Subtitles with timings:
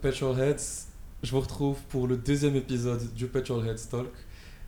[0.00, 0.86] Petrolheads,
[1.24, 4.12] je vous retrouve pour le deuxième épisode du Petrolheads Talk.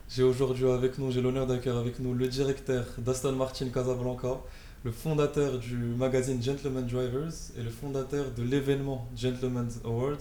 [0.09, 4.41] J'ai aujourd'hui avec nous, j'ai l'honneur d'accueillir avec nous le directeur d'Aston Martin Casablanca,
[4.83, 10.19] le fondateur du magazine Gentleman Drivers et le fondateur de l'événement Gentleman's Awards,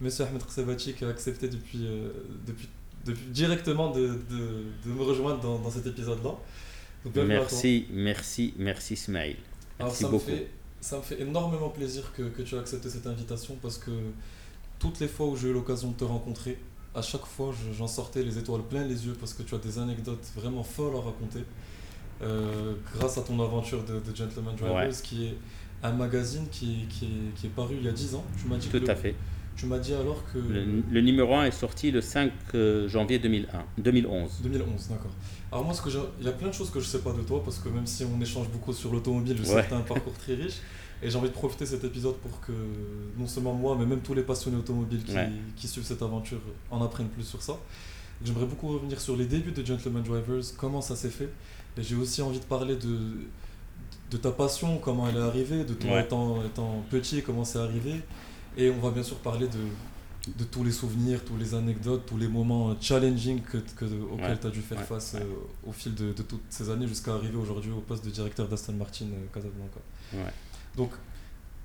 [0.00, 2.08] Monsieur Ahmed Khsebati qui a accepté depuis, euh,
[2.44, 2.68] depuis,
[3.06, 6.34] depuis directement de, de, de, me rejoindre dans, dans cet épisode-là.
[7.24, 9.36] Merci, merci, merci Smaïl.
[9.78, 10.18] Merci beaucoup.
[10.18, 10.50] fait,
[10.80, 13.92] ça me fait énormément plaisir que, que tu aies accepté cette invitation parce que
[14.78, 16.58] toutes les fois où j'ai eu l'occasion de te rencontrer,
[16.94, 19.78] à chaque fois j'en sortais les étoiles plein les yeux parce que tu as des
[19.78, 21.44] anecdotes vraiment folles à raconter.
[22.20, 25.34] Euh, grâce à ton aventure de, de Gentleman Drivers, qui est
[25.84, 28.24] un magazine qui, qui, est, qui est paru il y a 10 ans.
[28.40, 29.14] Tu m'as dit Tout à fait.
[29.56, 30.38] Tu m'as dit alors que.
[30.38, 34.40] Le, numéro 1 est sorti le 5 euh, janvier 2001, 2011.
[34.42, 35.10] 2011, d'accord.
[35.50, 35.88] Alors, moi, ce que
[36.20, 37.68] il y a plein de choses que je ne sais pas de toi, parce que
[37.68, 40.34] même si on échange beaucoup sur l'automobile, je sais que tu as un parcours très
[40.34, 40.56] riche.
[41.02, 42.52] Et j'ai envie de profiter de cet épisode pour que
[43.16, 45.14] non seulement moi, mais même tous les passionnés automobiles qui,
[45.56, 47.56] qui suivent cette aventure en apprennent plus sur ça.
[48.24, 51.28] J'aimerais beaucoup revenir sur les débuts de Gentleman Drivers, comment ça s'est fait.
[51.76, 52.98] Et j'ai aussi envie de parler de,
[54.10, 58.00] de ta passion, comment elle est arrivée, de toi étant, étant petit, comment c'est arrivé.
[58.56, 62.16] Et on va bien sûr parler de, de tous les souvenirs, tous les anecdotes, tous
[62.16, 65.20] les moments challenging que, que, auxquels tu as dû faire face euh,
[65.64, 68.72] au fil de, de, toutes ces années jusqu'à arriver aujourd'hui au poste de directeur d'Aston
[68.72, 69.80] Martin euh, Casablanca.
[70.76, 70.90] Donc,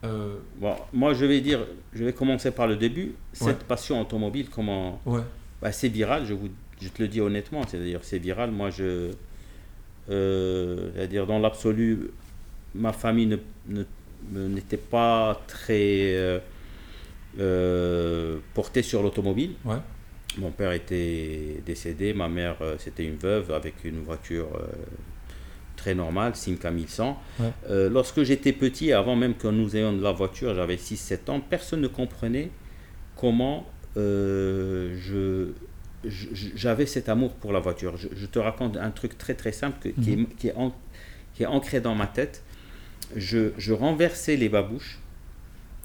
[0.04, 3.14] euh, bon, moi, je vais dire, je vais commencer par le début.
[3.32, 5.22] Cette passion automobile, comment ouais.
[5.62, 6.50] bah, C'est viral, je, vous,
[6.82, 7.66] je te le dis honnêtement.
[7.68, 8.52] C'est-à-dire, c'est viral.
[8.52, 9.12] Moi, je.
[10.10, 12.12] Euh, c'est-à-dire, dans l'absolu,
[12.76, 13.84] ma famille ne,
[14.32, 16.40] n'était pas très euh,
[17.40, 19.54] euh, portée sur l'automobile.
[19.64, 19.78] Ouais.
[20.38, 24.48] Mon père était décédé, ma mère, c'était une veuve avec une voiture
[25.84, 27.20] très normal, Simca 1100.
[27.70, 31.42] Euh, lorsque j'étais petit, avant même que nous ayons de la voiture, j'avais 6-7 ans,
[31.42, 32.52] personne ne comprenait
[33.18, 33.66] comment
[33.98, 35.52] euh, je,
[36.56, 37.98] j'avais cet amour pour la voiture.
[37.98, 40.28] Je, te raconte un truc très très simple qui, est, mhm.
[40.40, 40.56] qui, est
[41.36, 42.44] qui, est, ancré dans ma tête.
[43.18, 45.00] Je, je renversais les babouches,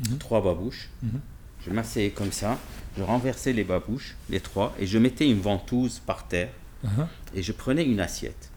[0.08, 0.19] mhm.
[0.19, 0.91] trois babouches.
[1.03, 1.20] Mhm.
[1.66, 2.56] Je m'asseyais comme ça,
[2.97, 6.50] je renversais les babouches, les trois, et je mettais une ventouse par terre,
[6.87, 7.06] uh-huh.
[7.34, 8.48] et je prenais une assiette.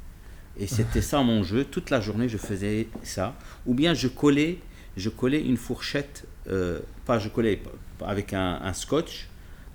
[0.62, 1.66] Et c'était ça mon jeu.
[1.66, 3.36] Toute la journée, je faisais ça.
[3.66, 4.60] Ou bien je collais,
[4.96, 7.60] je collais une fourchette, euh, pas je collais
[8.06, 9.28] avec un, scotch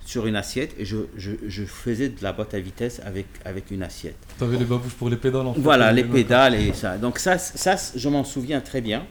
[0.05, 3.69] sur une assiette et je, je, je, faisais de la boîte à vitesse avec, avec
[3.71, 4.15] une assiette.
[4.37, 6.97] Tu avais les babouches pour les pédales en fait, Voilà, les pédales et ça.
[6.97, 9.05] Donc ça, ça je m'en souviens très bien.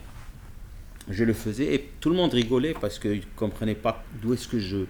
[1.09, 4.47] Je le faisais et tout le monde rigolait parce qu'ils ne comprenaient pas d'où est-ce
[4.47, 4.85] que je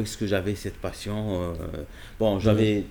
[0.00, 1.42] est-ce que j'avais cette passion.
[1.42, 1.84] Euh.
[2.18, 2.84] bon, j'avais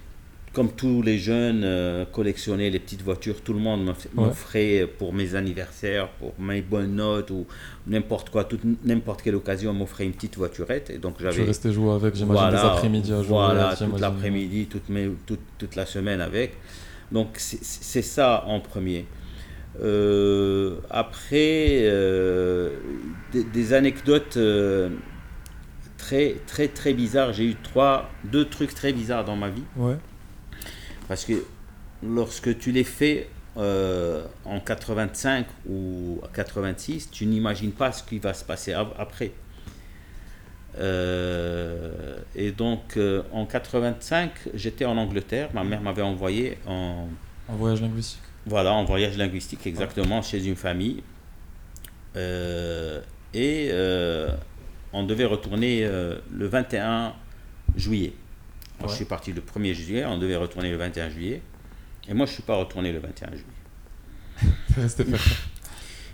[0.54, 3.42] comme tous les jeunes, euh, collectionner les petites voitures.
[3.42, 7.46] Tout le monde m'offrait pour mes anniversaires, pour mes bonnes notes ou
[7.86, 8.48] n'importe quoi,
[8.84, 10.90] n'importe quelle occasion, m'offrait une petite voiturette.
[10.90, 11.36] Et donc j'avais.
[11.36, 13.30] Tu restais jouer avec, j'imagine, voilà, des après-midi à jouer.
[13.30, 14.84] Voilà, toute l'après-midi, toute,
[15.26, 16.54] toute, toute, la semaine avec.
[17.12, 19.06] Donc c'est ça en premier.
[19.84, 22.78] Euh, après, euh,
[23.32, 24.40] des, anecdotes
[25.98, 27.34] très, très, très bizarres.
[27.34, 29.64] J'ai eu trois, deux trucs très bizarres dans ma vie.
[29.76, 29.98] Ouais.
[31.08, 31.44] Parce que
[32.04, 38.34] lorsque tu les fais euh, en 85 ou 86, tu n'imagines pas ce qui va
[38.34, 39.32] se passer après.
[40.80, 45.50] Euh, et donc euh, en 85, j'étais en Angleterre.
[45.54, 47.08] Ma mère m'avait envoyé en,
[47.48, 48.22] en voyage linguistique.
[48.46, 51.02] Voilà, en voyage linguistique, exactement, chez une famille.
[52.16, 53.72] et
[54.94, 57.14] on devait retourner le 21
[57.76, 58.14] juillet.
[58.84, 61.42] Je suis parti le 1er juillet, on devait retourner le 21 juillet.
[62.08, 65.18] Et moi, je ne suis pas retourné le 21 juillet.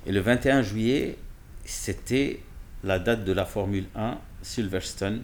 [0.05, 1.17] Et le 21 juillet,
[1.65, 2.39] c'était
[2.83, 5.23] la date de la Formule 1 Silverstone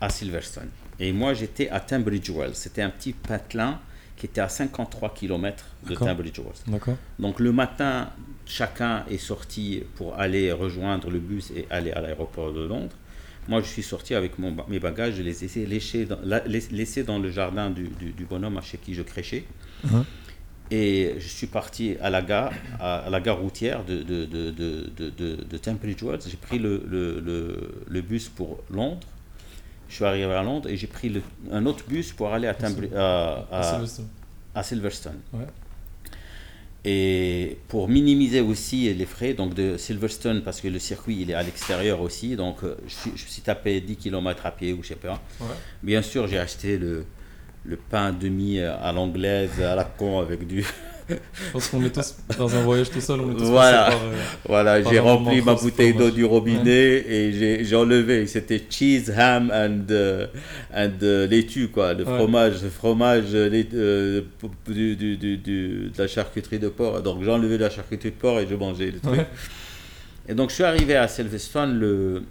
[0.00, 0.68] à Silverstone.
[0.98, 2.54] Et moi, j'étais à Tunbridge Wells.
[2.54, 3.80] C'était un petit patelin
[4.16, 6.80] qui était à 53 km de Tunbridge Wells.
[7.18, 8.10] Donc le matin,
[8.46, 12.96] chacun est sorti pour aller rejoindre le bus et aller à l'aéroport de Londres.
[13.48, 17.18] Moi, je suis sorti avec mon, mes bagages, je les ai laissés dans, laissés dans
[17.18, 19.44] le jardin du, du, bonhomme chez qui je crêchais.
[19.86, 20.04] Uh-huh.
[20.70, 25.60] Et je suis parti à la gare, à, la gare routière de, de, de.
[26.26, 29.06] J'ai pris le, le, le, bus pour Londres.
[29.90, 31.22] Je suis arrivé à Londres et j'ai pris
[31.52, 32.56] un autre bus pour aller à,
[32.96, 34.08] à, à, Silverstone.
[34.54, 35.20] À Silverstone.
[35.34, 35.46] Ouais.
[36.86, 41.34] Et pour minimiser aussi les frais donc de Silverstone, parce que le circuit il est
[41.34, 44.88] à l'extérieur aussi, donc euh, je, je, suis tapé 10 km à pied ou je
[44.88, 45.22] sais pas.
[45.82, 47.06] Bien sûr, j'ai acheté le,
[47.64, 50.62] le pain demi à l'anglaise, à la con, avec du,
[51.08, 54.02] Je pense qu'on est tous dans un voyage tout seul, on est tous Voilà, par,
[54.02, 54.12] euh,
[54.48, 57.32] voilà j'ai rempli ma bouteille d'eau du robinet et
[57.64, 58.26] j'ai- enlevé.
[58.26, 60.26] C'était cheese, ham and, euh,
[60.74, 61.92] and euh, laitue, quoi.
[61.92, 62.16] Le Ouais.
[62.16, 64.22] fromage, le fromage euh, lait- euh,
[64.68, 67.02] du, du- du- du- de la charcuterie de porc.
[67.02, 69.14] Donc j'ai enlevé la charcuterie de porc et je mangeais le truc.
[69.18, 69.26] Ouais.
[70.28, 72.22] Et donc je suis arrivé à Silverstone le,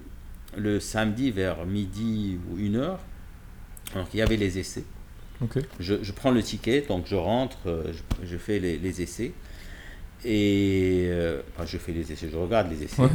[0.57, 2.99] le samedi vers midi ou une heure.
[3.93, 4.83] Donc il y avait les essais.
[5.79, 7.83] Je, je prends le ticket, donc je rentre, euh,
[8.21, 9.31] je, je fais les, les essais.
[10.25, 13.01] Et euh, enfin, je fais les essais, je regarde les essais.
[13.01, 13.09] Ouais.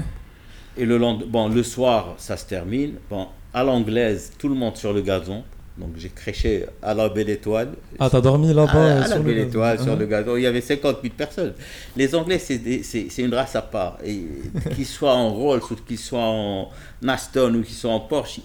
[0.77, 2.95] Et le, bon, le soir, ça se termine.
[3.11, 5.43] Bon, à l'anglaise, tout le monde sur le gazon.
[5.79, 7.69] Donc j'ai créché à la belle étoile.
[8.01, 9.49] Ah, t'as dormi là-bas à euh, la sur le belle gazon.
[9.49, 9.97] étoile, sur Ah.
[9.97, 10.37] le gazon.
[10.37, 11.55] Il y avait 50 000 personnes.
[11.97, 13.97] Les Anglais, c'est une race à part.
[14.05, 14.25] Et
[14.75, 16.69] qu'ils soient en Rolls, ou qu'ils soient en
[17.07, 18.41] Aston, ou qu'ils soient en Porsche,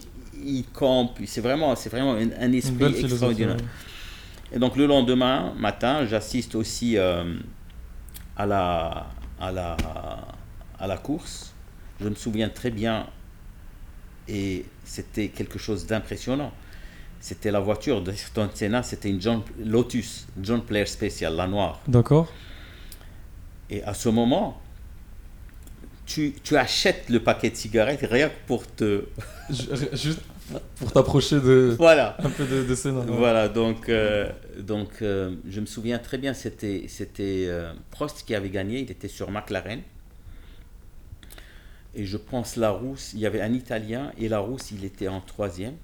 [0.45, 1.19] ils campent.
[1.25, 3.57] C'est vraiment, c'est vraiment un, esprit extraordinaire.
[4.51, 7.35] Et donc le lendemain matin, j'assiste aussi euh,
[8.37, 9.07] à, la,
[9.39, 9.77] à, la,
[10.79, 11.53] à la course.
[11.99, 13.07] Je me souviens très bien,
[14.27, 16.51] et c'était quelque chose d'impressionnant.
[17.19, 21.79] C'était la voiture de Ayrton Senna, c'était une John, Lotus, John Player Special, la noire.
[21.87, 22.31] D'accord.
[23.69, 24.61] Et à ce moment,
[26.05, 29.05] tu, tu achètes le paquet de cigarettes rien que pour te...
[29.49, 30.19] Juste
[30.75, 32.17] pour t'approcher de Voilà.
[32.23, 33.17] un peu de, de ouais.
[33.17, 38.33] Voilà, donc, euh, donc euh, je me souviens très bien, c'était, c'était euh, Prost qui
[38.35, 39.81] avait gagné, il était sur McLaren.
[41.95, 45.07] Et je pense la rousse, il y avait un Italien et la rousse, il était
[45.07, 45.75] en troisième.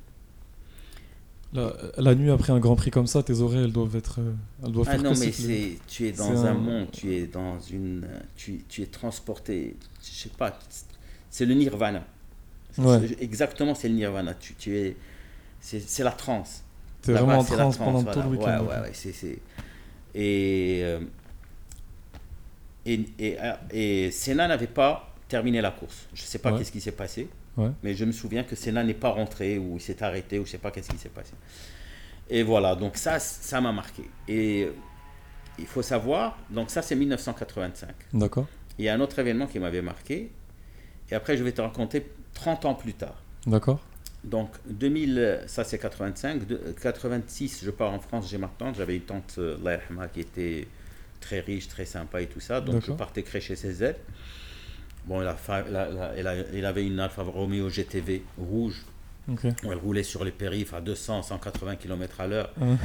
[1.53, 4.19] La, la nuit après un Grand Prix comme ça, tes oreilles elles doivent être,
[4.63, 7.27] elles doivent Ah faire non, mais c'est, tu es dans un, un- monde, tu es
[7.27, 10.57] dans une, tu, tu es transporté, je sais pas,
[11.29, 12.05] c'est le nirvana.
[12.77, 13.07] Ouais.
[13.07, 14.33] C'est- Exactement, c'est le nirvana.
[14.35, 14.95] Tu, tu es,
[15.59, 16.63] c'est, c'est la transe.
[17.13, 18.63] Là-bas, vraiment en c'est la transe pendant tout le week-end.
[18.63, 19.39] Ouais, ouais, ouais, c'est, c'est-
[20.15, 20.99] Et, euh,
[22.85, 26.07] et, et, euh, et Senna n'avait pas terminé la course.
[26.13, 27.27] Je ne sais pas qu'est-ce qui s'est passé,
[27.83, 30.47] mais je me souviens que Senna n'est pas rentré ou il s'est arrêté ou je
[30.49, 31.33] ne sais pas qu'est-ce qui s'est passé.
[32.29, 34.03] Et voilà, donc ça, ça m'a marqué.
[34.27, 34.73] Et euh,
[35.57, 37.89] il faut savoir, donc ça c'est 1985.
[38.13, 38.47] D'accord.
[38.77, 40.31] Il y a un autre événement qui m'avait marqué,
[41.11, 43.15] et après je vais te raconter 30 ans plus tard.
[43.47, 43.79] D'accord.
[44.23, 46.45] Donc 2000, ça c'est 85.
[46.45, 48.75] De- 86, je pars en France, j'ai ma tante.
[48.77, 49.57] J'avais une tante, euh,
[50.13, 50.67] qui était
[51.21, 52.59] très riche, très sympa et tout ça.
[52.61, 53.95] Donc je partais crécher chez elle.
[55.05, 58.83] Bon, elle, a fa- la- la- elle, a- elle avait une Alfa Romeo GTV rouge,
[59.31, 59.45] Ok.
[59.63, 62.51] où elle roulait sur les périphes à 200, 180 km à l'heure.
[62.61, 62.77] Hein.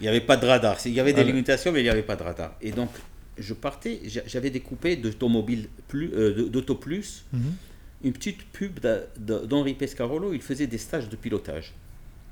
[0.00, 0.78] Il n'y avait pas de radar.
[0.86, 2.54] Il y avait des Ah, limitations, mais il n'y avait pas de radar.
[2.62, 2.88] Et donc,
[3.38, 7.52] je partais, j'a- j'avais découpé d'automobile plus, euh, d'Auto Plus Mhm.
[8.02, 8.80] Une petite pub
[9.18, 10.32] d'Henri Pescarolo.
[10.32, 11.72] Il faisait des stages de pilotage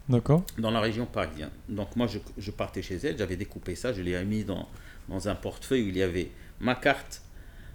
[0.09, 0.45] D'accord.
[0.59, 1.51] dans la région parisienne.
[1.69, 4.69] Donc moi, je, je partais chez elle, j'avais découpé ça, je l'ai mis dans,
[5.09, 6.31] dans un portefeuille où il y avait
[6.61, 7.23] ma carte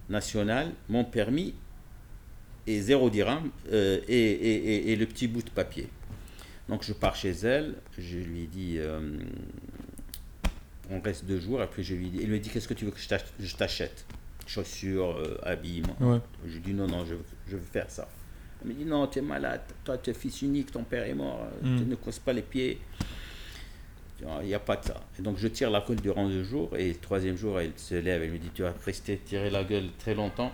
[0.10, 1.54] nationale, mon permis
[2.66, 5.88] et zéro dirham euh, et, et- et- et le petit bout de papier.
[6.70, 9.00] Donc je pars chez elle, je lui dis, euh,
[10.90, 12.92] on reste deux jours, après je lui dis, elle me dit, qu'est-ce que tu veux
[12.92, 14.06] que je t'achète?
[14.46, 15.96] Chaussures, euh, habillement.
[16.00, 16.20] Ouais.
[16.46, 18.08] Je lui dis non, non, je, veux- je veux faire ça.
[18.62, 21.14] Elle me dit non, tu es malade, toi tu es fils unique, ton père est
[21.14, 21.78] mort, Mm.
[21.78, 22.80] tu ne causes pas les pieds.
[24.42, 25.02] Il n'y a pas de ça.
[25.20, 27.96] Et donc je tire la colle durant deux jours et le troisième jour elle se
[27.96, 30.52] lève, elle me dit tu vas rester tirer la gueule très longtemps.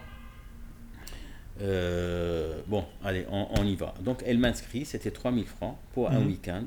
[1.61, 3.93] Euh, bon, allez, on, on y va.
[4.01, 6.27] Donc elle m'inscrit, c'était 3000 francs pour un Mhm.
[6.27, 6.63] week-end,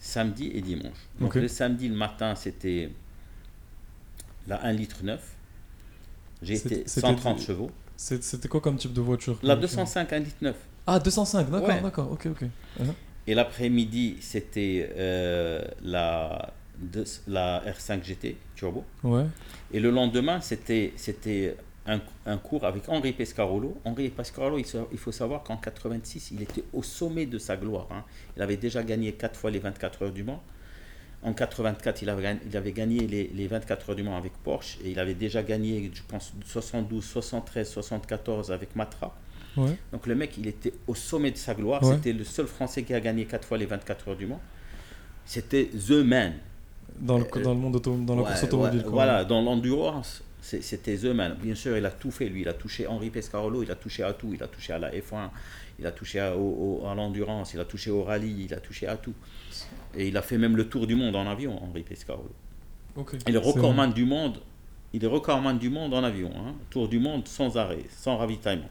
[0.00, 0.98] samedi et dimanche.
[1.20, 2.90] Donc le samedi, le matin, c'était
[4.46, 5.36] la 1 litre 9.
[6.42, 7.70] J'ai été c'était 130 du- chevaux.
[7.96, 10.56] C'était quoi comme type de voiture La Donc, euh, 205 1 litre 9.
[10.86, 11.80] Ah, 205, d'accord, Ouais.
[11.82, 12.42] d'accord, ok, ok.
[12.80, 12.84] Uh-huh.
[13.26, 16.52] Et l'après-midi, c'était euh, la,
[17.28, 18.84] la R5 GT Turbo.
[19.04, 19.24] Ouais,
[19.72, 20.94] Et le lendemain, c'était
[21.86, 23.76] un, un cours avec Henri Pescarolo.
[23.84, 27.86] Henri Pescarolo, il faut savoir qu'en 86, il était au sommet de sa gloire.
[27.90, 28.04] hein.
[28.36, 30.42] Il avait déjà gagné 4 fois les 24 heures du Mans.
[31.22, 34.32] En 84, il avait, gagné- il avait gagné les, les 24 heures du Mans avec
[34.42, 34.78] Porsche.
[34.84, 39.14] Et il avait déjà gagné, je pense, 72, 73, 74 avec Matra.
[39.58, 41.82] ouais, Donc le mec, il était au sommet de sa gloire.
[41.82, 41.94] Ouais.
[41.96, 44.40] C'était le seul Français qui a gagné 4 fois les 24 heures du Mans.
[45.26, 46.32] C'était The Man.
[46.98, 48.82] dans le, Euh, dans le monde auto, dans la Ouais, course automobile.
[48.82, 48.90] quoi.
[48.92, 51.36] Voilà, dans l'endurance, c'était The Man.
[51.40, 52.40] Bien sûr, il a tout fait, lui.
[52.42, 54.32] Il a touché Henri Pescarolo, il a touché à tout.
[54.34, 55.28] Il a touché à la F1,
[55.78, 58.60] il a touché à, au- au- à l'endurance, il a touché au rallye, il a
[58.60, 59.14] touché à tout.
[59.94, 62.30] Et il a fait même le tour du monde en avion, Henri Pescarolo.
[63.28, 64.38] Il est recordman du monde.
[64.92, 66.30] Il est recordman du monde en avion.
[66.36, 66.54] hein.
[66.70, 68.68] Tour du monde sans arrêt, sans ravitaillement.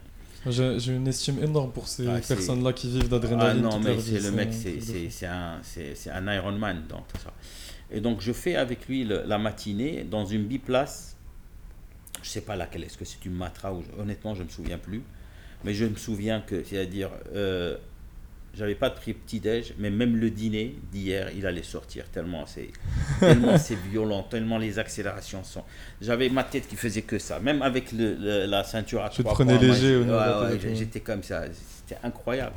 [0.48, 3.62] J'ai une estime énorme pour ces Ah, personnes-là qui vivent Ah d'adrénaline.
[3.62, 7.34] non, toute mais c'est le mec, un c'est- un, un Ironman dans tout ça.
[7.91, 11.17] Et donc, je fais avec lui la matinée dans une biplace.
[12.22, 12.84] Je ne sais pas laquelle.
[12.84, 15.01] Est-ce que c'est une Matra ou honnêtement, je ne me souviens plus.
[15.65, 17.77] Mais je me souviens que, c'est-à-dire, euh,
[18.53, 22.70] j'avais pas de prix petit-déj, mais même le dîner d'hier, il allait sortir tellement c'est
[23.20, 25.63] tellement c'est violent, tellement les accélérations sont.
[26.01, 29.34] J'avais ma tête qui faisait que ça, même avec le, la ceinture à tu trois
[29.34, 32.56] prenais léger ouais, J'étais comme ça, c'était incroyable.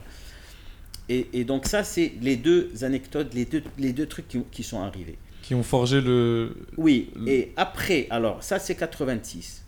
[1.09, 4.63] Et, et, donc ça, c'est les deux anecdotes, les deux, les deux trucs qui, qui
[4.63, 5.19] sont arrivés.
[5.43, 6.57] Qui ont forgé le...
[6.77, 9.65] Oui, et après, alors ça c'est 86.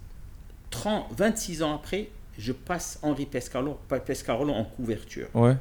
[0.70, 5.28] 30, 26 ans après, je passe Henri Pescarolo, Pescarolo en couverture.
[5.34, 5.56] Ouais.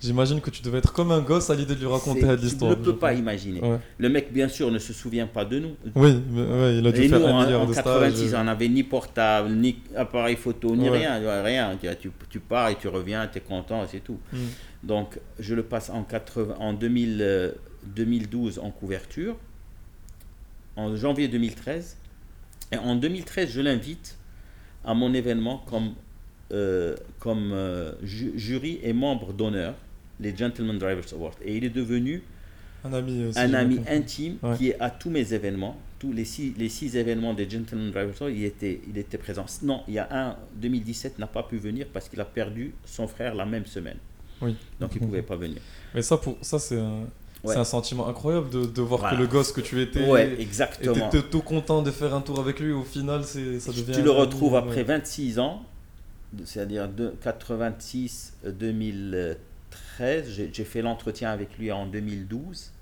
[0.00, 2.72] J'imagine que tu devais être comme un gosse à l'idée de lui raconter l'histoire.
[2.72, 3.60] Je ne peux pas imaginer.
[3.98, 5.76] Le mec, bien sûr, ne se souvient pas de nous.
[5.94, 8.40] Oui, mais, il a dû Et faire nous, un en, milliard en de 86, stages.
[8.40, 11.42] on n'avait ni portable, ni appareil photo, ni rien.
[11.42, 11.76] rien.
[12.00, 14.18] Tu, tu, pars et tu reviens, tu es content, c'est tout.
[14.32, 14.38] Mm.
[14.82, 17.52] Donc, je le passe en, 80, en 2000, euh,
[17.86, 19.36] 2012 en couverture,
[20.76, 21.96] en janvier 2013.
[22.72, 24.18] Et en 2013, je l'invite
[24.84, 25.94] à mon événement comme,
[26.52, 29.74] euh, comme euh, ju jury et membre d'honneur
[30.20, 31.34] les Gentleman Drivers Awards.
[31.42, 32.22] Et il est devenu
[32.84, 34.56] un ami, un ami intime ouais.
[34.56, 35.76] qui est à tous mes événements.
[35.98, 39.46] Tous les six, les six événements des Gentleman Drivers Awards, il était, il était présent.
[39.62, 43.08] Non, il y a un, 2017, n'a pas pu venir parce qu'il a perdu son
[43.08, 43.96] frère la même semaine.
[44.42, 44.56] Oui.
[44.80, 45.58] Donc il ne pouvait pas venir.
[45.94, 47.04] Mais ça, pour, ça c'est un...
[47.42, 47.52] Ouais.
[47.52, 49.16] C'est un sentiment incroyable de, de voir voilà.
[49.16, 51.08] que le gosse que tu étais ouais, exactement.
[51.08, 52.72] était tout content de faire un tour avec lui.
[52.72, 53.92] Au final, ça devient.
[53.92, 55.62] Tu le retrouves après 26 ans,
[56.44, 56.88] c'est-à-dire
[57.22, 60.40] 86, 2013.
[60.52, 62.72] J'ai fait l'entretien avec lui en 2012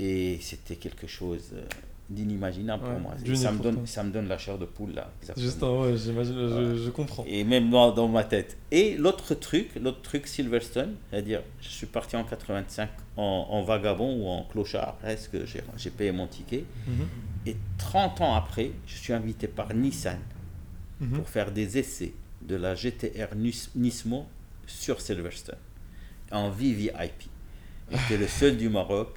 [0.00, 1.54] et c'était quelque chose
[2.10, 3.14] d'inimaginable ouais, pour moi.
[3.34, 5.10] Ça me, donne, ça me donne la chair de poule là.
[5.36, 7.24] Juste, ouais, j'imagine, je, je, comprends.
[7.26, 8.56] Et même dans, dans ma tête.
[8.70, 14.14] Et l'autre truc, l'autre truc Silverstone, c'est-à-dire, je suis parti en 85 en, en vagabond
[14.22, 15.36] ou en clochard presque,
[15.76, 16.64] j'ai payé mon ticket.
[16.86, 17.48] Mm -hmm.
[17.50, 20.18] Et 30 ans après, je suis invité par Nissan
[21.02, 21.08] Mhm.
[21.08, 21.16] mm -hmm.
[21.16, 22.12] pour faire des essais
[22.52, 23.34] de la GTR
[23.74, 24.26] Nismo
[24.66, 25.56] sur Silverstone
[26.30, 27.20] en VVIP.
[27.90, 29.08] J'étais le seul du Maroc.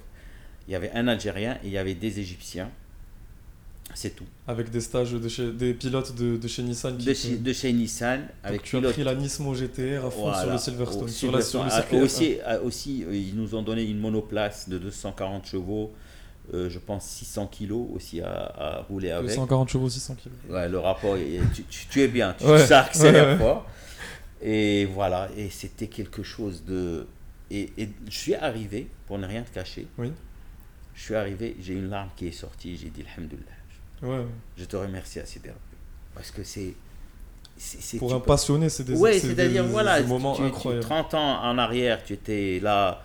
[0.66, 2.70] Il y avait un Algérien et il y avait des Égyptiens.
[3.94, 4.24] C'est tout.
[4.48, 6.96] Avec des stages de chez, des pilotes de, de chez Nissan.
[6.96, 8.26] De chez, de chez Nissan.
[8.42, 10.42] Avec Donc tu as pris la Nismo GTR à fond voilà.
[10.42, 11.04] sur le Silverstone.
[11.04, 14.78] Au, sur, la, sur le circuit aussi, aussi, ils nous ont donné une monoplace de
[14.78, 15.92] 240 chevaux.
[16.54, 19.28] Euh, je pense 600 kilos aussi à, à rouler avec.
[19.30, 20.38] 240 chevaux, 600 kilos.
[20.48, 21.16] Ouais, le rapport,
[21.54, 22.64] tu, tu, tu es bien, tu ouais.
[22.66, 23.66] ça accélère ouais, fort.
[24.42, 27.06] Et voilà, et c'était quelque chose de.
[27.50, 30.12] Et, et, je suis arrivé, pour ne rien te cacher, oui.
[30.94, 33.46] je suis arrivé, j'ai une larme qui est sortie, j'ai dit Alhamdulillah.
[34.02, 34.26] Ouais.
[34.56, 35.48] Je te remercie à Sidi
[36.14, 36.74] Parce que c'est.
[37.98, 40.84] Pour un passionné, c'est des, ouais, c'est-à-dire, voilà, des moments tu, incroyables.
[40.84, 43.02] 30 ans en arrière, tu étais là,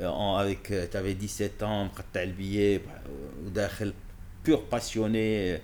[0.00, 2.82] avec, tu avais 17 ans, tu as le billet,
[4.42, 5.60] pur passionné.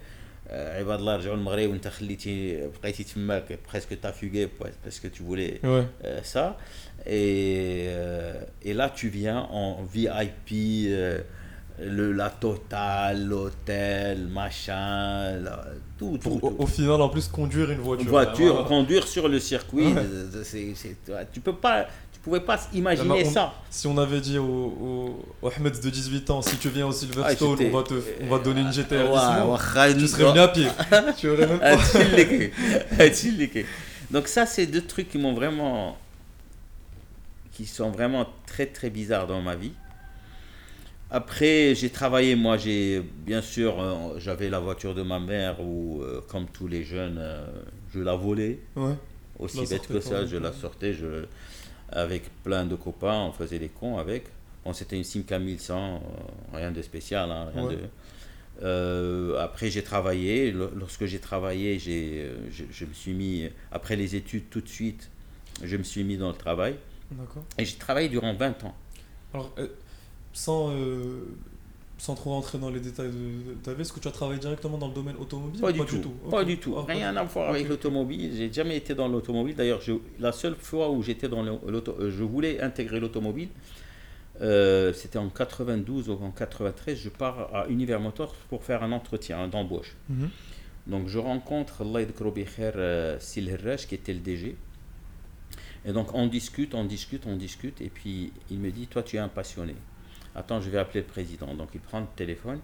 [0.52, 4.48] عباد الله رجعوا المغرب وانت خليتي بقيتي تماك بريسك تا فوغي
[4.84, 5.86] parce que tu voulais ouais.
[6.04, 6.58] euh, ça
[7.06, 11.20] et, euh, et là tu viens en VIP euh,
[11.80, 15.64] le, la totale, l'hôtel, machin, la,
[15.98, 18.04] tout, Pour, tout, au, tout, au, final, en plus, conduire une voiture.
[18.04, 18.68] Une voiture, voilà.
[18.68, 20.02] conduire sur le circuit, ouais.
[20.44, 20.96] c'est, c'est,
[21.32, 23.53] tu peux pas, tu pouvais pas imaginer on, ça.
[23.69, 26.91] Si on avait dit au, au, au, Ahmed de 18 ans, si tu viens au
[26.91, 30.39] Silverstone, ah, on, va te, on va te donner une GTR ouais, tu serais venu
[30.39, 30.67] à pied.
[31.17, 31.77] tu aurais même pas.
[34.11, 35.97] Donc ça, c'est deux trucs qui m'ont vraiment,
[37.53, 39.73] qui sont vraiment très très bizarres dans ma vie.
[41.09, 46.01] Après, j'ai travaillé, moi, j'ai bien sûr, euh, j'avais la voiture de ma mère où,
[46.01, 47.45] euh, comme tous les jeunes, euh,
[47.93, 48.59] je la volais.
[48.75, 48.95] Ouais.
[49.39, 51.25] Aussi bête que ça, je la sortais je,
[51.89, 54.25] avec plein de copains, on faisait des cons avec.
[54.65, 56.01] Bon, c'était une Simca 1100,
[56.53, 57.77] rien de spécial, hein, rien ouais.
[58.61, 59.35] de.
[59.39, 60.51] après, j'ai travaillé.
[60.51, 65.09] Lorsque j'ai travaillé, j'ai, je, je, me suis mis, après les études, tout de suite,
[65.63, 66.75] je me suis mis dans le travail.
[67.11, 67.43] D'accord.
[67.57, 68.75] Et j'ai travaillé durant 20 ans.
[69.33, 69.53] Alors,
[70.33, 71.25] sans, euh,
[71.97, 74.77] sans trop rentrer dans les détails de, ta vie, est-ce que tu as travaillé directement
[74.77, 75.95] dans le domaine automobile Pas, du, pas tout.
[75.95, 76.09] du tout.
[76.29, 76.75] Pas du tout.
[76.75, 77.69] Rien à voir avec okay.
[77.69, 78.31] l'automobile.
[78.35, 79.55] J'ai jamais été dans l'automobile.
[79.55, 79.81] D'ailleurs,
[80.19, 83.49] la seule fois où j'étais dans l'auto, je voulais intégrer l'automobile,
[84.41, 86.97] euh, c'était en 92 ou en 93.
[86.99, 89.95] Je pars à Univers Motors pour faire un entretien d'embauche.
[90.09, 90.29] Mm -hmm.
[90.91, 92.05] Donc, je rencontre Allah
[92.59, 94.55] euh, Sil Herrach, qui était le DG.
[95.85, 97.81] Et donc, on discute, on discute, on discute.
[97.81, 99.75] Et puis, il me dit Toi, tu es un passionné.
[100.37, 101.53] Attends, je vais appeler le président.
[101.55, 102.59] Donc il prend le téléphone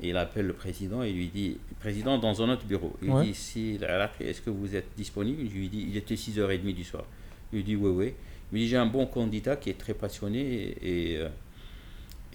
[0.00, 2.94] et il appelle le président et lui dit Président, dans un autre bureau.
[3.02, 3.24] Il ouais.
[3.24, 3.78] dit si,
[4.20, 5.42] Est-ce que vous êtes disponible?
[5.48, 7.04] Je lui dis Il était 6h30 du soir.
[7.52, 8.14] Il lui dit Oui, oui.
[8.52, 11.20] Il dit J'ai un bon candidat qui est très passionné et, et,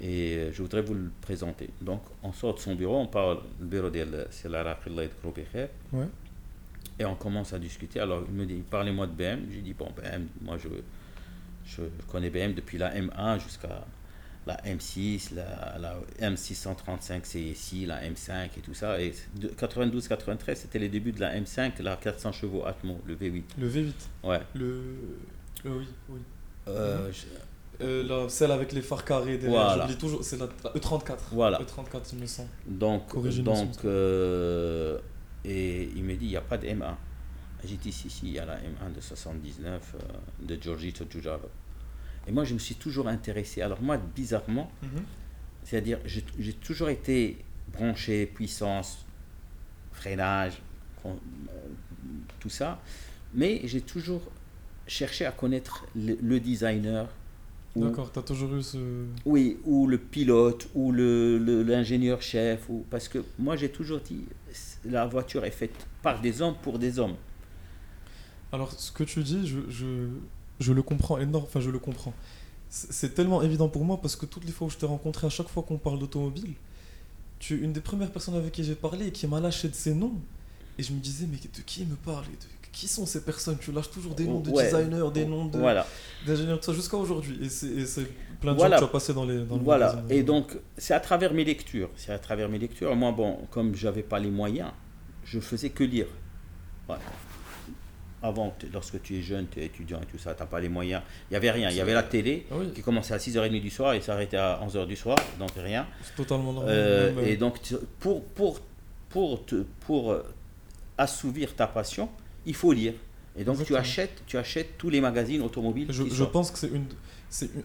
[0.01, 1.69] Et euh, je voudrais vous le présenter.
[1.79, 4.49] Donc, on sort de son bureau, on parle, le bureau de c'est
[5.93, 6.07] ouais.
[6.99, 7.99] Et on commence à discuter.
[7.99, 9.45] Alors, il me dit, parlez-moi de BM.
[9.51, 10.67] J'ai dit, bon, BM, moi, je,
[11.65, 13.85] je connais BM depuis la M1 jusqu'à
[14.47, 18.99] la M6, la, la M635 CSI, la M5 et tout ça.
[19.01, 23.43] Et 92-93, c'était les débuts de la M5, la 400 chevaux Atmo, le V8.
[23.59, 23.93] Le V8
[24.23, 24.41] Ouais.
[24.55, 24.81] Le.
[25.65, 26.19] oui, oui.
[26.67, 27.11] Euh,
[27.81, 31.17] euh, celle avec les phares carrés derrière, j'oublie toujours, c'est la, E34.
[31.31, 31.59] Voilà.
[31.59, 32.49] E34, il me semble.
[32.67, 34.99] Donc, donc euh,
[35.43, 36.95] et il me dit, il n'y a pas de M1.
[37.63, 39.95] J'ai dit, si, si, il y a la M1 de 79
[40.41, 41.49] de Giorgito Giugiaro.
[42.27, 43.61] Et moi, je me suis toujours intéressé.
[43.61, 45.03] Alors moi, bizarrement, mhm.
[45.63, 47.37] c'est-à-dire, j'ai toujours été
[47.73, 49.05] branché, puissance,
[49.91, 50.61] freinage,
[52.39, 52.81] tout ça,
[53.33, 54.21] mais j'ai toujours
[54.87, 57.07] cherché à connaître le, designer.
[57.75, 59.05] D'accord, tu as toujours eu ce...
[59.25, 62.85] Oui, ou le pilote, ou l'ingénieur-chef, ou...
[62.89, 64.25] parce que moi j'ai toujours dit,
[64.85, 67.15] la voiture est faite par des hommes pour des hommes.
[68.51, 70.09] Alors, ce que tu dis, je je
[70.73, 72.13] le comprends énorme, enfin je le comprends.
[72.69, 75.29] C'est tellement évident pour moi parce que toutes les fois où je t'ai rencontré, à
[75.29, 76.53] chaque fois qu'on parle d'automobile,
[77.39, 79.75] tu es une des premières personnes avec qui j'ai parlé et qui m'a lâché de
[79.75, 80.13] ces noms.
[80.77, 82.25] Et je me disais, mais de qui il me parle
[82.71, 83.57] Qui sont ces personnes?
[83.59, 85.85] Tu lâches toujours des noms de designers, des noms de, voilà.
[86.25, 87.39] d'ingénieurs, tout ça, jusqu'à aujourd'hui.
[87.43, 88.07] Et c'est
[88.39, 90.93] plein de gens que tu as passé dans les dans le Voilà, et donc c'est
[90.93, 91.89] à travers mes lectures.
[91.97, 92.95] C'est à travers mes lectures.
[92.95, 94.71] Moi, bon, comme j'avais pas les moyens,
[95.25, 96.07] je faisais que lire.
[96.87, 97.01] Voilà
[98.23, 100.69] avant, lorsque tu es jeune, tu es étudiant et tout ça, tu n'as pas les
[100.69, 101.01] moyens.
[101.29, 101.69] Il n'y avait rien.
[101.69, 104.59] Il y avait la télé ah qui commençait à 6h30 du soir et s'arrêtait à
[104.65, 105.87] 11h du soir, donc rien.
[106.03, 106.71] C'est totalement normal.
[106.73, 107.59] Euh, et donc,
[107.99, 108.59] pour, pour,
[109.09, 110.23] pour, te, pour euh,
[110.97, 112.09] assouvir ta passion,
[112.45, 112.93] il faut lire.
[113.37, 115.87] Et donc, tu achètes, tu achètes tous les magazines automobiles.
[115.89, 116.85] Je, je pense que c'est une,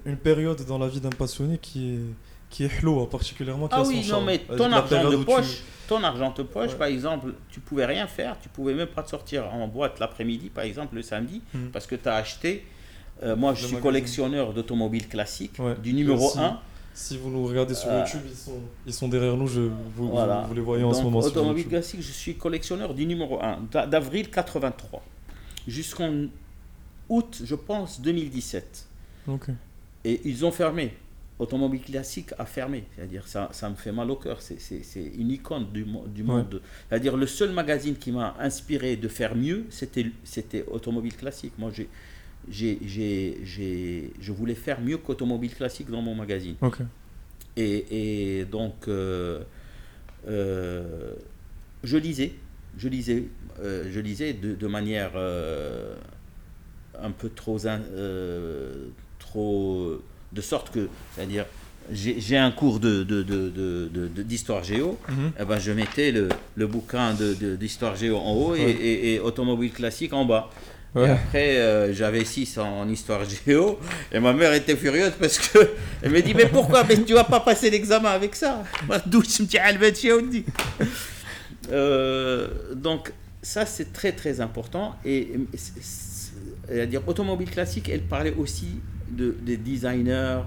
[0.04, 2.00] une période dans la vie d'un passionné qui est
[2.50, 3.68] qui est flou, hein, particulièrement.
[3.68, 7.34] Qui ah oui, non, mais ton argent de poche, ton argent de poche, par exemple,
[7.50, 10.94] tu pouvais rien faire, tu pouvais même pas te sortir en boîte l'après-midi, par exemple,
[10.94, 11.68] le samedi, hmm.
[11.72, 12.64] parce que tu as acheté.
[13.22, 16.60] Euh, moi, je suis collectionneur d'automobiles classiques, du numéro 1.
[16.92, 20.08] Si vous nous regardez sur euh, YouTube, ils sont, ils sont derrière nous, je, vous,
[20.08, 21.18] vous, les voyez en ce moment.
[21.18, 25.02] Automobile classique, je suis collectionneur du numéro 1, d'avril 83
[25.68, 26.26] jusqu'en
[27.08, 28.88] août, je pense, 2017.
[30.04, 30.94] Et ils ont fermé
[31.38, 32.84] automobile classique a fermé.
[32.94, 34.40] C'est-à-dire, ça, ça me fait mal au cœur.
[34.40, 36.62] C'est une icône du, du monde.
[36.88, 41.52] C'est-à-dire, le seul magazine qui m'a inspiré de faire mieux, c'était automobile classique.
[41.58, 41.88] Moi, j'ai
[42.48, 46.56] je voulais faire mieux qu'automobile classique dans mon magazine.
[47.56, 49.42] Et, et, donc, euh,
[50.28, 51.14] euh,
[51.82, 52.32] je lisais,
[52.76, 53.24] je lisais,
[53.60, 55.12] euh, je lisais de, de manière
[57.02, 57.58] un peu trop,
[59.18, 59.98] trop
[60.36, 61.46] de sorte que, c'est-à-dire,
[61.90, 63.02] j'ai un cours de,
[64.22, 65.32] d'histoire géo, et mhm.
[65.40, 70.24] eh ben je mettais le, le bouquin d'histoire géo en haut et, automobile classique en
[70.24, 70.50] bas.
[70.96, 73.78] Et après, euh, j'avais 6 en histoire géo,
[74.10, 75.58] et ma mère était furieuse parce que
[76.02, 78.64] elle me dit Mais pourquoi Mais tu vas pas passer l'examen avec ça
[81.70, 84.96] euh, Donc, ça, c'est très très important.
[85.04, 90.42] Et, c'est-à-dire, automobile classique, elle parlait aussi des designers,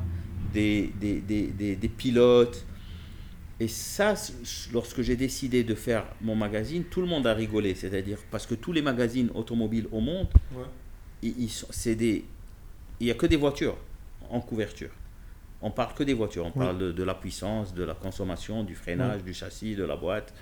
[0.53, 2.65] des, des, des, des, pilotes.
[3.59, 4.13] Et ça,
[4.71, 7.75] lorsque j'ai décidé de faire mon magazine, tout le monde a rigolé.
[7.75, 10.27] C'est-à-dire, parce que tous les magazines automobiles au monde,
[11.21, 12.23] ils, c'est des,
[12.99, 13.77] il n'y a que des voitures
[14.29, 14.91] en couverture.
[15.61, 16.45] On parle que des voitures.
[16.45, 20.33] On parle de, la puissance, de la consommation, du freinage, du châssis, de la boîte.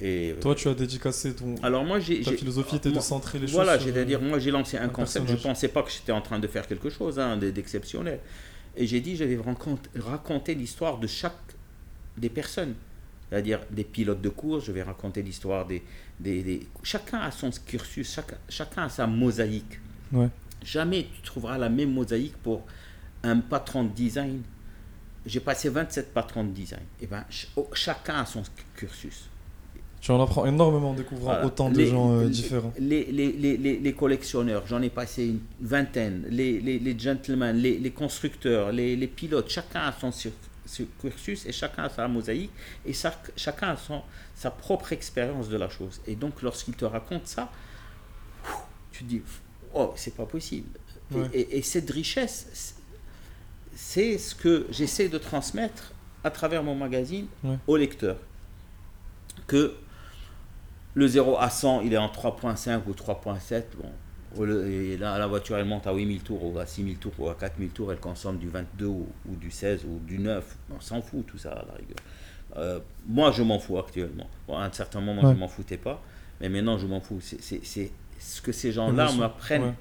[0.00, 1.56] Et Toi, tu as dédicacé ton.
[1.62, 2.20] Alors moi, j'ai.
[2.20, 3.54] Ta philosophie était de centrer les choses.
[3.54, 5.26] Voilà, c'est-à-dire, moi, j'ai lancé un concept.
[5.26, 8.20] Je ne pensais pas que j'étais en train de faire quelque chose hein, d'exceptionnel.
[8.76, 9.40] Et j'ai dit, je vais
[9.96, 11.34] raconter l'histoire de chaque
[12.16, 12.74] des personnes.
[13.28, 15.82] C'est-à-dire des pilotes de course, je vais raconter l'histoire des,
[16.18, 19.80] des, Chacun a son cursus, chacun, chacun a sa mosaïque.
[20.12, 20.28] Ouais.
[20.64, 22.64] Jamais tu trouveras la même mosaïque pour
[23.22, 24.42] un patron de design.
[25.26, 26.84] J'ai passé 27 patrons de design.
[27.02, 27.24] Et ben,
[27.56, 28.42] oh, chacun a son
[28.74, 29.28] cursus.
[30.00, 32.72] Tu en apprends énormément en découvrant autant de gens euh, différents.
[32.78, 39.06] Les, les, les, les collectionneurs, j'en ai passé une vingtaine, les, gentlemen, les, constructeurs, les,
[39.08, 40.12] pilotes, chacun a son,
[41.00, 42.52] cursus et chacun a sa mosaïque
[42.86, 44.02] et chacun a son,
[44.34, 46.00] sa propre expérience de la chose.
[46.06, 47.50] Et donc lorsqu'il te raconte ça,
[48.92, 49.22] tu te dis,
[49.74, 50.68] oh, c'est pas possible.
[51.32, 52.76] Et, cette richesse,
[53.74, 57.26] c'est ce que j'essaie de transmettre à travers mon magazine
[57.66, 58.16] au lecteur.
[59.46, 59.74] Que
[60.98, 63.62] le 0 à 100, il est en 3.5 ou 3.7.
[63.80, 67.28] Bon, Et là, la voiture, elle monte à 8000 tours, ou à 6000 tours, ou
[67.28, 70.56] à 4000 tours, elle consomme du 22 ou, du 16 ou du 9.
[70.76, 71.96] On s'en fout, tout ça, à la rigueur.
[72.56, 74.28] Euh, moi, je m'en fous actuellement.
[74.48, 76.02] à un certain moment, je je m'en foutais pas.
[76.40, 77.20] Mais maintenant, je m'en fous.
[77.20, 79.74] C'est ce que ces gens-là m'apprennent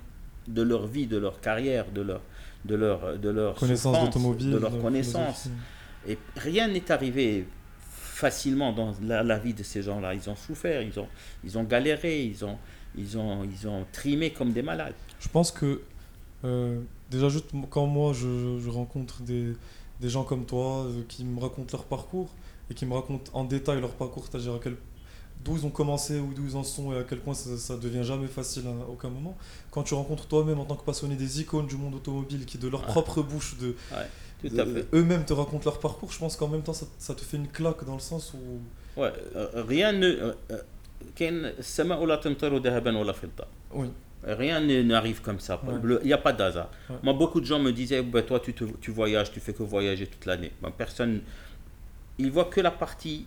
[0.47, 2.21] de leur vie, de leur carrière, de leur,
[2.63, 5.49] de leur, de leur connaissance d'automobile, de leur connaissance.
[6.07, 7.47] Et rien n'est arrivé
[8.17, 10.15] facilement dans la, vie de ces gens-là.
[10.15, 11.07] Ils ont souffert, ils ont,
[11.43, 12.57] ils ont galéré, ils ont,
[12.97, 14.95] ils, ont, ils ont trimé comme des malades.
[15.19, 15.81] Je pense que,
[16.43, 16.79] euh,
[17.11, 19.53] déjà, juste quand moi je, rencontre des,
[20.01, 22.33] des, gens comme toi euh, qui me racontent leur parcours
[22.71, 24.75] et qui me racontent en détail leur parcours, c'est-à-dire à quel
[25.45, 28.03] d'où ils ont commencé ou d'où ils en sont et à quel point ça, devient
[28.03, 29.37] jamais facile à aucun moment.
[29.69, 32.67] Quand tu rencontres toi-même en tant que passionné des icônes du monde automobile qui de
[32.67, 33.75] leur propre bouche de,
[34.93, 37.47] eux-mêmes te racontent leur parcours, je pense qu'en même temps ça, ça, te fait une
[37.47, 40.61] claque dans le sens où ouais, euh, rien ne euh, euh,
[43.73, 43.87] oui.
[44.23, 45.61] Rien n'arrive comme ça.
[45.83, 46.69] Il n'y a pas d'hasard.
[47.03, 49.63] Moi, beaucoup de gens me disaient bah, Toi, tu, te, tu voyages, tu fais que
[49.63, 50.51] voyager toute l'année.
[50.61, 51.21] Ben, personne.
[52.17, 53.25] Ils voient que la partie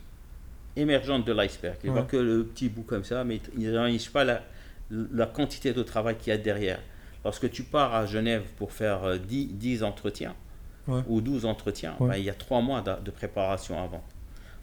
[0.75, 1.77] émergente de l'iceberg.
[1.83, 4.43] Ils ne voient que le petit bout comme ça, mais ils ne réalisent pas la,
[4.91, 6.79] la, quantité de travail qu'il y a derrière.
[7.23, 10.35] Lorsque tu pars à Genève pour faire 10, 10 entretiens
[10.87, 14.03] ou 12 entretiens, ben, il y a 3 mois de, de préparation avant.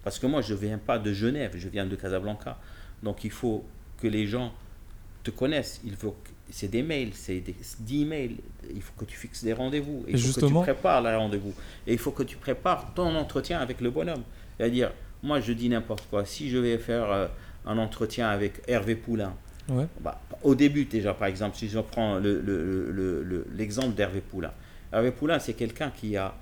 [0.05, 2.59] Parce que moi, je ne viens pas de Genève, je viens de Casablanca.
[3.03, 3.65] Donc il faut
[4.01, 4.53] que les gens
[5.23, 5.81] te connaissent.
[5.85, 6.17] Il faut
[6.51, 8.37] c'est des mails, c'est des 10 mails.
[8.75, 10.05] Il faut que tu fixes des rendez-vous.
[10.09, 11.53] Il faut que tu prépares les rendez-vous.
[11.87, 14.23] Et il faut que tu prépares ton entretien avec le bonhomme.
[14.57, 16.25] C'est-à-dire, moi je dis n'importe quoi.
[16.25, 17.27] Si je vais faire euh,
[17.67, 19.35] un entretien avec Hervé Poulain,
[20.01, 24.53] bah, au début déjà par exemple, si je prends l'exemple le, le, d'Hervé Poulain.
[24.93, 26.35] Hervé Poulain, c'est quelqu'un qui a.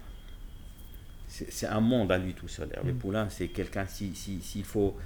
[1.29, 2.69] C'est un monde à lui tout seul.
[2.73, 2.99] Hervé mm.
[2.99, 4.97] Poulain, c'est quelqu'un, s'il si, s'il faut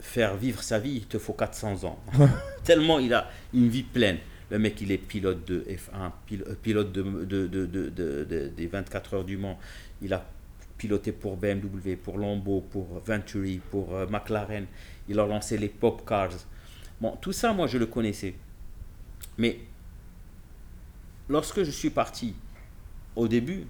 [0.00, 1.98] faire vivre sa vie, il te faut 400 ans.
[2.64, 4.18] Tellement il a une vie pleine.
[4.50, 9.24] Le mec, il est pilote de F1, euh, pilote de, de, de, des 24 heures
[9.24, 9.58] du Mans.
[10.02, 10.24] Il a
[10.76, 14.66] piloté pour BMW, pour Lambeau, pour Venturi, pour euh, McLaren.
[15.08, 16.30] Il a lancé les pop cars.
[17.00, 18.34] Bon, tout ça, moi, je le connaissais.
[19.38, 19.58] Mais
[21.28, 22.34] lorsque je suis parti,
[23.16, 23.66] au début,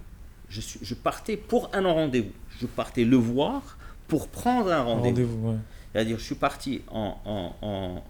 [0.49, 2.33] je, suis, je partais pour un rendez-vous.
[2.61, 3.77] Je partais le voir
[4.09, 5.57] pour prendre un rendez-vous.
[5.93, 7.17] C'est-à-dire, je suis parti en,
[7.63, 8.03] en,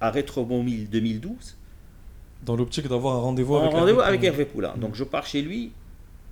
[0.00, 1.56] à Rétromobile 2012.
[2.44, 4.74] Dans l'optique d'avoir un rendez-vous avec, rendez-vous avec Hervé Poulain.
[4.76, 5.72] Donc, je pars chez lui.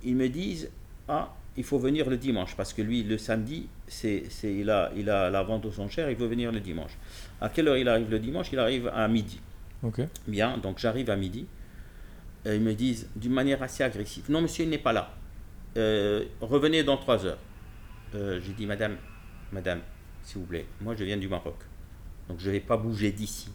[0.03, 0.69] Ils me disent
[1.07, 2.55] Ah, il faut venir le dimanche.
[2.55, 6.09] Parce que lui, le samedi, c'est, il, a, il a la vente aux enchères.
[6.09, 6.97] Il veut venir le dimanche.
[7.39, 8.47] À quelle heure il arrive le dimanche?
[8.51, 9.39] Il arrive à midi.
[9.83, 10.01] Ok.
[10.27, 11.45] Bien, donc j'arrive à midi.
[12.45, 15.13] Et ils me disent d'une manière assez agressive Non, monsieur, il n'est pas là.
[15.77, 17.39] Euh, revenez dans trois heures.
[18.15, 18.97] Euh, j'ai dit Madame,
[19.51, 19.81] Madame,
[20.23, 20.65] s'il vous plaît.
[20.81, 21.55] Moi, je viens du Maroc.
[22.27, 23.49] Donc, je ne vais pas bouger d'ici.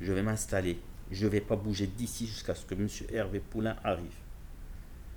[0.00, 0.78] Je vais m'installer.
[1.10, 2.88] Je ne vais pas bouger d'ici jusqu'à ce que M.
[3.12, 4.14] Hervé Poulain arrive.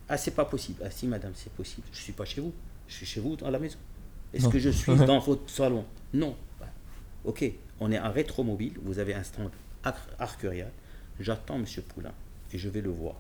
[0.08, 0.82] Ah, c'est pas possible.
[0.84, 1.88] Ah, si, madame, c'est possible.
[1.92, 2.54] Je ne suis pas chez vous.
[2.88, 3.78] Je suis chez vous dans la maison.
[4.34, 5.86] Est-ce que je suis dans votre salon?
[6.14, 6.36] Non.
[6.60, 6.68] Bah,
[7.26, 8.78] ok, on est en rétromobile.
[8.82, 9.52] Vous avez un stand
[10.20, 10.72] Arcurial.
[11.20, 11.66] J'attends M.
[11.94, 12.14] Poulain
[12.54, 13.16] et je vais le voir.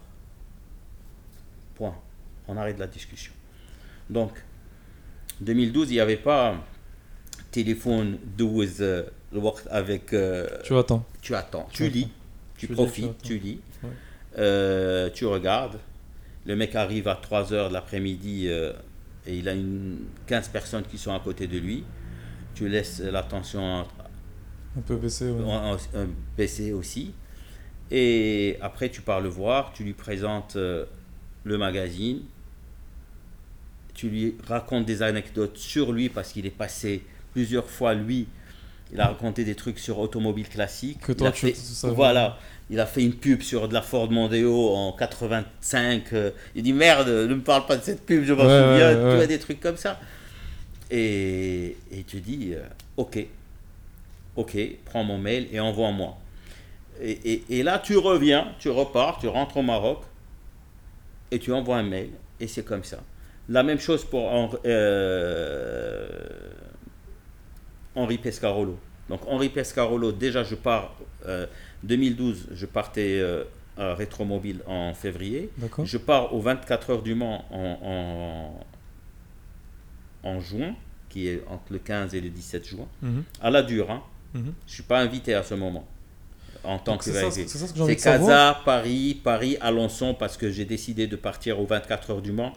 [1.75, 1.95] Point.
[2.47, 3.33] On arrête la discussion.
[4.09, 4.31] Donc,
[5.41, 6.55] 2012, il n'y avait pas
[7.51, 10.13] téléphone 12 le work avec.
[10.13, 11.05] Euh, tu attends.
[11.21, 11.67] Tu attends.
[11.71, 12.09] Tu, lis.
[12.57, 13.21] Tu, profites.
[13.21, 13.59] Tu, lis.
[14.37, 15.79] Euh, tu regardes.
[16.45, 18.73] Le mec arrive à 3 heures de l'après-midi euh,
[19.27, 21.83] et il a une 15 personnes qui sont à côté de lui.
[22.55, 23.85] Tu laisses l'attention
[24.77, 25.31] un peu baisser,
[26.37, 27.13] baisser aussi.
[27.91, 32.21] Et après, tu pars le voir, tu lui présentes le magazine,
[33.93, 38.27] tu lui racontes des anecdotes sur lui parce qu'il est passé plusieurs fois, lui,
[38.91, 40.99] il a raconté des trucs sur automobile classique.
[41.01, 42.37] Que toi, tu Voilà.
[42.71, 46.13] Il a fait une pub sur de la Ford Mondeo en 85.
[46.13, 48.93] Euh, il dit merde, ne me parle pas de cette pub, je m'en souviens.
[48.93, 49.99] tu vois, des trucs comme ça.
[50.91, 52.61] Et, et tu dis euh,
[52.97, 53.25] ok,
[54.35, 56.17] ok, prends mon mail et envoie-moi.
[57.01, 60.01] Et, et, là, tu reviens, tu repars, tu rentres au Maroc
[61.31, 62.11] et tu envoies un mail.
[62.39, 62.99] Et c'est comme ça.
[63.47, 64.59] La même chose pour.
[64.65, 66.07] Euh,
[67.95, 68.77] Henri Pescarolo.
[69.09, 70.95] Donc Henri Pescarolo, déjà je pars,
[71.83, 73.43] 2012, euh, je partais euh,
[73.77, 75.49] à Rétromobile en février.
[75.83, 78.53] Je pars aux 24 heures du Mans en,
[80.23, 80.75] en, juin,
[81.09, 83.23] qui est entre le 15 et le 17 juin, mhm.
[83.41, 83.89] à la dure.
[83.89, 84.03] Hein.
[84.35, 84.43] Mhm.
[84.43, 85.87] Je ne suis pas invité à ce moment
[86.63, 91.65] en tant que C'est Casa, Paris, Paris, Alençon, parce que j'ai décidé de partir aux
[91.65, 92.53] 24 heures du Mans.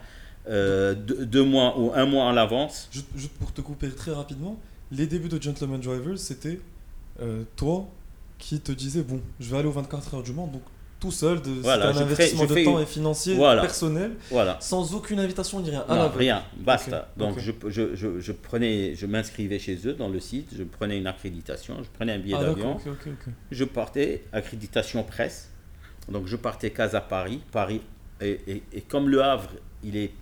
[0.49, 2.89] Euh, deux, mois ou un mois à l'avance.
[2.91, 4.59] juste, pour te couper très rapidement,
[4.91, 6.59] les débuts de Gentleman Drivers, c'était
[7.21, 7.89] euh, toi
[8.39, 10.63] qui te disait bon, je vais aller aux 24 heures du Mans, donc
[11.03, 14.57] tout seul, de, voilà, un investissement de temps et financier personnel, voilà.
[14.61, 15.85] sans aucune invitation ni rien.
[15.89, 17.09] Non, rien, basta.
[17.17, 20.97] Donc Je, je, je, je, prenais, je m'inscrivais chez eux dans le site, je prenais
[20.99, 22.79] une accréditation, je prenais un billet ah, d'avion,
[23.51, 25.51] je partais, accréditation presse,
[26.09, 27.81] donc je partais Casa Paris, Paris,
[28.21, 29.51] et, et, et comme le Havre,
[29.83, 30.13] il est,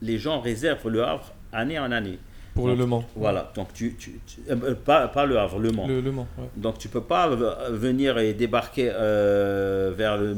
[0.00, 2.20] les gens réservent le Havre année en année.
[2.60, 3.04] Pour le Le Mans.
[3.16, 5.86] Voilà, donc tu, tu, euh, euh, pas, pas, le Havre, Le Mans.
[5.86, 7.28] Le, le Mans Donc tu peux pas
[7.70, 10.34] venir et débarquer euh, vers le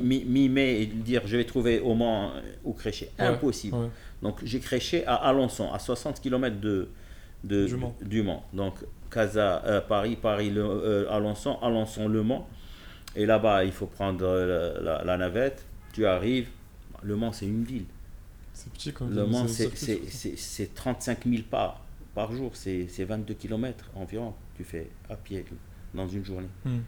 [0.00, 2.32] mi-mai et dire je vais trouver au Mans
[2.64, 3.10] ou Créchet.
[3.18, 3.76] Impossible.
[4.22, 6.88] Donc j'ai Créchet à Alençon, à 60 km de,
[7.44, 7.68] de,
[8.02, 8.44] du, Mans.
[8.52, 8.74] Donc
[9.10, 12.48] Casa, Paris, Paris, le, Alençon, Alençon, Le Mans.
[13.14, 14.24] Et là-bas, il faut prendre
[14.82, 15.64] la, la navette.
[15.92, 16.48] Tu arrives.
[17.02, 17.84] Le Mans, c'est une ville.
[18.56, 24.32] C'est petit quand Le Mans, c'est 35 000 pas par jour, c'est 22 km environ,
[24.56, 25.44] tu fais à pied
[25.92, 26.48] dans une journée.
[26.64, 26.78] Hmm.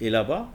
[0.00, 0.50] Et là-bas,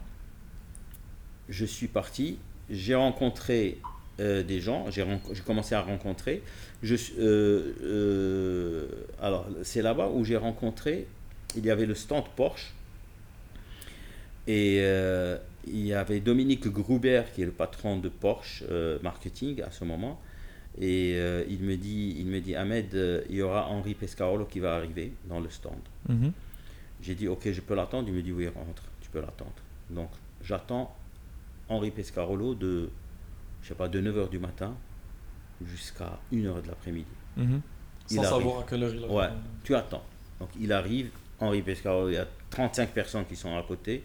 [1.49, 2.39] je suis parti,
[2.71, 3.77] j'ai rencontré
[4.19, 5.05] euh, des gens, j'ai
[5.45, 6.41] commencé à rencontrer.
[6.81, 8.87] Je, euh, euh,
[9.21, 11.05] alors, c'est là-bas où j'ai rencontré,
[11.55, 12.73] il y avait le stand Porsche,
[14.47, 14.79] et
[15.67, 18.63] il y avait Dominique Gruber, qui est le patron de Porsche
[19.03, 20.19] Marketing à ce moment,
[20.77, 24.45] et euh, il, me dit, il me dit, Ahmed, euh, il y aura Henri Pescarolo
[24.45, 25.79] qui va arriver dans le stand.
[26.07, 26.31] Mhm.
[27.01, 28.07] J'ai dit, ok, je peux l'attendre.
[28.07, 29.53] Il me dit, oui, rentre, tu peux l'attendre.
[29.89, 30.09] Donc,
[30.43, 30.95] j'attends
[31.67, 32.89] Henri Pescarolo de,
[33.61, 34.75] je sais pas, de 9h du matin
[35.65, 37.07] jusqu'à 1h de l'après-midi.
[37.37, 37.61] Mhm.
[38.05, 39.11] Sans savoir à quelle heure il arrive.
[39.11, 39.29] Ouais,
[39.63, 40.03] tu attends.
[40.39, 44.03] Donc, il arrive, Henri Pescarolo, il y a 35 personnes qui sont à côté.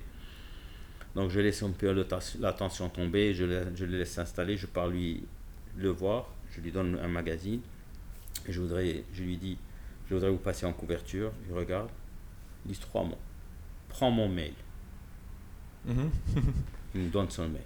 [1.14, 1.94] Donc, je laisse un peu
[2.40, 5.24] l'attention tomber, je le, je le laisse s'installer, je pars lui
[5.76, 7.60] le voir je lui donne un magazine
[8.46, 9.58] et je, voudrais, je lui dis
[10.08, 11.32] Je voudrais vous passer en couverture.
[11.48, 11.90] Il regarde,
[12.66, 13.18] il dit trois mots
[13.88, 14.54] Prends mon mail.
[15.84, 16.10] Mhm.
[16.94, 17.62] il me donne son mail.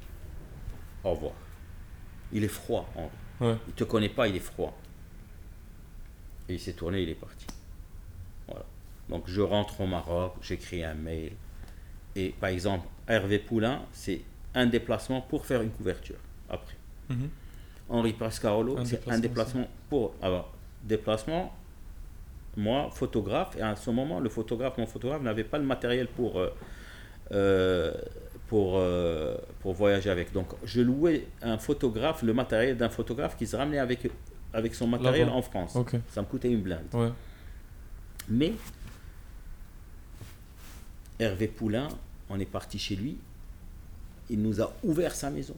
[1.05, 1.33] Au revoir.
[2.33, 3.11] Il est froid, Henri.
[3.40, 3.57] Ouais.
[3.68, 4.77] Il te connaît pas, il est froid.
[6.48, 7.46] Et il s'est tourné, il est parti.
[8.46, 8.64] Voilà.
[9.09, 11.33] Donc je rentre au Maroc, j'écris un mail.
[12.16, 14.22] Et par exemple, Hervé Poulain, c'est
[14.55, 16.77] un déplacement pour faire une couverture après.
[17.11, 17.31] Mhm.
[17.88, 20.14] Henri Pascarolo, c'est un déplacement pour.
[20.22, 20.53] Alors,
[20.85, 21.53] déplacement,
[22.57, 26.38] moi, photographe, et à ce moment, le photographe, mon photographe, n'avait pas le matériel pour,
[26.38, 26.51] euh,
[27.33, 27.92] euh,
[28.48, 30.33] pour, euh, pour voyager avec.
[30.33, 34.11] Donc, je louais un photographe, le matériel d'un photographe qui se ramenait avec,
[34.53, 35.77] avec son matériel en France.
[36.09, 36.87] Ça me coûtait une blinde.
[38.29, 38.53] Mais,
[41.18, 41.88] Hervé Poulain,
[42.29, 43.16] on est parti chez lui,
[44.29, 45.57] il nous a ouvert sa maison.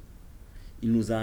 [0.82, 1.16] Il nous a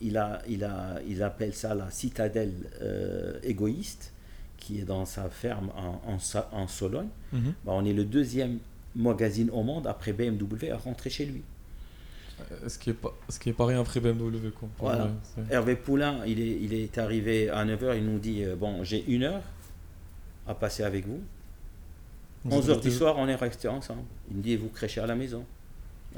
[0.00, 4.12] il, a, il, a, il appelle ça la citadelle euh, égoïste,
[4.56, 6.18] qui est dans sa ferme en,
[6.52, 7.08] en, Sologne.
[7.32, 7.54] Mhm.
[7.64, 8.58] Bah, on est le deuxième
[8.94, 11.42] magazine au monde après BMW à rentrer chez lui.
[12.52, 14.50] Euh, ce qui est pas, ce qui est pas rien après BMW.
[14.50, 14.68] Quoi.
[14.78, 15.10] Voilà.
[15.50, 19.04] Hervé Poulain, il est, il est arrivé à 9h, il nous dit euh, Bon, j'ai
[19.06, 19.42] une heure
[20.46, 21.20] à passer avec vous.
[22.48, 24.02] 11h du soir, on est resté ensemble.
[24.30, 25.44] Il me dit Vous crêchez à la maison.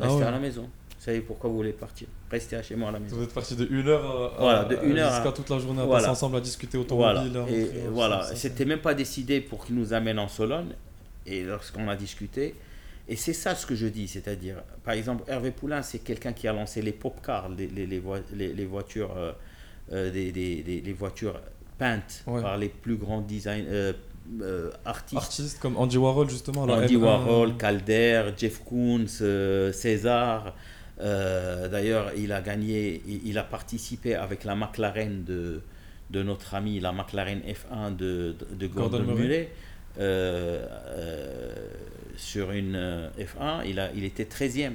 [0.00, 0.68] Ah Restez à la maison.
[1.02, 2.06] Vous savez pourquoi vous voulez partir.
[2.30, 3.16] Restez chez moi à la maison.
[3.16, 5.86] Vous êtes parti de 1 heure, à, de une heure jusqu'à toute la journée à
[5.88, 7.32] passer ensemble à discuter automobile.
[7.32, 8.36] Voilà, et, voilà.
[8.36, 10.74] c'était même pas décidé pour qu'il nous amène en Sologne.
[11.26, 12.54] Et lorsqu'on a discuté,
[13.08, 16.46] et c'est ça ce que je dis, c'est-à-dire, par exemple, Hervé Poulain, c'est quelqu'un qui
[16.46, 19.32] a lancé les pop cars, les, les, les, voitures, euh,
[19.92, 21.40] euh, des, des, des, voitures
[21.78, 23.92] peintes par les plus grands designers.
[24.40, 25.16] Euh, artistes.
[25.16, 26.62] Artistes comme Andy Warhol justement.
[26.62, 29.08] Andy Warhol, Calder, Jeff Koons,
[29.72, 30.54] César.
[31.02, 35.60] Euh, d'ailleurs, il a gagné, il a participé avec la McLaren de,
[36.10, 39.50] de notre ami, la McLaren F1 de, de, Gordon, Murray.
[39.98, 41.54] Euh, euh,
[42.16, 44.72] sur une F1, il, a, il était 13e.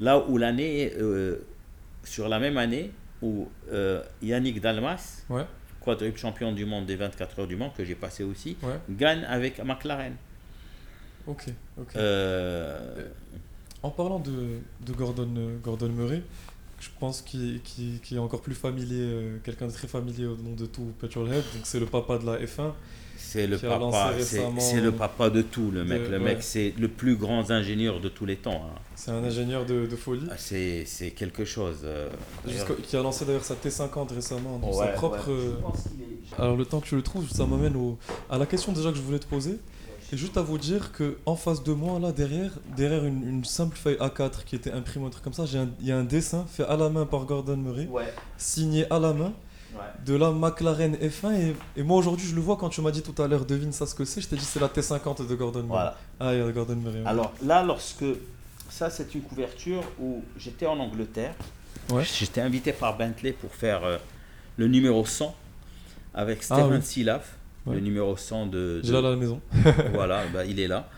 [0.00, 0.92] Là où l'année,
[2.04, 2.90] sur la même année,
[3.22, 3.48] où
[4.20, 5.44] Yannick Dalmas, ouais.
[5.80, 8.56] quadruple champion du monde des 24 heures du monde, que j'ai passé aussi,
[8.90, 10.16] gagne avec McLaren.
[11.26, 11.44] Ok,
[11.80, 11.94] ok.
[13.82, 15.28] En parlant de, de Gordon,
[15.62, 16.22] Gordon Murray,
[16.82, 17.60] je pense qu'il
[18.12, 21.62] est encore plus familier, euh, quelqu'un de très familier au nom de tout Petrolhead, donc
[21.62, 22.72] c'est le papa de la F1.
[23.16, 24.12] C'est le, papa,
[24.58, 26.08] c'est le papa de tout, le mec.
[26.10, 28.64] le mec, c'est le plus grand ingénieur de tous les temps.
[28.66, 28.78] Hein.
[28.96, 30.26] C'est un ingénieur de, de folie.
[30.28, 30.84] Ah, c'est
[31.16, 31.78] quelque chose.
[31.84, 32.08] Euh,
[32.88, 35.30] qui a lancé d'ailleurs sa T50 récemment, sa propre.
[36.36, 37.74] Alors le temps que tu le trouves, ça m'amène
[38.28, 39.58] à la question déjà que je voulais te poser.
[40.12, 43.76] Et juste à vous dire que en face de moi, là, derrière, derrière une, simple
[43.78, 45.44] feuille A4 qui était imprimée, un truc comme ça,
[45.80, 47.88] il y a un dessin fait à la main par Gordon Murray,
[48.36, 49.32] signé à la main.
[50.04, 51.54] de la McLaren F1.
[51.76, 53.86] Et, moi aujourd'hui, je le vois quand tu m'as dit tout à l'heure, devine ça
[53.86, 54.20] ce que c'est.
[54.20, 55.68] Je t'ai dit c'est la T50 de Gordon Murray.
[55.68, 55.96] Voilà.
[56.20, 57.02] Ah, il y a Gordon Murray.
[57.06, 58.04] Alors là, lorsque.
[58.68, 61.34] Ça, c'est une couverture où j'étais en Angleterre.
[62.00, 63.98] J'étais invité par Bentley pour faire euh,
[64.56, 65.34] le numéro 100
[66.14, 67.36] avec ah Stephen Silaf,
[67.70, 68.80] le numéro 100 de.
[68.82, 69.40] J'ai là à la maison.
[69.94, 70.88] voilà, bah, il est là.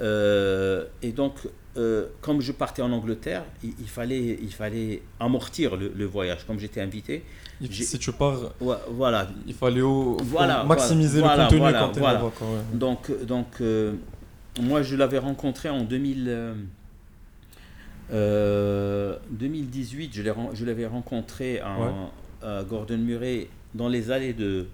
[0.00, 1.34] Euh, et donc,
[1.76, 6.46] euh, comme je partais en Angleterre, il, fallait, il fallait amortir le, voyage.
[6.46, 7.24] Comme j'étais invité.
[7.70, 8.52] Si tu pars,
[8.90, 9.28] voilà.
[9.46, 9.82] il fallait
[10.66, 12.22] maximiser le contenu quand voilà.
[12.74, 13.92] Donc, donc euh,
[14.60, 16.54] moi, je l'avais rencontré en 2000,
[18.10, 20.12] 2018.
[20.14, 24.66] Je l'avais rencontré à Gordon Murray dans les allées de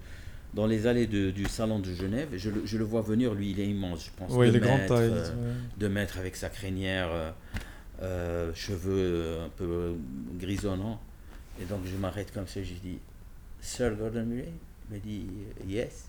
[0.53, 2.29] dans les allées du salon de Genève.
[2.35, 4.31] Je le, je le, vois venir, lui, il est immense, je pense.
[4.33, 5.11] Oui, il est grand taille.
[5.77, 7.31] Deux mètres avec sa crinière, euh,
[8.01, 9.95] euh, cheveux un peu
[10.39, 10.99] grisonnants.
[11.61, 12.99] Et donc je m'arrête comme ça, je dis
[13.59, 14.53] Sir Gordon Murray
[14.89, 15.27] Il me dit
[15.67, 16.08] Yes.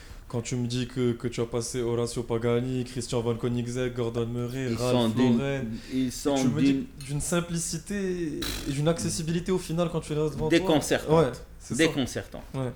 [0.31, 4.27] quand tu me dis que, que tu as passé Horacio Pagani, Christian Van Koenigsegg, Gordon
[4.27, 8.39] Murray, ils Ralph Lauren, ils sont tu me dis d'une simplicité
[8.69, 11.09] et d'une accessibilité au final quand tu les devant Déconcertante.
[11.09, 11.31] toi.
[11.69, 12.43] Ouais, Déconcertante.
[12.53, 12.71] Ouais.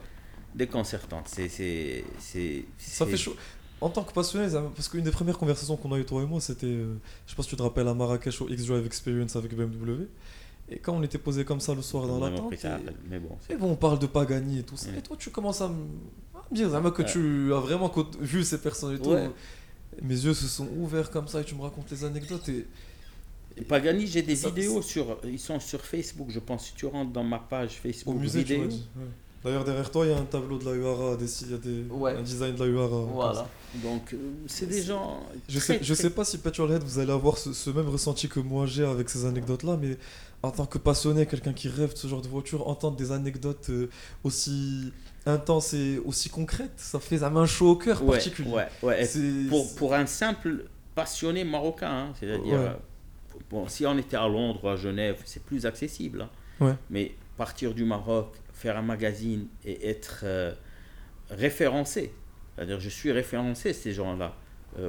[0.53, 1.27] Déconcertante.
[1.27, 3.37] C'est, c'est, c'est, ça fait chaud.
[3.79, 6.41] En tant que passionné, parce qu'une des premières conversations qu'on a eu toi et moi,
[6.41, 9.55] c'était, euh, je sais pas si tu te rappelles, à Marrakech au X-Drive Experience avec
[9.55, 10.07] BMW.
[10.67, 12.57] Et quand on était posé comme ça le soir dans la tente, et,
[13.09, 14.89] mais bon, on parle de Pagani et tout ça.
[14.97, 15.71] Et toi, tu commences à
[16.51, 19.15] me dire que tu as vraiment vu ces personnes et tout.
[20.01, 22.49] Mes yeux se sont ouverts comme ça et tu me racontes les anecdotes.
[22.49, 25.17] Et, Pagani, j'ai des vidéos sur.
[25.23, 26.65] Ils sont sur Facebook, je pense.
[26.65, 28.15] Si tu rentres dans ma page Facebook.
[28.15, 28.67] Au musée, vidéo,
[29.45, 32.17] D'ailleurs, derrière toi, il y a un tableau de la URA, il y a des,
[32.17, 32.87] un design de la URA.
[32.87, 33.47] Voilà.
[33.75, 35.19] Donc, euh, c'est des gens.
[35.47, 38.39] Je sais, je sais pas si Petrolhead, vous allez avoir ce, ce même ressenti que
[38.39, 39.97] moi j'ai avec ces anecdotes-là, mais
[40.45, 43.69] en tant que passionné, quelqu'un qui rêve de ce genre de voiture, entendre des anecdotes
[43.69, 43.89] euh,
[44.23, 44.93] aussi
[45.25, 48.51] intenses et aussi concrètes, ça fait un main chaud au cœur particulier.
[48.51, 49.09] Ouais, ouais.
[49.49, 52.73] Pour, pour, un simple passionné marocain, hein, c'est-à-dire, euh,
[53.49, 56.27] bon, si on était à Londres ou à Genève, c'est plus accessible.
[56.61, 56.77] Hein.
[56.89, 60.53] Mais partir du Maroc, faire un magazine et être euh,
[61.31, 62.13] référencé,
[62.55, 64.35] c'est-à-dire je suis référencé ces gens-là.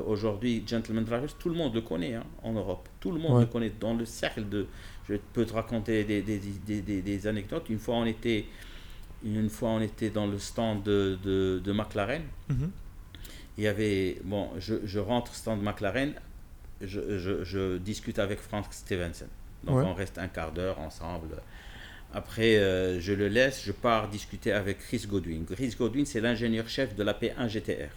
[0.08, 2.88] Aujourd'hui, Gentleman Drivers, tout le monde le connaît hein, en Europe.
[2.98, 4.66] Tout le monde le connaît dans le cercle de,
[5.08, 7.68] je peux te raconter des, des, des, des, anecdotes.
[7.70, 8.46] Une fois, on était,
[9.24, 12.22] une fois, on était dans le stand de, de, de McLaren.
[12.48, 12.70] Mhm.
[13.58, 16.12] Il y avait, bon, je, je rentre stand McLaren,
[16.82, 19.28] je, je, je, discute avec Frank Stevenson.
[19.64, 21.40] Donc on reste un quart d'heure ensemble.
[22.12, 25.44] Après, euh, je le laisse, je pars discuter avec Chris Godwin.
[25.44, 27.90] Chris Godwin, c'est l'ingénieur-chef de la P1 GTR.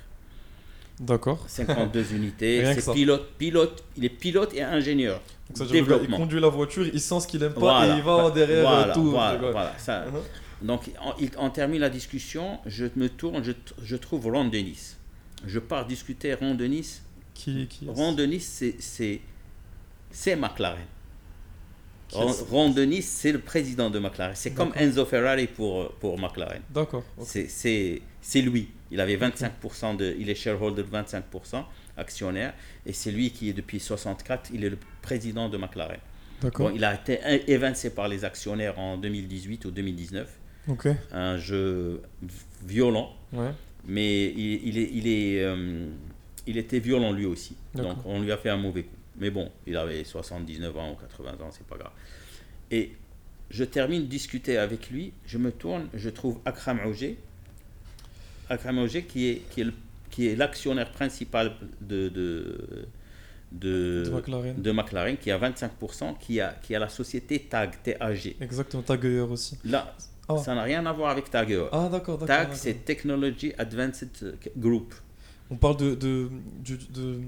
[1.00, 1.44] D'accord.
[1.48, 2.74] 52 unités.
[2.74, 5.22] c'est pilote, pilote, il est pilote et ingénieur.
[5.50, 8.30] Donc ça il conduit la voiture, il sent ce qu'il aime pas et il va
[8.30, 9.12] derrière voilà, tout.
[9.12, 10.06] Voilà, ça.
[10.06, 10.66] Uh-huh.
[10.66, 10.92] Donc
[11.38, 14.96] on, termine la discussion, je me tourne, je, je trouve Ron Denis.
[15.48, 17.02] Je pars discuter Ron Denis.
[17.34, 19.22] Qui, qui Ron Denis, c'est
[20.12, 20.86] c'est McLaren.
[22.12, 24.36] Ron, Denis, c'est le président de McLaren.
[24.36, 26.62] C'est comme Enzo Ferrari pour, pour McLaren.
[26.70, 27.04] D'accord.
[27.20, 28.02] C'est
[28.36, 28.70] lui.
[28.92, 31.64] Il avait 25% de, il est shareholder de 25%
[31.98, 32.54] actionnaire
[32.86, 36.00] et c'est lui qui est depuis 64, il est le président de McLaren.
[36.42, 40.40] Bon, il a été évincé par les actionnaires en 2018 ou 2019.
[41.12, 42.02] Un jeu
[42.66, 43.14] violent,
[43.86, 45.88] mais il, il, est, il, est, euh,
[46.48, 47.56] il était violent lui aussi.
[47.76, 48.96] Donc on lui a fait un mauvais coup.
[49.18, 51.92] Mais bon, il avait 79 ans ou 80 ans, c'est pas grave.
[52.72, 52.94] Et
[53.50, 57.18] je termine de discuter avec lui, je me tourne, je trouve Akram Auger,
[58.78, 59.68] Auger qui est, qui est,
[60.10, 62.84] qui est l'actionnaire principal de, de,
[63.52, 65.18] de, McLaren.
[65.18, 68.36] qui a 25%, qui a, qui a la société TAG, TAG.
[68.42, 69.58] Exactement, TAG aussi.
[69.66, 69.96] Là,
[70.28, 70.38] ah.
[70.38, 71.58] ça n'a rien à voir avec TAG.
[71.72, 74.94] Ah, d'accord, TAG, c'est Technology Advanced Group.
[75.52, 76.30] On parle de, de,
[76.64, 77.22] de, de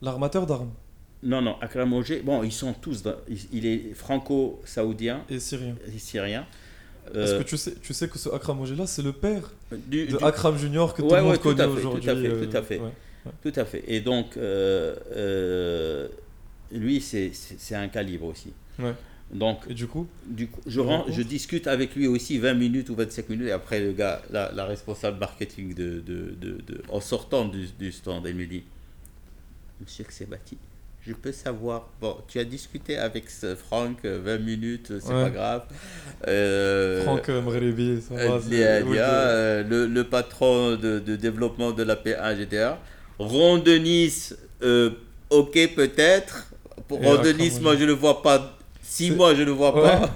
[0.00, 0.72] l'armateur d'armes.
[1.22, 3.02] Non, non, Akram Auger, bon, ils sont tous,
[3.50, 5.24] il, est franco-saoudien.
[5.30, 5.74] Et syrien.
[5.86, 6.46] Et syrien.
[7.14, 10.56] Est-ce que tu sais, tu sais que ce Akram là, c'est le père de Akram
[10.56, 12.02] Junior que tout le monde connaît aujourd'hui.
[12.02, 12.80] Tout à fait, tout à fait.
[12.80, 13.84] Euh, tout à fait.
[13.86, 16.08] Et donc, euh, euh,
[16.72, 18.52] lui, c'est un calibre aussi.
[19.32, 22.94] Donc, et du coup, du coup je, je discute avec lui aussi 20 minutes ou
[22.94, 23.48] 25 minutes.
[23.48, 28.34] Et après, le gars, la, responsable marketing, de, de, de, en sortant du, stand, elle
[28.34, 28.64] me dit
[29.80, 30.56] Monsieur que c'est bâti
[31.06, 31.88] je peux savoir.
[32.00, 35.62] Bon, tu as discuté avec Franck 20 minutes, c'est pas grave.
[37.02, 38.38] Franck Mrerebi, ça va.
[38.48, 42.78] le, le, patron de, de, développement de la P1 GTA.
[43.18, 44.30] Ron Denis,
[45.30, 46.48] ok, peut-être.
[46.88, 48.58] Pour Ron Denis, moi, je ne le vois pas.
[48.82, 50.14] Six mois, je ne le vois pas.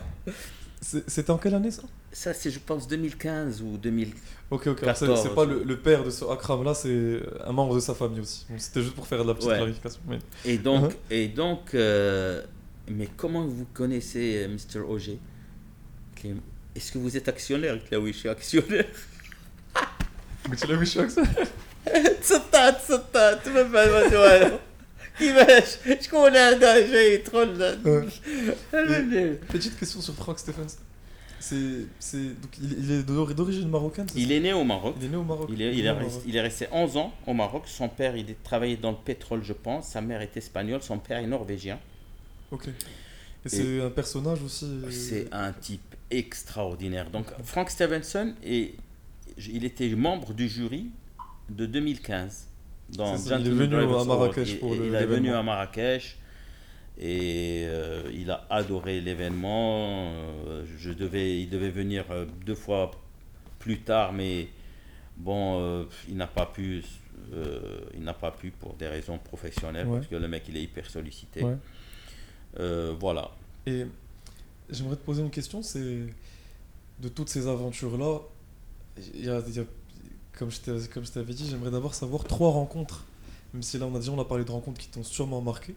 [0.81, 1.83] C'était en quelle année ça?
[2.18, 4.22] Ça, c'est, je pense, 2015 ou 2014.
[4.52, 4.80] Ok, ok.
[4.96, 8.46] C'est pas le, père de ce Akram là, c'est un membre de sa famille aussi.
[8.58, 10.02] C'était juste pour faire de la petite clarification.
[10.46, 10.96] Et donc, uh-huh.
[11.10, 12.44] et donc euh,
[12.88, 14.82] mais comment vous connaissez euh, Mr.
[14.82, 15.18] OG
[16.76, 18.86] Est-ce que vous êtes actionnaire Là oui, je suis actionnaire.
[20.50, 21.48] Mais tu l'as vu, je suis actionnaire
[22.22, 24.60] تصطاد تصطاد ما فاهم والو
[25.20, 27.78] كيفاش شكون هذا جاي يدخل
[29.54, 30.78] Petite question sur Frank Stephens.
[31.41, 34.97] C'est, donc il, est d'origine marocaine Il est né au Maroc.
[34.99, 35.49] Il est né au Maroc.
[35.53, 37.65] Il est, il, est resté, il est, resté, 11 ans au Maroc.
[37.67, 39.89] Son père, il travaillait dans le pétrole, je pense.
[39.89, 40.83] Sa mère est espagnole.
[40.83, 41.79] Son père est norvégien.
[42.51, 42.69] Ok.
[42.69, 44.65] Et, c'est un personnage aussi.
[44.65, 47.11] Euh, c'est un type extraordinaire.
[47.11, 48.75] Donc, Frank Stevenson, et
[49.51, 50.87] il était membre du jury
[51.49, 52.47] de 2015.
[52.91, 56.17] Dans il est venu à Marrakech pour Il est venu à Marrakech
[56.99, 60.11] et euh, il a adoré l'événement.
[60.49, 62.91] Euh, je devais, il devait venir euh, deux fois
[63.61, 64.49] plus tard, mais
[65.17, 66.83] bon, il n'a pas pu.
[67.95, 70.89] il n'a pas pu pour des raisons professionnelles parce que le mec il est hyper
[70.91, 71.45] sollicité.
[72.99, 73.31] voilà.
[73.67, 73.85] Et
[74.71, 76.07] j'aimerais te poser une question, c'est
[77.01, 78.21] de toutes ces aventures là,
[79.15, 79.41] il y a,
[80.37, 83.05] comme je t'avais dit, j'aimerais d'abord savoir trois rencontres.
[83.53, 85.75] Même si là on a dit on a parlé de rencontres qui t'ont sûrement marqué.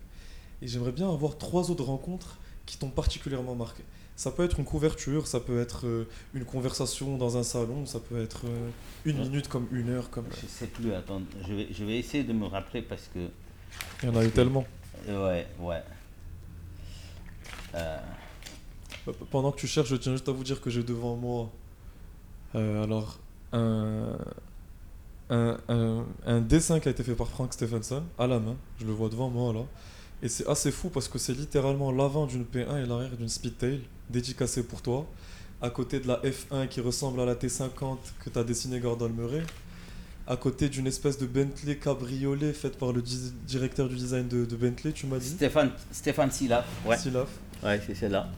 [0.61, 3.83] Et j'aimerais bien avoir trois autres rencontres qui t'ont particulièrement marqué.
[4.15, 7.99] Ça peut être une couverture, ça peut être euh, une conversation dans un salon, ça
[7.99, 8.69] peut être euh,
[9.03, 10.11] une minute comme une heure.
[10.11, 10.25] comme.
[10.39, 13.19] Je sais plus, attends, je vais, je vais essayer de me rappeler parce que.
[14.03, 14.65] Il y en a eu tellement.
[15.07, 15.81] Ouais, ouais.
[17.73, 17.97] Euh.
[19.31, 21.49] Pendant que tu cherches, je tiens juste à vous dire que j'ai devant moi.
[22.53, 23.17] alors,
[23.53, 24.17] un,
[25.31, 28.55] un, un, dessin qui a été fait par Frank Stephenson à la main.
[28.79, 29.61] Je le vois devant moi là.
[30.23, 33.81] Et c'est assez fou parce que c'est littéralement l'avant d'une P1 et l'arrière d'une Speedtail,
[34.09, 35.07] dédicacé pour toi,
[35.61, 39.09] à côté de la F1 qui ressemble à la T50 que tu as dessiné Gordon
[39.09, 39.43] Murray,
[40.27, 43.01] à côté d'une espèce de Bentley cabriolet faite par le
[43.47, 45.29] directeur du design de, Bentley, tu m'as dit?
[45.29, 46.65] Stéphane, Stéphane Silaf.
[46.85, 47.29] Ouais, Silaf.
[47.63, 48.29] ouais c'est celle-là.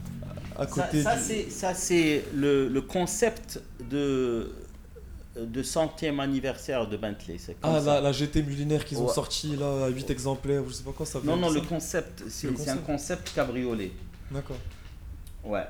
[0.56, 3.60] À côté ça, c'est le, le concept
[3.90, 4.50] de
[5.36, 7.38] de centième anniversaire de Bentley.
[7.62, 10.92] Ah, la, la, GT Mullinaire qu'ils ont sorti là, à 8 exemplaires, je sais pas
[10.92, 13.90] quoi ça Non, non, le concept, c'est un concept cabriolet.
[14.30, 14.58] D'accord.
[15.44, 15.64] Ouais.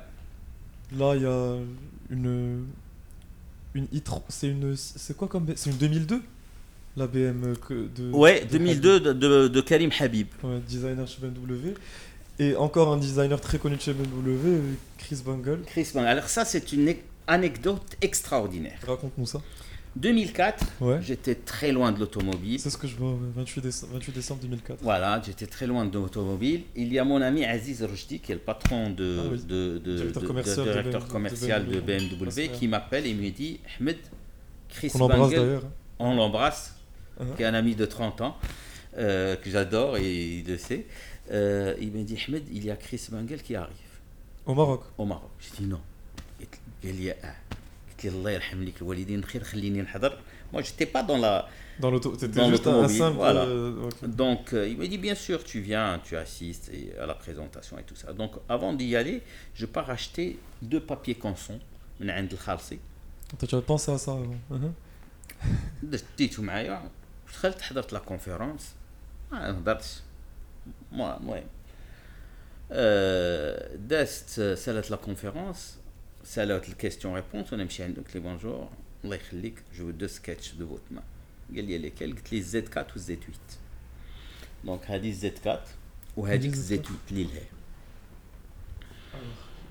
[0.97, 1.57] Là, il y a
[2.09, 2.67] une.
[3.73, 3.87] Une
[4.29, 4.75] C'est une.
[4.75, 5.47] C'est quoi comme.
[5.55, 6.21] C'est une 2002
[6.97, 7.55] La BM
[7.97, 8.11] de.
[8.11, 10.27] Ouais, 2002 de, de, Karim Habib.
[10.43, 11.73] Ouais, designer chez BMW.
[12.37, 14.61] Et encore un designer très connu de chez BMW,
[14.97, 15.61] Chris Bungle.
[15.65, 16.07] Chris Bungle.
[16.07, 16.87] Alors, ça, c'est une
[17.27, 18.79] anecdote extraordinaire.
[18.85, 19.41] Raconte-nous ça.
[19.95, 20.65] 2004,
[20.99, 22.59] j'étais très loin de l'automobile.
[22.59, 23.61] C'est ce que je vois, 28,
[24.13, 24.79] décembre, 2004.
[24.83, 26.63] Voilà, j'étais très loin de l'automobile.
[26.75, 29.95] Il y a mon ami Aziz Rojdi, qui est le patron de, ah de, de,
[29.95, 33.97] directeur commercial, de, BMW, qui m'appelle et me dit Ahmed,
[34.67, 35.63] Chris On l'embrasse d'ailleurs.
[35.99, 36.75] On l'embrasse,
[37.17, 37.35] uh-huh.
[37.37, 38.35] qui est un ami de 30 ans,
[38.97, 40.87] euh, que j'adore et il le sait.
[41.31, 43.75] Euh, il me dit Ahmed, il y a Chris Bangel qui arrive.
[44.45, 45.31] Au Maroc Au Maroc.
[45.39, 45.79] Je dis non.
[46.84, 47.34] قال لي اه
[47.90, 50.18] قلت له الله يرحم لك الوالدين خير خليني نحضر
[50.52, 54.06] moi j'étais pas dans la dans l'automobile voilà euh, okay.
[54.08, 57.78] donc euh, il m'a dit bien sûr tu viens tu assistes et, à la présentation
[57.78, 59.22] et tout ça donc avant d'y aller
[59.54, 61.58] je pars acheter deux papiers canson
[62.00, 62.78] من عند الخالصي
[63.32, 64.12] انت tu as pensé à ça
[64.50, 64.72] avant
[66.18, 66.90] ديتو معايا
[67.28, 68.74] دخلت حضرت لا كونفيرونس
[69.32, 70.00] ما هضرتش
[70.92, 71.44] المهم
[73.88, 75.76] دازت سالت لا كونفيرونس
[76.24, 78.68] سالوت الكيستيون ريبونس وانا نمشي عندهم قلت لي بونجور
[79.04, 81.02] الله يخليك جو دو سكتش دو فوت ما
[81.56, 83.38] قال لي ليكال قلت لي زد 4 و زد 8
[84.64, 85.64] دونك هذه زد 4
[86.16, 87.42] وهذيك زد 8 اللي لها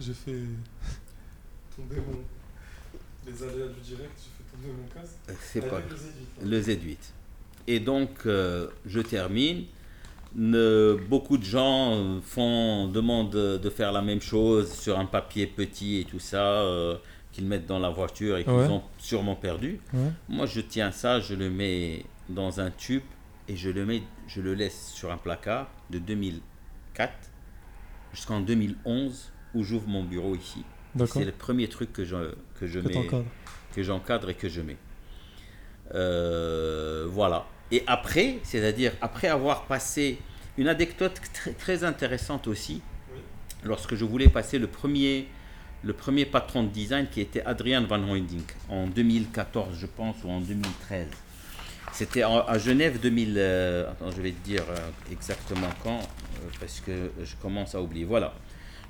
[0.02, 0.46] j'ai fait
[1.76, 2.20] tomber mon
[3.28, 5.18] les aléas du direct j'ai fait tomber mon casque
[5.52, 5.82] c'est pas
[6.52, 7.04] le Z8
[7.68, 9.66] et donc euh, je termine
[10.35, 16.05] beaucoup de gens font, demandent de faire la même chose sur un papier petit et
[16.05, 16.97] tout ça, euh,
[17.33, 19.81] qu'ils mettent dans la voiture et qu'ils ont sûrement perdu.
[20.29, 23.03] Moi, je tiens ça, je le mets dans un tube
[23.49, 27.13] et je le, mets, je le laisse sur un placard de 2004
[28.13, 30.65] jusqu'en 2011 où j'ouvre mon bureau ici.
[31.07, 32.17] C'est le premier truc que je,
[32.59, 33.09] que je mets,
[33.75, 34.77] que j'encadre et que je mets.
[35.95, 37.47] Euh, voilà.
[37.75, 40.19] Et après, c'est-à-dire après avoir passé
[40.57, 41.21] Une anecdote
[41.59, 42.81] très, intéressante aussi,
[43.65, 45.27] lorsque je voulais passer le premier,
[45.83, 50.31] le premier patron de design qui était Adrian Van Hoendink en 2014, je pense, ou
[50.31, 51.09] en 2013.
[51.93, 53.35] C'était à Genève 2000.
[53.37, 54.77] Euh, attends, je vais te dire euh,
[55.11, 58.05] exactement quand, euh, parce que je commence à oublier.
[58.05, 58.35] Voilà.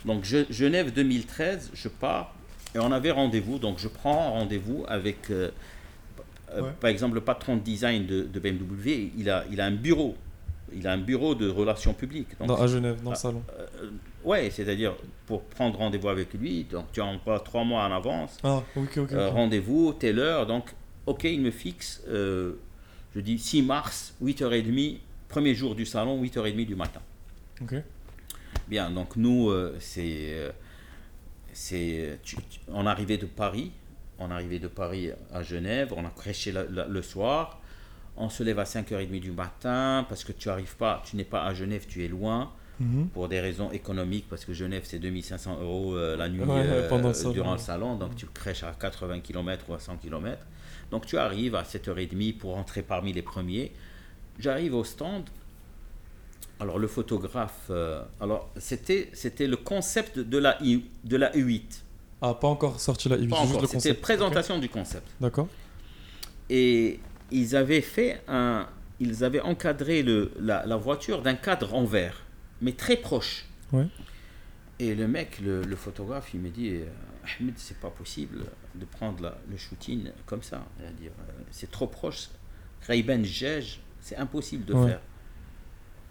[0.04, 2.34] Donc Genève 2013, je pars
[2.74, 3.58] et on avait rendez-vous.
[3.58, 5.30] Donc je prends rendez-vous avec,
[6.80, 9.10] par exemple, le patron de design de, BMW.
[9.16, 10.16] Il a, il a un bureau.
[10.72, 12.36] Il a un bureau de relations publiques.
[12.40, 13.42] Donc, à Genève, dans le ah, salon.
[14.24, 14.94] ouais, c'est-à-dire
[15.26, 18.38] pour prendre rendez-vous avec lui, donc tu envoies trois mois en avance.
[18.42, 19.10] Ah, ok, ok.
[19.12, 20.46] rendez-vous, telle heure.
[20.46, 20.74] Donc,
[21.06, 22.02] ok, il me fixe
[23.14, 24.98] je dis 6 mars, 8h30,
[25.28, 27.00] premier jour du salon, 8h30 du matin.
[27.62, 27.74] Ok.
[28.66, 30.32] Bien, donc nous, euh, c'est.
[30.32, 30.50] Euh,
[31.52, 32.18] c'est
[32.68, 33.70] on arrivait de Paris,
[34.18, 37.60] on arrivait de Paris à Genève, on a crêché le soir,
[38.16, 41.44] on se lève à 5h30 du matin parce que tu arrives pas, tu n'es pas
[41.44, 42.52] à Genève, tu es loin.
[42.80, 43.08] Mhm.
[43.10, 46.40] Pour des raisons économiques, parce que Genève c'est 2500 euros euh, la nuit
[46.88, 50.44] pendant durant le salon, donc tu crèches à 80 km ou à 100 km.
[50.90, 53.72] Donc tu arrives à 7h30 pour entrer parmi les premiers.
[54.40, 55.22] J'arrive au stand.
[56.58, 61.82] Alors le photographe, euh, alors c'était c'était le concept de la I, de la U8.
[62.22, 63.66] Ah, pas encore sorti la U8.
[63.66, 65.06] C'était présentation du concept.
[65.20, 65.48] D'accord.
[66.50, 67.00] Et
[67.30, 68.66] ils avaient fait un,
[69.00, 72.22] ils avaient encadré le, la, la voiture d'un cadre en verre,
[72.60, 73.46] mais très proche.
[73.72, 73.86] Ouais.
[74.78, 76.84] Et le mec, le, le photographe, il me dit, euh,
[77.38, 78.44] Ahmed, c'est pas possible
[78.74, 80.64] de prendre le shooting comme ça.
[80.80, 80.90] Euh,
[81.50, 82.28] c'est trop proche.
[82.86, 85.00] Rayben Jej, c'est impossible de faire.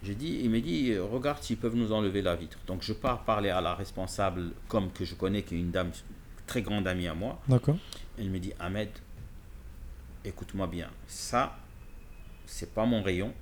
[0.03, 2.57] J'ai dit, il m'a dit, regarde s'ils peuvent nous enlever la vitre.
[2.67, 5.91] Donc je pars parler à la responsable, comme que je connais, qui est une dame,
[6.45, 7.41] très grande amie à moi.
[7.47, 7.77] D'accord.
[8.17, 8.89] Elle me dit, Ahmed,
[10.25, 11.57] écoute-moi bien, ça,
[12.45, 13.33] c'est pas mon rayon.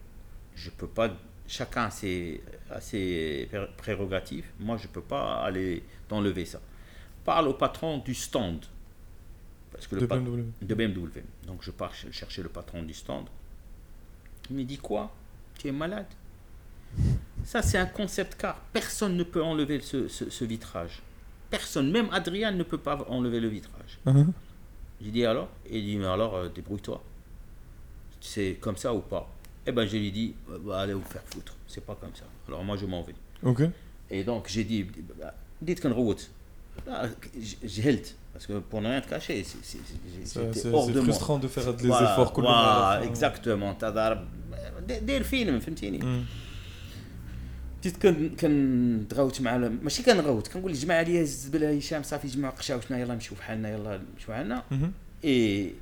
[0.55, 1.09] Je peux pas.
[1.47, 4.45] Chacun a ses, a ses prérogatives.
[4.59, 6.61] Moi, je peux pas aller t'enlever ça
[7.23, 8.65] parle au patron du stand.
[9.71, 10.43] Parce que de, BMW.
[10.61, 11.21] de BMW.
[11.47, 13.27] Donc je pars chercher le patron du stand.
[14.49, 15.13] Il me dit quoi?
[15.57, 16.07] Tu es malade?
[17.43, 21.01] Ça, c'est un concept car personne ne peut enlever ce, ce, vitrage.
[21.49, 23.99] Personne, même Adrien ne peut pas enlever le vitrage.
[24.05, 24.25] Uh.
[25.01, 25.49] J'ai dit alors?
[25.69, 27.01] Il dit Mais alors, euh, débrouille-toi.
[28.19, 29.27] C'est comme ça ou pas?
[29.65, 31.55] Eh ben, je lui ai dit euh, bah, Allez vous faire foutre.
[31.67, 32.25] C'est pas comme ça.
[32.47, 33.15] Alors, moi, je m'en vais.
[33.43, 33.63] Ok.
[34.09, 34.85] Et donc, j'ai dit
[35.61, 36.15] Dites qu'un robot.
[36.89, 37.05] Ah,
[37.63, 38.07] j'ai held.
[38.33, 39.43] Parce que pour ne rien te cacher,
[40.23, 42.55] c'est frustrant de faire des voilà, efforts coloniaux.
[42.55, 43.77] Voilà, exactement.
[44.87, 45.99] Dès le film, Fentini.
[45.99, 46.25] Mm
[47.80, 47.96] بديت
[48.40, 53.70] كنغوت مع ماشي كنغوت كنقول جمع عليا الزبله هشام صافي جمع قشاوشنا يلا نمشيو بحالنا
[53.70, 54.64] يلا نمشيو بحالنا
[55.24, 55.74] et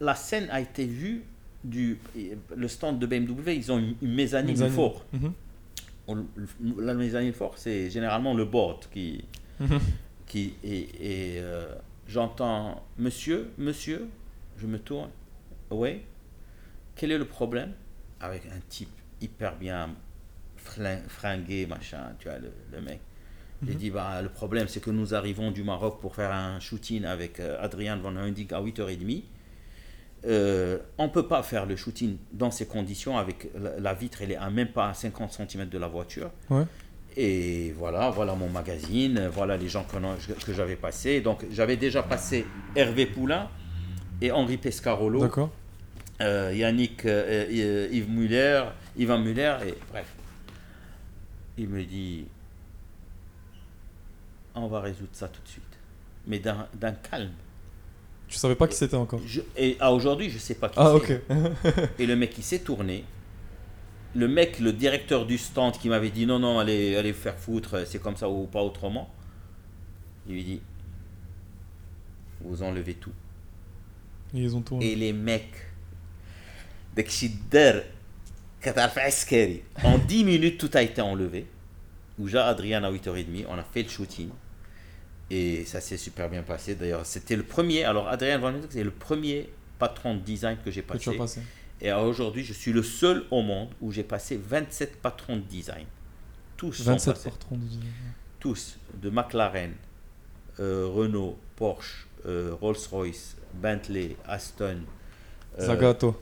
[0.00, 1.22] la scène a été vue
[1.64, 1.98] du
[2.56, 5.32] le stand de BMW ils ont une mezzanine fort mm -hmm
[6.78, 9.24] la mezzanine forte, c'est généralement le board qui.
[9.58, 9.80] Mhm.
[10.26, 10.88] qui et,
[11.38, 11.74] euh,
[12.06, 14.08] j'entends Monsieur, monsieur,
[14.58, 15.10] je me tourne.
[15.70, 16.02] Oui.
[16.94, 17.72] Quel est le problème
[18.20, 18.90] Avec un type
[19.20, 19.90] hyper bien
[21.07, 22.99] fringué, machin, tu vois, le, mec.
[23.67, 27.05] J'ai dit, bah, le problème, c'est que nous arrivons du Maroc pour faire un shooting
[27.05, 29.23] avec euh, Adrien Van Hundik à 8h30.
[30.25, 33.49] Euh, on ne peut pas faire le shooting dans ces conditions avec
[33.79, 36.31] la, vitre, elle est à même pas à 50 cm de la voiture.
[37.17, 41.21] Et voilà, voilà mon magazine, voilà les gens que, que j'avais passés.
[41.21, 42.45] Donc j'avais déjà passé
[42.75, 43.49] Hervé Poulain
[44.21, 45.27] et Henri Pescarolo.
[46.21, 48.63] Euh, Yannick, euh, Yves Muller,
[48.95, 50.05] Yvan Muller, et bref.
[51.57, 52.25] Il me dit,
[54.55, 55.63] on va résoudre ça tout de suite.
[56.27, 57.31] Mais d'un calme.
[58.27, 59.19] Tu savais pas qui c'était encore
[59.57, 61.11] Et à aujourd'hui, je sais pas qui Ah, ok.
[61.99, 63.03] et le mec, il s'est tourné.
[64.15, 67.85] Le mec, le directeur du stand qui m'avait dit non, non, allez, allez faire foutre,
[67.85, 69.09] c'est comme ça ou pas autrement.
[70.27, 70.61] Il lui dit
[72.41, 73.13] Vous enlevez tout.
[74.33, 75.55] Et ils ont Et les mecs,
[79.83, 81.47] en 10 minutes, tout a été enlevé.
[82.19, 84.29] Ouja Adrien à 8h30, on a fait le shooting.
[85.31, 86.75] Et ça s'est super bien passé.
[86.75, 87.85] D'ailleurs, c'était le premier.
[87.85, 89.49] Alors, Adrien Van c'est le premier
[89.79, 91.17] patron de design que j'ai passé.
[91.81, 95.85] Et aujourd'hui, je suis le seul au monde où j'ai passé 27 patrons de design.
[96.57, 97.91] Tous 27 patrons de design.
[98.39, 98.77] Tous.
[99.01, 99.73] De McLaren,
[100.59, 104.81] euh, Renault, Porsche, euh, Rolls-Royce, Bentley, Aston.
[105.59, 106.15] Euh, Zagato.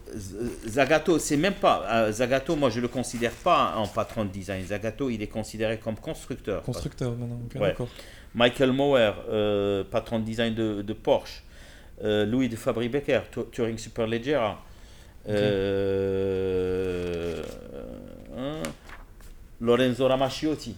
[0.67, 2.11] Zagato, c'est même pas.
[2.11, 4.65] Zagato, moi, je le considère pas en patron de design.
[4.65, 6.63] Zagato, il est considéré comme constructeur.
[6.63, 7.39] Constructeur, maintenant.
[7.55, 7.87] d'accord.
[8.35, 11.43] Michael Mower, euh, patron de design de, Porsche,
[12.03, 13.21] euh, Louis de Fabry-Becker,
[13.51, 14.63] Touring Superleggera,
[15.27, 15.83] euh,
[19.59, 20.75] Lorenzo Ramaciotti.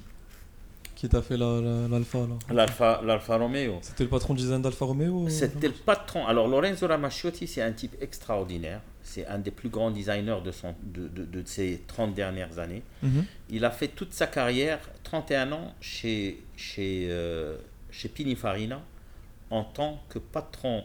[1.01, 3.79] Qui t'a fait l'Alfa L'Alfa L'Alfa Romeo.
[3.81, 6.27] C'était le patron de design d'Alfa Romeo C'était le patron.
[6.27, 8.81] Alors Lorenzo Ramaciotti, c'est un type extraordinaire.
[9.01, 12.83] C'est un des plus grands designers de, son, de, de, de ces 30 dernières années.
[13.01, 13.25] Mhm.
[13.49, 17.57] Il a fait toute sa carrière, 31 ans, chez, chez, euh,
[17.89, 18.79] chez Pininfarina,
[19.49, 20.83] en tant que patron,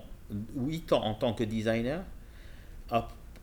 [0.57, 2.01] 8 ans en tant que designer.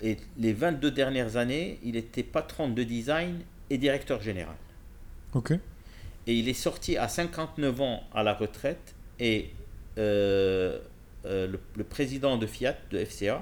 [0.02, 4.56] Et les 22 dernières années, il était patron de design et directeur général.
[5.36, 5.54] Ok.
[6.28, 8.96] Et il est sorti à 59 ans à la retraite.
[9.20, 9.50] Et
[9.98, 10.80] euh,
[11.26, 13.42] euh, le, le président de Fiat, de FCA,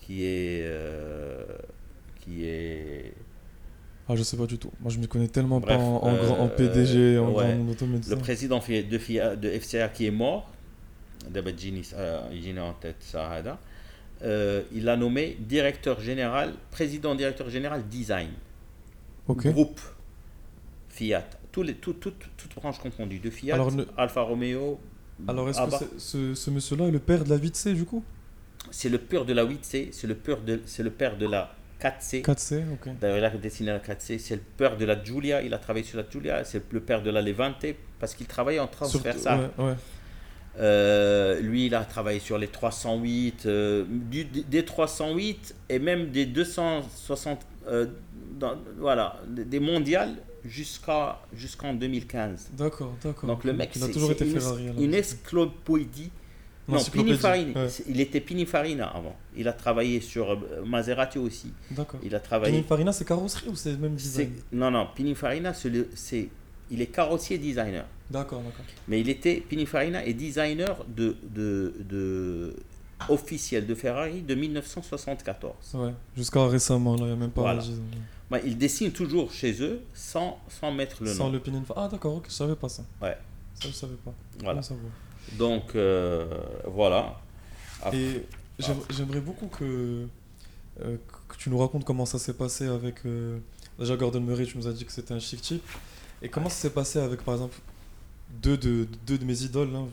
[0.00, 0.62] qui est.
[0.64, 1.44] euh,
[2.20, 3.12] qui est
[4.08, 4.70] Ah, je sais pas du tout.
[4.80, 7.56] Moi, je me connais tellement Bref, pas en, en grand- en PDG, en, ouais.
[7.56, 10.50] le président de, FIA de FCA qui est mort,
[11.30, 11.52] d'abord
[12.60, 13.58] en tête, Sahada,
[14.22, 18.28] euh, il l'a nommé directeur général, président directeur général design,
[19.28, 19.46] Ok.
[19.48, 19.80] groupe
[20.90, 24.80] Fiat, tous les, tout, tout- toutes branches confondues, de Fiat, Alors, ne- Alfa Romeo.
[25.28, 28.02] Alors, est-ce que ce, ce monsieur-là est le père de la 8C, du coup?
[28.70, 31.54] C'est le père de la 8C, c'est le père de, c'est le père de la
[31.80, 32.22] 4C.
[32.22, 32.90] 4C, ok.
[33.00, 34.18] D'ailleurs, il a dessiné la 4C.
[34.18, 35.42] C'est le père de la Giulia.
[35.42, 36.44] Il a travaillé sur la Giulia.
[36.44, 37.64] C'est le père de la Levante
[37.98, 39.50] parce qu'il travaillait en transversal.
[39.58, 39.74] Ouais, ouais.
[40.58, 46.26] Euh, lui, il a travaillé sur les 308, euh, du- des 308 et même des
[46.26, 47.86] 260, euh,
[48.38, 52.50] dans- voilà, des mondiales jusqu'à jusqu'en 2015.
[52.52, 53.28] D'accord, d'accord.
[53.28, 54.70] Donc le mec, il a c'est toujours été Ferrari.
[54.78, 56.10] une encyclopédie.
[56.68, 57.64] Non, Pininfarina.
[57.64, 57.68] ouais.
[57.88, 59.16] Il était Pininfarina avant.
[59.36, 61.52] Il a travaillé sur euh, Maserati aussi.
[61.70, 61.98] D'accord.
[62.04, 62.52] Il a travaillé.
[62.52, 64.30] Pininfarina, c'est carrosserie ou c'est même design?
[64.52, 66.28] Non, non, Pininfarina, c'est,
[66.70, 67.86] il est carrossier designer.
[68.08, 68.64] D'accord, d'accord.
[68.86, 72.54] Mais il était, Pininfarina est designer de, de, de,
[73.08, 75.54] officiel de Ferrari de 1974.
[75.74, 77.62] Ouais, jusqu'à récemment, là, il n'y a même pas Voilà.
[77.62, 77.82] dix ans.
[78.30, 81.32] Ouais, il dessine toujours chez eux sans, sans mettre le Sans nom.
[81.32, 81.86] le Pininfarina.
[81.86, 82.84] Ah, d'accord, ok, je savais pas ça.
[83.02, 83.16] Ouais.
[83.54, 84.12] Ça, je savais pas.
[84.42, 84.60] Voilà.
[85.38, 86.26] Donc, euh,
[86.66, 87.20] voilà.
[87.82, 88.26] Après- Et
[88.58, 90.06] j'aime- j'aimerais beaucoup que,
[90.82, 90.96] euh,
[91.28, 93.04] que tu nous racontes comment ça s'est passé avec.
[93.06, 93.38] euh,
[93.78, 95.64] déjà, Gordon Murray, tu nous as dit que c'était un chic type.
[96.22, 97.56] Et comment ça s'est passé avec, par exemple,
[98.42, 99.88] deux de, deux de mes idoles hein.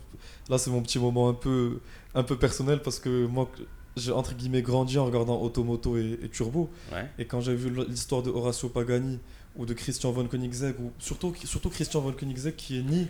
[0.49, 1.80] Là, c'est mon petit moment un peu,
[2.16, 3.49] un peu personnel parce que moi,
[3.95, 6.70] j'ai entre guillemets grandi en regardant Automoto et, et Turbo.
[6.91, 7.05] Ouais.
[7.20, 9.20] Et quand j'ai vu l'histoire de Horacio Pagani
[9.55, 13.08] ou de Christian von Koenigsegg, ou surtout, surtout Christian von Koenigsegg qui est ni,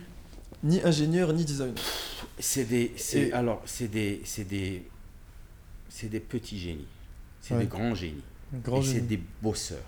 [0.62, 1.74] ni ingénieur ni designer.
[2.38, 4.88] C'est des, Et- alors, c'est des, c'est des,
[5.88, 6.86] c'est des petits génies.
[7.40, 7.60] C'est Ouais.
[7.60, 8.22] des grands génies.
[8.64, 9.78] Grand et c'est des bosseurs.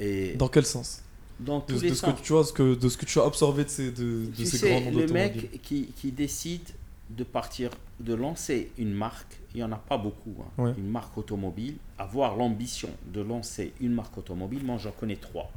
[0.00, 1.02] Et Dans quel sens?
[1.38, 3.24] dans de, les de ce que tu vois, ce que, de ce que tu as
[3.24, 6.68] absorbé de ces, de, de ces sais, grands noms le mec qui, qui décide
[7.16, 11.18] de partir, de lancer une marque, il n'y en a pas beaucoup, hein, une marque
[11.18, 15.50] automobile, avoir l'ambition de lancer une marque automobile, moi j'en connais trois,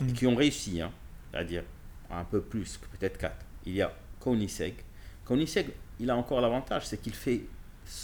[0.00, 0.12] et Mm.
[0.12, 0.90] qui ont réussi, hein,
[1.30, 1.62] c'est-à-dire
[2.10, 3.44] un peu plus que peut-être quatre.
[3.64, 4.74] Il y a Koenigsegg.
[5.24, 5.68] Koenigsegg,
[6.00, 7.42] il a encore l'avantage, c'est qu'il fait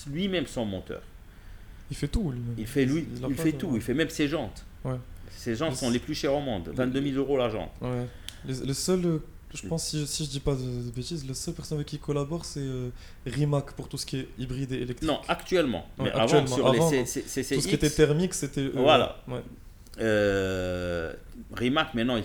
[0.08, 1.02] lui-même son moteur.
[1.90, 2.40] Il fait tout, lui.
[2.58, 4.64] Il fait, lui, il fait tout, il fait même ses jantes.
[4.84, 4.96] Ouais.
[5.30, 7.72] Ses jantes Le- sont les plus chères au monde, 22 000 euros la jante.
[7.80, 8.06] Ouais.
[8.46, 9.20] Le, le seul,
[9.54, 12.00] je pense, si, si je dis pas de, bêtises, le seul personne avec qui il
[12.00, 12.90] collabore, c'est euh,
[13.26, 15.08] Rimac pour tout ce qui est hybride et électrique.
[15.08, 15.86] Non, actuellement.
[15.98, 16.44] Ouais, mais actuellement.
[16.46, 18.60] avant, sur Avant, les C- C- tout ce qui était thermique, c'était.
[18.62, 18.72] eux.
[18.74, 19.16] Voilà.
[19.28, 19.42] Ouais.
[21.60, 22.24] Rimac, maintenant, il,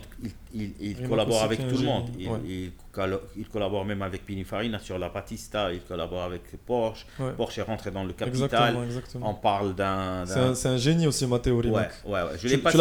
[0.54, 2.10] il- il- Rimac collabore avec tout le monde.
[2.18, 2.72] Il, ouais.
[3.38, 7.06] il collabore même avec Pininfarina sur la Batista, il collabore avec Porsche.
[7.20, 7.32] Ouais.
[7.34, 8.44] Porsche est rentré dans le capital.
[8.46, 9.30] Exactement, exactement.
[9.30, 10.26] On parle d'un.
[10.56, 11.92] C'est un, génie aussi, Matteo Rimac.
[12.06, 12.30] ouais, ouais.
[12.38, 12.78] Je Tu, l'ai passé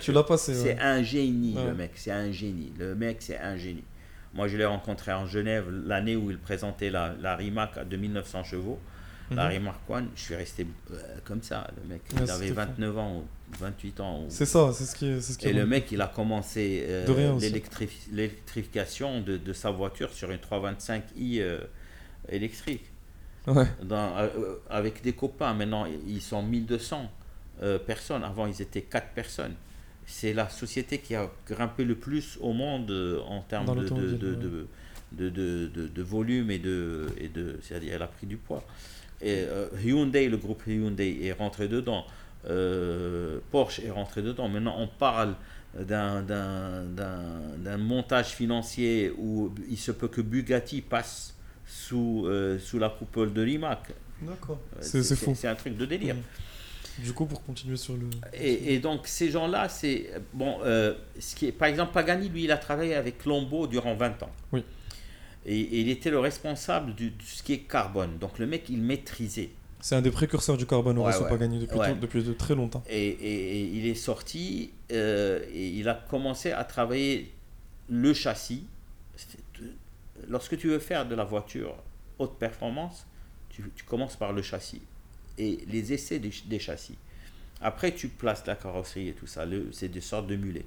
[0.00, 0.54] tu l'as passé.
[0.54, 1.90] C'est un génie, le mec.
[1.96, 2.72] C'est un génie.
[2.78, 3.84] Le mec, c'est un génie.
[4.32, 8.44] Moi, je l'ai rencontré en Genève l'année où il présentait la, la Rimac de 1900
[8.44, 8.78] chevaux.
[9.30, 9.50] La Mhm.
[9.50, 11.66] Rimac One, je suis resté euh, comme ça.
[11.82, 13.24] Le mec, Ouais, il avait c'était 29 ans ou
[13.58, 14.20] 28 ans.
[14.22, 15.20] ou- C'est ça, c'est ce qui est.
[15.20, 15.70] ce qui Et est le bon.
[15.70, 17.06] mec, il a commencé euh,
[18.12, 21.58] l'électrification de, de sa voiture sur une 325i euh,
[22.28, 22.84] électrique.
[23.46, 23.66] Ouais.
[23.82, 24.14] Dans-
[24.70, 27.10] avec des copains, maintenant, ils sont 1200
[27.62, 28.24] euh, personnes.
[28.24, 29.54] Avant, ils étaient 4 personnes.
[30.06, 32.90] C'est la société qui a grimpé le plus au monde
[33.26, 34.00] en termes de, de, ouais.
[34.18, 38.36] de, de, de- de- de volume et de, et de c'est-à-dire elle a pris du
[38.36, 38.62] poids.
[39.22, 42.04] Et euh, Hyundai, le groupe Hyundai est rentré dedans.
[42.48, 44.48] Euh, Porsche est rentré dedans.
[44.48, 45.34] Maintenant, on parle
[45.78, 51.34] d'un, d'un, d'un- d'un montage financier où il se peut que Bugatti passe
[51.66, 53.92] sous, euh, sous la coupole de Rimac.
[54.22, 54.60] D'accord.
[54.80, 55.34] C'est c'est fou.
[55.34, 56.14] C'est un truc de délire.
[56.14, 57.02] Mm.
[57.04, 58.08] Du coup, pour continuer sur le.
[58.32, 60.10] Et, et donc, ces gens-là, c'est.
[60.32, 63.94] Bon, euh, ce qui est, par exemple, Pagani, lui, il a travaillé avec Lombo durant
[63.94, 64.30] 20 ans.
[64.52, 64.64] Oui.
[65.46, 68.18] Et, et il était le responsable du- de ce qui est carbone.
[68.18, 71.78] Donc, le mec, il maîtrisait C'est un des précurseurs du carbone, ouais, pas gagné depuis,
[72.00, 72.82] depuis de très longtemps.
[72.88, 77.32] Et, il est sorti euh, et il a commencé à travailler
[77.88, 78.66] le châssis.
[80.28, 81.76] Lorsque tu veux faire de la voiture
[82.18, 83.06] haute performance,
[83.50, 84.82] tu, commences par le châssis
[85.38, 86.98] et les essais des, châssis.
[87.60, 89.44] Après, tu places la carrosserie et tout ça.
[89.72, 90.66] C'est des sortes de mulets.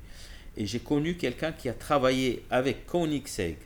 [0.57, 3.57] Et j'ai connu quelqu'un qui a travaillé avec Koenigsegg,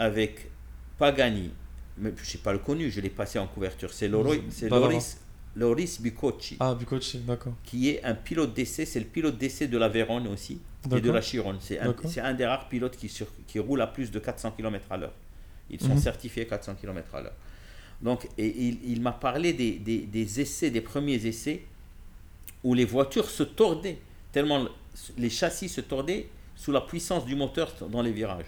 [0.00, 0.50] avec
[0.98, 1.50] Pagani,
[1.98, 3.92] mais je n'ai pas le connu, je l'ai passé en couverture.
[3.92, 5.18] C'est Loris,
[5.54, 6.56] Loris Bicocci.
[6.58, 7.52] Ah, Bicocci, d'accord.
[7.64, 10.58] Qui est un pilote d'essai, c'est le pilote d'essai de la Vérone aussi,
[10.90, 11.56] et de la Chiron.
[11.60, 11.94] C'est un,
[12.24, 15.12] un, des rares pilotes qui, sur, qui roule à plus de 400 km à l'heure.
[15.68, 15.98] Ils sont mhm.
[16.00, 17.36] certifiés 400 km à l'heure.
[18.00, 21.62] Donc, et il, il m'a parlé des, des, des, essais, des premiers essais,
[22.64, 23.98] où les voitures se tordaient,
[24.32, 24.66] tellement
[25.18, 28.46] les châssis se tordaient sous la puissance du moteur dans les virages.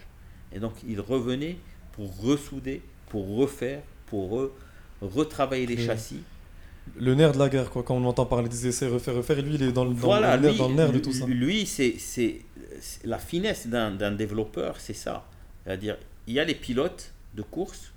[0.55, 1.57] Et donc, il revenait
[1.93, 2.83] pour ressouder
[3.13, 4.51] pour refaire, pour
[5.03, 6.23] retravailler les châssis.
[6.99, 9.57] Le nerf de la guerre, quoi, quand on entend parler des essais, refaire, refaire, lui,
[9.57, 11.27] il est dans, le, dans, le, nerf, dans le nerf de tout ça.
[11.27, 12.41] Lui, c'est
[13.05, 15.29] la finesse d'un développeur, c'est ça.
[15.63, 17.93] C'est-à-dire, il y a les pilotes de course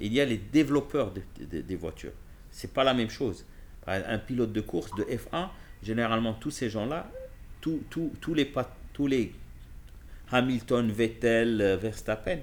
[0.00, 2.12] et il y a les développeurs des voitures.
[2.52, 3.44] C'est pas la même chose.
[3.88, 5.48] Un pilote de course de F1,
[5.82, 7.10] généralement, tous ces gens-là,
[7.60, 8.52] tous, tous, tous, les,
[8.92, 9.32] tous les
[10.32, 12.38] Hamilton, Vettel, euh, Verstappen,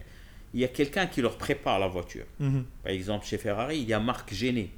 [0.53, 2.25] il y a quelqu'un qui leur prépare la voiture.
[2.39, 2.65] Mhm.
[2.83, 4.71] Par exemple, chez Ferrari, il y a Marc Géné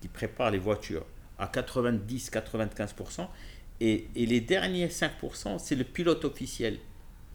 [0.00, 1.06] qui prépare les voitures
[1.38, 3.28] à 90-95%.
[3.80, 6.78] Et, et, les derniers 5%, c'est le pilote officiel.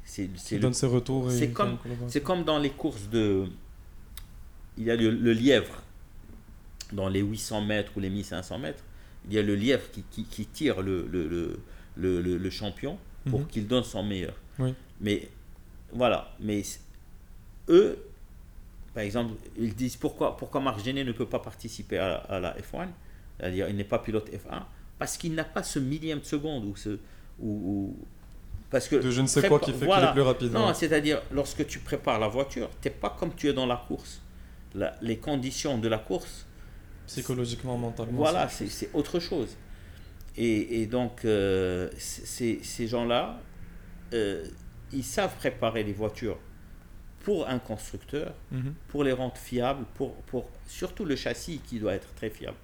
[0.04, 1.30] C'est, donne ses retours.
[1.30, 3.46] C'est comme, c'est comme dans les courses de.
[4.78, 5.84] Il y a le, lièvre.
[6.94, 8.84] Dans les 800 mètres ou les 1500 mètres,
[9.28, 11.60] il y a le lièvre qui, qui, tire le, le,
[11.98, 12.98] le, le champion
[13.30, 13.48] pour mhm.
[13.48, 14.36] qu'il donne son meilleur.
[14.60, 14.74] Oui.
[15.02, 15.30] Mais
[15.92, 16.34] voilà.
[16.40, 16.64] Mais
[17.70, 17.98] eux,
[18.94, 22.88] par exemple, ils disent pourquoi, pourquoi Marc Genet ne peut pas participer à, la F1,
[23.38, 24.64] c'est-à-dire il n'est pas pilote F1,
[24.98, 26.98] parce qu'il n'a pas ce millième de seconde ou ce.
[27.40, 27.96] Ou,
[28.70, 30.52] parce que de je ne sais quoi qui fait qu'il est plus rapide.
[30.52, 33.84] Non, c'est-à-dire lorsque tu prépares la voiture, tu n'es pas comme tu es dans la
[33.88, 34.22] course.
[35.02, 36.46] les conditions de la course.
[37.06, 38.18] Psychologiquement, mentalement.
[38.18, 39.56] Voilà, c'est autre chose.
[40.36, 43.40] Et, donc, euh, ces gens-là,
[44.14, 44.46] euh,
[44.94, 46.38] ils savent préparer les voitures
[47.28, 48.74] pour un constructeur, mhm.
[48.88, 52.58] pour les rendre fiables, pour, pour surtout le châssis qui doit être très fiable.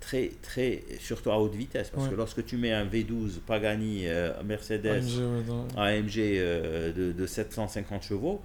[0.00, 4.32] Très, très, surtout à haute vitesse, parce que lorsque tu mets un V12 Pagani euh,
[4.42, 5.02] Mercedes
[5.76, 8.40] AMG, euh, de, 750 chevaux,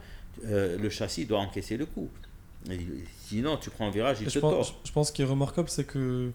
[0.45, 2.09] euh, le châssis doit encaisser le coup.
[3.25, 4.81] sinon, tu prends un virage, il te tord.
[4.83, 6.31] Je pense qu'il est remarquable, c'est que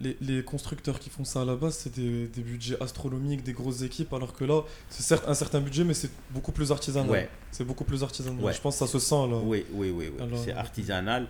[0.00, 4.12] les, constructeurs qui font ça à la base, c'est des, budgets astronomiques, des grosses équipes,
[4.12, 7.28] alors que là, c'est certes un certain budget, mais c'est beaucoup plus artisanal.
[7.50, 8.52] C'est beaucoup plus artisanal.
[8.52, 9.36] Je pense que ça se sent là.
[9.42, 10.12] Oui, oui, oui.
[10.36, 11.26] C'est artisanal.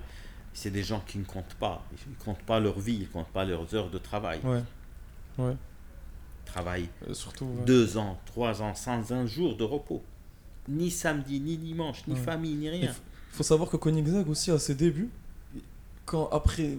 [0.53, 1.85] C'est des gens qui ne comptent pas.
[1.93, 4.41] Ils ne comptent pas leur vie, ils ne comptent pas leurs heures de travail.
[4.43, 4.63] Ouais.
[5.39, 5.55] Ouais.
[6.45, 6.89] Travail.
[7.09, 7.49] Euh, surtout.
[7.65, 10.03] Deux ans, trois ans, sans un jour de repos.
[10.67, 12.91] Ni samedi, ni dimanche, ni famille, ni rien.
[12.91, 15.11] Il faut savoir que Koenigsegg aussi, à ses débuts,
[16.09, 16.79] quand après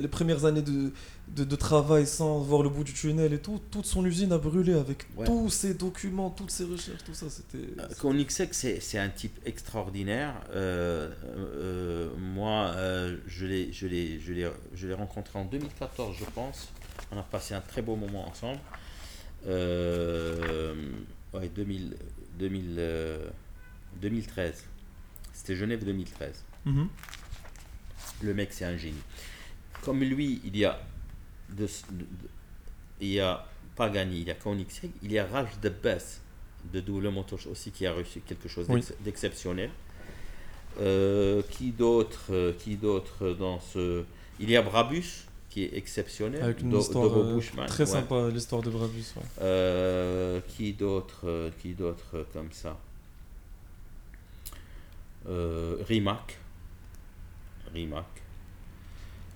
[0.00, 0.92] les premières années de,
[1.28, 4.72] de, travail sans voir le bout du tunnel et tout, toute son usine a brûlé
[4.72, 7.28] avec tous ses documents, toutes ses recherches, tout ça.
[7.28, 7.80] C'était.
[7.80, 10.34] Euh, Koenigsegg, c'est un type extraordinaire.
[10.52, 12.72] Euh, euh, moi,
[13.26, 16.68] je l'ai rencontré en 2014, je pense.
[17.10, 18.60] On a passé un très beau moment ensemble.
[19.46, 21.96] ouais, 2000,
[24.00, 24.64] 2013.
[25.32, 26.44] C'était Genève 2013.
[28.22, 29.02] Le mec, c'est un génie.
[29.82, 30.80] Comme lui, il y a,
[31.50, 31.66] de,
[33.00, 33.46] il y a
[33.76, 36.02] Pagani, il y a Koenigsegg, il y a Raj Debbes
[36.72, 38.66] de Double Motors aussi qui a reçu quelque chose
[39.00, 39.70] d'exceptionnel.
[40.80, 44.04] Euh, qui d'autre euh, Qui d'autre dans ce
[44.38, 46.42] Il y a Brabus qui est exceptionnel.
[46.42, 49.14] Avec une histoire euh, très sympa, l'histoire de Brabus.
[50.48, 52.76] qui d'autre Qui d'autre comme ça?
[55.26, 56.39] Rimac
[57.72, 58.06] Rimac.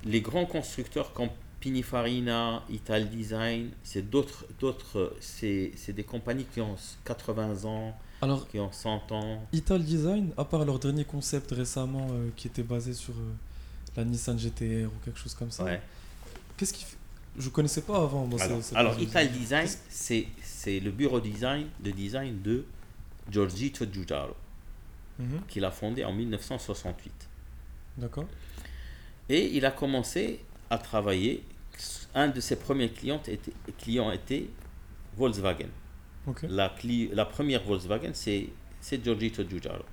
[0.04, 1.30] Les grands constructeurs comme
[1.64, 6.76] Pininfarina, Ital Design, c'est d'autres, d'autres, c'est, des compagnies qui ont
[7.06, 9.46] 80 ans, Alors, qui ont 100 ans.
[9.50, 13.32] Ital Design, à part leur dernier concept récemment euh, qui était basé sur euh,
[13.96, 15.64] la Nissan GTR ou quelque chose comme ça,
[16.58, 16.98] qu'est-ce qui fait
[17.38, 18.28] Je connaissais pas avant.
[18.74, 22.66] alors, Ital Design, c'est, c'est le bureau design, de design de
[23.30, 24.34] Giorgito Giugiaro,
[25.18, 25.40] mhm.
[25.48, 27.10] qu'il a fondé en 1968.
[27.96, 28.26] D'accord.
[29.28, 30.40] Et il a commencé
[30.70, 31.42] à travailler.
[32.14, 34.48] Un de ses premiers clients était, clients était
[35.16, 35.68] Volkswagen.
[36.48, 36.74] La,
[37.12, 38.48] la première Volkswagen, c'est
[39.02, 39.84] Giorgito Giugiaro.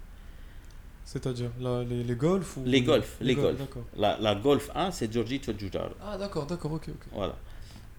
[1.04, 2.64] C'est-à-dire les, les Golf ou...
[2.66, 3.60] Les Golf, les, Golf.
[3.98, 5.94] La, la, Golf 1, c'est Giorgito Giugiaro.
[6.02, 7.08] Ah d'accord, d'accord, ok, ok.
[7.12, 7.36] Voilà.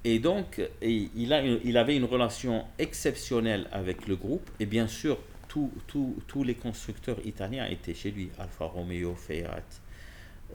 [0.04, 4.50] Et donc, il, a il avait une relation exceptionnelle avec le groupe.
[4.60, 8.30] Et bien sûr, tous les constructeurs italiens étaient chez lui.
[8.38, 9.62] Alfa Romeo, Fiat.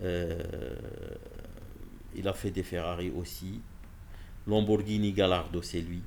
[0.04, 0.76] Euh,
[2.16, 3.62] il a fait des Ferrari aussi.
[4.48, 6.02] Lamborghini Gallardo, c'est lui.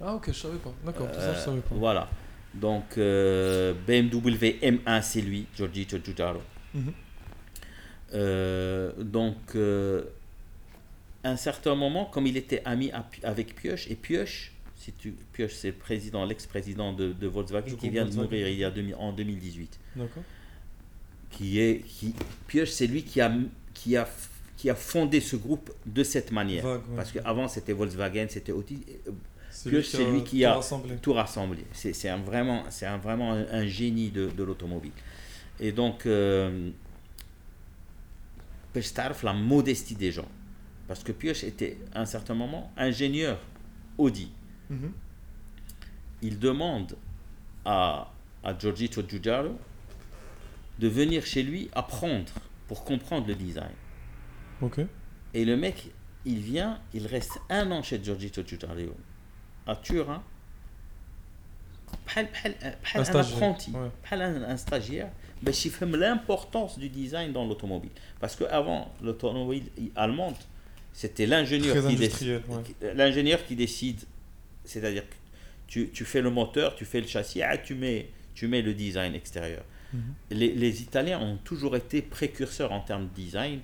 [0.00, 0.72] Ah ok, je savais pas.
[0.84, 1.74] D'accord, ça je savais pas.
[1.74, 2.08] Voilà.
[2.54, 6.42] Donc euh, BMW M1, c'est lui, Giorgito Giugiaro.
[6.74, 6.92] Mhm.
[8.14, 10.02] Euh, donc, euh,
[11.22, 12.90] à un certain moment, comme il était ami
[13.22, 18.06] avec Pioche, et Pioche, si tu, Pioche c'est le président, l'ex-président de, Volkswagen, qui vient
[18.06, 19.78] de mourir il y a en 2018.
[19.96, 20.22] D'accord.
[21.30, 22.14] Qui est, qui,
[22.46, 23.32] Pioche, c'est lui qui a,
[23.72, 24.08] qui a
[24.60, 26.62] qui a fondé ce groupe de cette manière.
[26.94, 28.82] Parce qu'avant, c'était Volkswagen, c'était Audi.
[29.50, 30.60] C'est c'est lui qui a
[31.00, 31.64] tout rassemblé.
[31.72, 34.92] C'est un vraiment, c'est un, vraiment un, génie de, de l'automobile.
[35.58, 36.70] Et donc, euh,
[39.22, 40.28] la modestie des gens.
[40.86, 43.38] Parce que Pioche était à un certain moment ingénieur
[43.96, 44.30] Audi.
[44.68, 44.92] Mhm.
[46.20, 46.98] Il demande
[47.64, 48.12] à,
[48.44, 49.56] à Giorgito Giugiaro
[50.80, 52.32] de venir chez lui apprendre
[52.66, 53.74] pour comprendre le design.
[54.62, 54.80] Ok.
[55.34, 55.90] Et le mec,
[56.24, 58.96] il vient, il reste un an chez Giorgito Giugiaro
[59.66, 60.22] à Turin,
[62.16, 63.72] un apprenti,
[64.10, 65.10] un stagiaire,
[65.42, 67.90] ben, fait l'importance du design dans l'automobile.
[68.18, 69.64] Parce qu'avant, l'automobile
[69.96, 70.36] allemande,
[70.92, 72.42] c'était l'ingénieur qui, décide,
[72.94, 74.00] l'ingénieur qui décide.
[74.64, 75.14] C'est-à-dire que
[75.66, 78.74] tu, tu, fais le moteur, tu fais le châssis, ah, tu, mets, tu mets le
[78.74, 79.62] design extérieur.
[79.92, 80.00] Mhm.
[80.30, 83.60] les, les, Italiens ont toujours été précurseurs en termes de design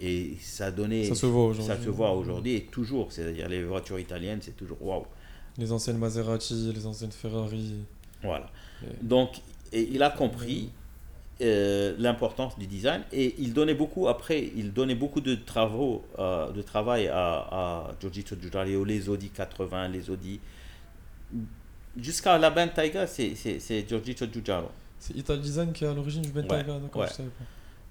[0.00, 1.04] et ça donné.
[1.04, 1.66] Ça se voit aujourd'hui.
[1.66, 3.12] Ça se voit aujourd'hui et toujours.
[3.12, 5.06] C'est-à-dire les voitures italiennes, c'est toujours waouh.
[5.56, 7.74] Les anciennes Maserati, les anciennes Ferrari.
[8.22, 8.50] Voilà.
[9.02, 9.40] Donc,
[9.72, 10.70] et il a compris
[11.40, 16.50] euh, l'importance du design et il donnait beaucoup, après, il donnait beaucoup de travaux, euh,
[16.50, 20.40] de travail à, à Giorgito Giugiaro, les Audi 80, les Audi.
[21.96, 24.70] Jusqu'à la Bentayga, c'est Giorgito Giugiaro.
[25.00, 27.06] C'est Ital Design qui est à l'origine du Bentayga, ouais, d'accord,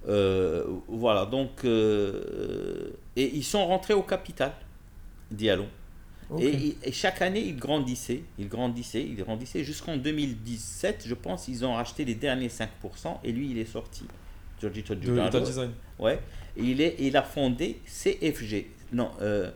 [0.08, 1.64] euh, voilà, donc.
[1.66, 4.54] et ils sont rentrés au capital,
[5.32, 5.66] Diallo.
[6.40, 9.64] Et, chaque année, il grandissait, il grandissait, il grandissait.
[9.64, 14.06] Jusqu'en 2017, je pense, ils ont racheté les derniers 5%, et lui, il est sorti.
[14.60, 15.40] Giorgito Giugiaro.
[15.40, 15.72] Design.
[16.00, 16.20] Ouais.
[16.58, 18.68] Et il, est, il a fondé CFG.
[18.92, 19.52] Non, euh,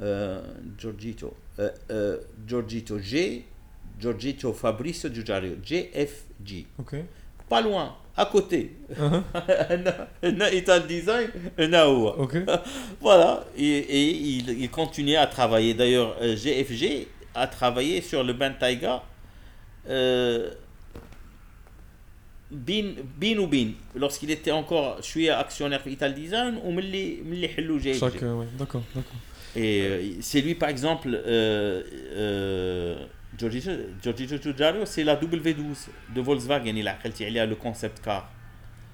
[0.00, 0.42] euh,
[0.78, 1.34] Giorgito.
[1.58, 3.44] Euh, euh, Giorgito G.
[4.02, 5.46] Giorgito Fabrizio Giugiaro.
[5.62, 6.66] GFG.
[6.78, 6.96] Ok.
[7.48, 8.72] Pas loin à côté.
[8.98, 9.22] Uh
[10.22, 10.86] -huh.
[10.86, 11.28] Design,
[13.00, 13.44] voilà.
[13.56, 15.74] Et, et il, il, continuait à travailler.
[15.74, 19.02] D'ailleurs, GFG euh, a travaillé sur le Bentayga.
[19.88, 20.50] Euh,
[22.52, 27.94] bin, bin ou bin, lorsqu'il était encore, je suis actionnaire Ital Design, ou GFG.
[27.98, 29.16] Chaque, euh, d'accord, d'accord.
[29.56, 31.82] Et euh, c'est lui, par exemple, euh,
[33.38, 36.74] Giorgio Giugiaro, c'est la W12 de Volkswagen.
[36.76, 38.30] Il a, il a le concept car.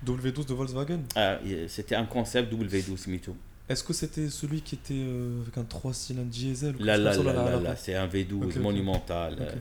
[0.07, 1.01] W12 de Volkswagen?
[1.17, 3.37] Ah, C'était un concept W12 Mito.
[3.69, 7.33] Est-ce que c'était celui qui était euh, avec un 3 cylindres diesel Là, là, là,
[7.33, 9.37] là, là, c'est un V12 monumental.
[9.41, 9.53] Euh,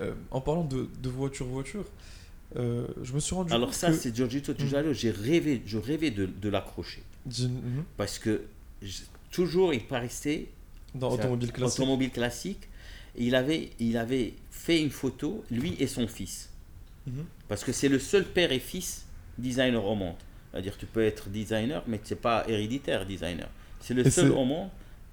[0.00, 1.84] euh, en parlant de, de voiture, voiture,
[2.54, 4.92] je me suis rendu Alors, ça, c'est Giorgio Giugiaro.
[4.92, 7.02] J'ai rêvé, je rêvais de, de l'accrocher.
[7.26, 7.84] Mhm.
[7.96, 8.42] Parce que
[9.30, 10.48] toujours, il paraissait.
[10.94, 11.80] Dans automobile classique.
[11.80, 12.68] Automobile classique
[13.18, 16.50] il avait, il avait fait une photo, lui et son fils.
[17.06, 17.24] Mhm.
[17.48, 19.06] Parce que c'est le seul père et fils
[19.38, 20.16] designer au monde.
[20.50, 23.48] C'est-à-dire tu peux être designer, mais n'es pas héréditaire designer.
[23.80, 24.70] C'est le seul au monde,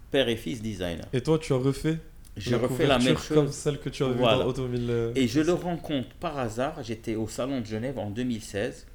[0.09, 1.05] père et fils designer.
[1.11, 1.97] Et toi, tu as refait
[2.37, 3.35] J'ai refait la même chose.
[3.35, 4.39] Comme celle que tu as voilà.
[4.39, 4.87] dans Automobile.
[4.89, 6.81] Euh, et je le rencontre par hasard.
[6.81, 8.87] J'étais au Salon de Genève en 2016.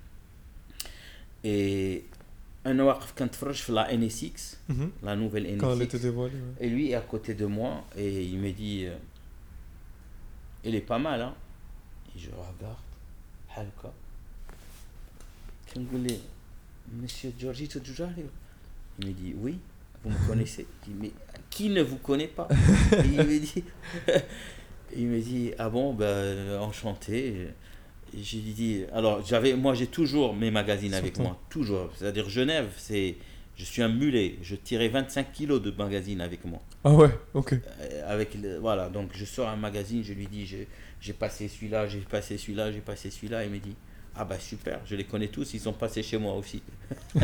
[1.44, 2.04] Et
[2.68, 4.58] un hour quand je la NSX,
[5.02, 5.62] la nouvelle NSX.
[6.60, 8.96] Et lui est à côté de moi et il me dit euh,
[10.64, 11.34] Il est pas mal, hein.
[12.14, 12.76] Et je regarde,
[13.54, 13.92] Halka.
[15.72, 15.80] Quand
[16.90, 18.24] Monsieur Giorgito Giugiari
[18.98, 19.58] Il me dit Oui,
[20.02, 21.12] vous me connaissez Je dis Mais
[21.50, 22.48] qui ne vous connaît pas?
[23.04, 23.64] Il me dit.
[24.96, 27.48] il me dit, ah bon, ben, enchanté
[28.14, 31.90] j'ai dit, alors j'avais, moi j'ai toujours mes magazines avec moi, toujours.
[31.96, 33.16] C'est-à-dire Genève, c'est,
[33.56, 36.60] je suis un mulet, je tirais 25 kilos de magazines avec moi.
[36.84, 37.54] Ah ouais, ok.
[37.54, 40.46] Euh, avec, voilà, donc je sors un magazine, je lui dis,
[41.00, 43.74] j'ai passé celui-là, j'ai passé celui-là, j'ai passé celui-là, il me dit,
[44.16, 46.62] ah bah super, je les connais tous, ils sont passés chez moi aussi.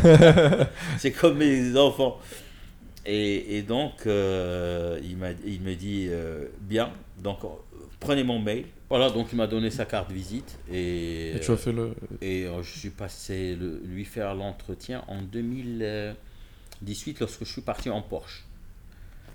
[0.98, 2.18] c'est comme mes enfants.
[3.06, 6.90] Et, et donc, euh, il, il me dit, euh, bien,
[7.22, 7.38] donc
[8.04, 8.66] prenez mon mail.
[8.88, 10.58] Voilà, donc il m'a donné sa carte visite.
[10.70, 11.94] Et, et tu as fait le.
[12.20, 18.02] Et je suis passé le, lui faire l'entretien en 2018 lorsque je suis parti en
[18.02, 18.44] Porsche.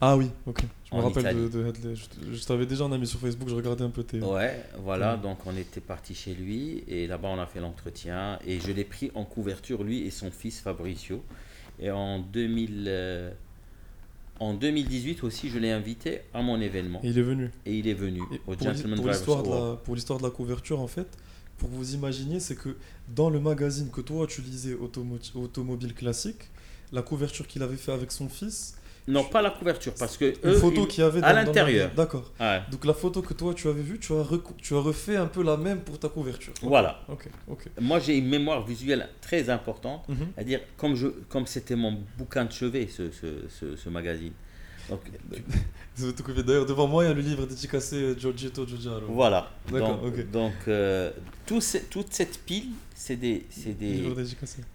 [0.01, 0.61] Ah oui, ok.
[0.89, 1.95] Je me rappelle de, de,
[2.31, 4.21] Je, t'avais déjà un ami sur Facebook, je regardais un peu tes.
[4.21, 8.61] Ouais, voilà, donc on était parti chez lui et là-bas on a fait l'entretien et
[8.61, 11.21] je l'ai pris en couverture, lui et son fils Fabricio.
[11.81, 13.33] Et en 2000.
[14.39, 17.01] En 2018 aussi, je l'ai invité à mon événement.
[17.03, 17.51] Et il est venu.
[17.65, 20.79] Et il est venu au Gentleman pour l'histoire de, la, pour l'histoire de la couverture,
[20.79, 21.07] en fait,
[21.57, 22.75] pour vous imaginer, c'est que
[23.09, 24.75] dans le magazine que toi tu lisais,
[25.35, 26.49] Automobile Classique,
[26.91, 28.78] la couverture qu'il avait fait avec son fils,
[29.09, 30.33] non, pas la couverture, parce que.
[30.47, 31.91] Une photo qu'il y avait à l'intérieur.
[31.95, 32.31] D'accord.
[32.71, 34.25] Donc la photo que toi tu avais vue, tu as,
[34.61, 36.53] tu as refait un peu la même pour ta couverture.
[36.61, 37.01] Voilà.
[37.09, 37.65] Ok, ok.
[37.81, 40.27] Moi j'ai une mémoire visuelle très importante, mhm.
[40.37, 44.33] à dire comme je, comme c'était mon bouquin de chevet, ce, ce, ce, magazine.
[44.89, 45.01] Donc,
[46.45, 49.01] D'ailleurs, devant moi, il y a le livre dédicacé Giorgito Giugiaro.
[49.09, 49.51] Voilà.
[49.69, 51.11] Donc, donc euh,
[51.45, 54.13] tout toute cette pile, c'est des, c'est des,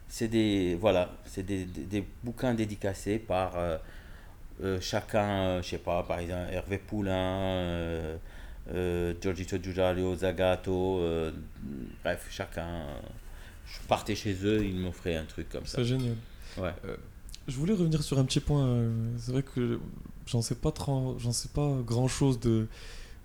[0.09, 3.76] c'est des, voilà, c'est des, des, bouquins dédicacés par euh,
[4.63, 8.19] euh, chacun, euh, je sais pas, par exemple Hervé Poulain,
[8.73, 11.01] euh, Giorgito Giugiaro, Zagato,
[12.03, 12.87] bref, chacun.
[13.67, 15.79] je partais chez eux, ils m'offraient un truc comme ça.
[15.79, 16.17] C'est génial.
[16.57, 16.73] Ouais.
[17.49, 18.89] je voulais revenir sur un petit point.
[19.19, 19.81] C'est vrai que
[20.27, 20.73] j'en sais pas
[21.19, 22.69] j'en sais pas grand chose de,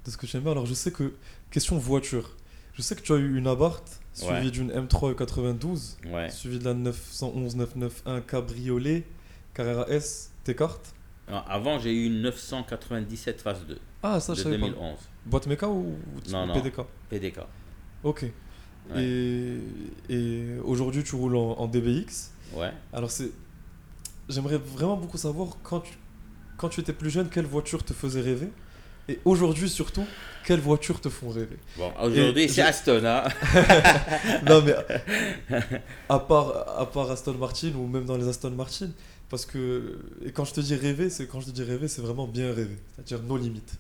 [0.06, 0.48] de ce que j'aime.
[0.48, 1.14] Alors je sais que
[1.52, 2.36] question voiture.
[2.74, 6.30] Je sais que tu as eu une Abarth suivie d'une M3 92, ouais.
[6.30, 9.04] suivie de la 911 991 Cabriolet
[9.54, 10.32] Carrera S.
[10.44, 10.56] Tes
[11.48, 13.78] avant, j'ai eu une 997 phase 2.
[14.04, 14.98] Ah, ça, de 2011.
[15.26, 15.96] Boîte méca ou,
[16.30, 17.40] non, non, PDK PDK.
[18.04, 18.26] Ok.
[18.96, 19.58] Et,
[20.10, 22.32] et aujourd'hui, tu roules en, DBX.
[22.54, 22.72] Ouais.
[22.94, 23.32] Alors, c'est.
[24.28, 25.94] J'aimerais vraiment beaucoup savoir, quand tu,
[26.58, 28.50] quand tu étais plus jeune, quelle voiture te faisait rêver?
[29.08, 30.06] Et aujourd'hui, surtout,
[30.46, 31.58] quelles voitures te font rêver?
[31.78, 33.02] Bon, aujourd'hui, c'est Aston.
[33.04, 33.24] Hein
[34.48, 34.76] non, mais
[36.10, 38.92] à part, à part Aston Martin ou même dans les Aston Martin,
[39.30, 42.02] parce que, et quand je te dis rêver, c'est quand je te dis rêver, c'est
[42.02, 42.78] vraiment bien rêver.
[42.96, 43.76] C'est-à-dire nos limites.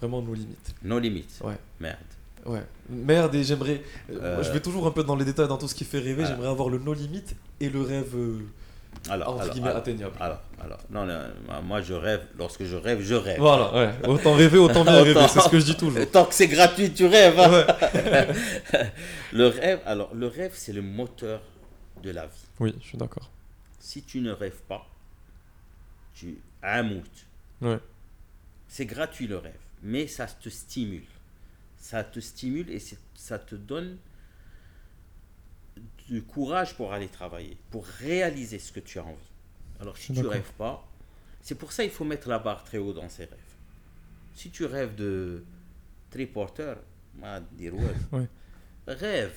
[0.00, 0.74] Vraiment nos limites.
[0.82, 1.40] Nos limites.
[1.44, 1.58] Ouais.
[1.78, 1.98] Merde.
[2.46, 2.62] Ouais.
[2.88, 3.82] Merde, et j'aimerais.
[4.10, 6.24] Euh, je vais toujours un peu dans les détails dans tout ce qui fait rêver.
[6.26, 8.16] J'aimerais avoir le no limites et le rêve.
[8.16, 8.40] Euh,
[9.10, 10.14] alors, entre guillemets, atteignable.
[10.20, 11.18] Alors, alors, non, non,
[11.64, 13.38] moi je rêve, lorsque je rêve, je rêve.
[13.38, 14.08] Voilà, ouais.
[14.08, 16.10] Autant rêver, autant bien rêver, c'est ce que je dis toujours.
[16.12, 17.38] Tant que c'est gratuit, tu rêves.
[17.38, 17.64] Hein.
[19.32, 21.40] le rêve, alors, le rêve, c'est le moteur
[22.02, 22.46] de la vie.
[22.60, 23.31] Oui, je suis d'accord
[23.82, 24.88] si tu ne rêves pas,
[26.14, 27.26] tu amoutes.
[27.60, 27.80] Ouais.
[28.68, 31.04] C'est gratuit le rêve, mais ça te stimule.
[31.76, 32.80] Ça te stimule et
[33.14, 33.98] ça te donne
[36.06, 39.32] du courage pour aller travailler, pour réaliser ce que tu as envie.
[39.80, 40.88] Alors si tu ne rêves pas,
[41.40, 43.38] c'est pour ça qu'il faut mettre la barre très haut dans ses rêves.
[44.32, 45.42] Si tu rêves de
[46.08, 46.78] triporteur,
[48.12, 48.28] ouais.
[48.86, 49.36] rêve,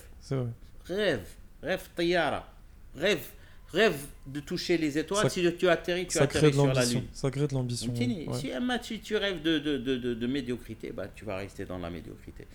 [0.85, 1.27] rêve,
[1.63, 2.47] rêve tayara,
[2.95, 3.27] rêve
[3.71, 5.29] rêve de toucher les étoiles.
[5.29, 7.03] si tu atterris, tu atterris sur la Lune.
[7.13, 7.93] Ça crée de l'ambition.
[7.95, 12.47] Si, tu rêves de, de, de, de, médiocrité, bah, tu vas rester dans la médiocrité.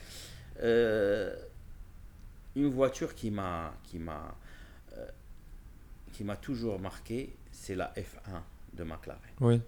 [0.63, 1.35] Euh,
[2.57, 4.37] une voiture qui m'a qui m'a
[4.97, 5.07] euh,
[6.13, 8.41] qui m'a toujours marqué, c'est la F1
[8.75, 9.21] de McLaren.
[9.41, 9.61] Oui.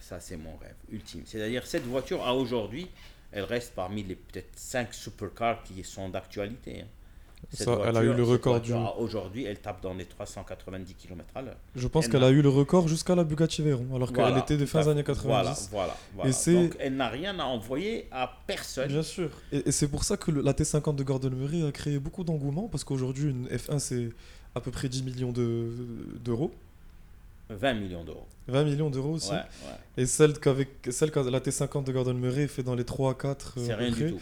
[0.00, 1.22] Ça, c'est mon rêve ultime.
[1.26, 2.88] C'est-à-dire, cette voiture, à aujourd'hui,
[3.32, 6.82] elle reste parmi les peut-être 5 supercars qui sont d'actualité.
[6.82, 6.86] Hein
[7.58, 8.72] elle a eu le record du.
[8.98, 11.56] Aujourd'hui, elle tape dans les 390 km à l'heure.
[11.74, 14.66] Je pense qu'elle a eu le record jusqu'à la Bugatti Veyron, alors qu'elle était de
[14.66, 15.68] fin des années 90.
[15.70, 16.30] Voilà, voilà.
[16.30, 18.88] Et Donc, elle n'a rien à envoyer à personne.
[18.88, 19.30] Bien sûr.
[19.52, 22.84] Et, c'est pour ça que la T50 de Gordon Murray a créé beaucoup d'engouement, parce
[22.84, 24.10] qu'aujourd'hui, une F1, c'est
[24.54, 26.52] à peu près 10 millions d'euros.
[27.50, 28.26] 20 millions d'euros.
[28.48, 29.32] 20 millions d'euros aussi.
[29.96, 33.14] Et celle qu'avec celle que la T50 de Gordon Murray fait dans les 3 à
[33.14, 33.54] 4.
[33.58, 34.20] C'est rien du tout.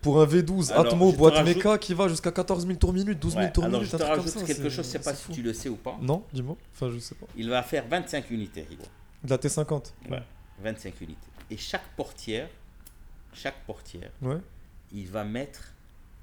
[0.00, 3.48] Pour un V12 Atmo boîte méca qui va jusqu'à 14 000 tours minute, 12 000
[3.48, 3.92] tours alors minute.
[3.92, 5.98] Je te rajoute quelque chose, je sais pas si tu le sais ou pas.
[6.00, 6.56] Non, dis-moi.
[6.74, 7.26] Enfin, je sais pas.
[7.36, 8.66] Il va faire 25 unités,
[9.24, 10.22] De la T50 Ouais,
[10.62, 11.18] 25 unités.
[11.50, 12.48] Et chaque portière,
[13.32, 14.38] chaque portière, ouais.
[14.92, 15.72] il va mettre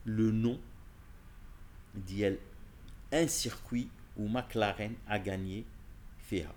[0.05, 0.57] le nom
[1.93, 5.65] d'un circuit où McLaren a gagné
[6.27, 6.47] FIA.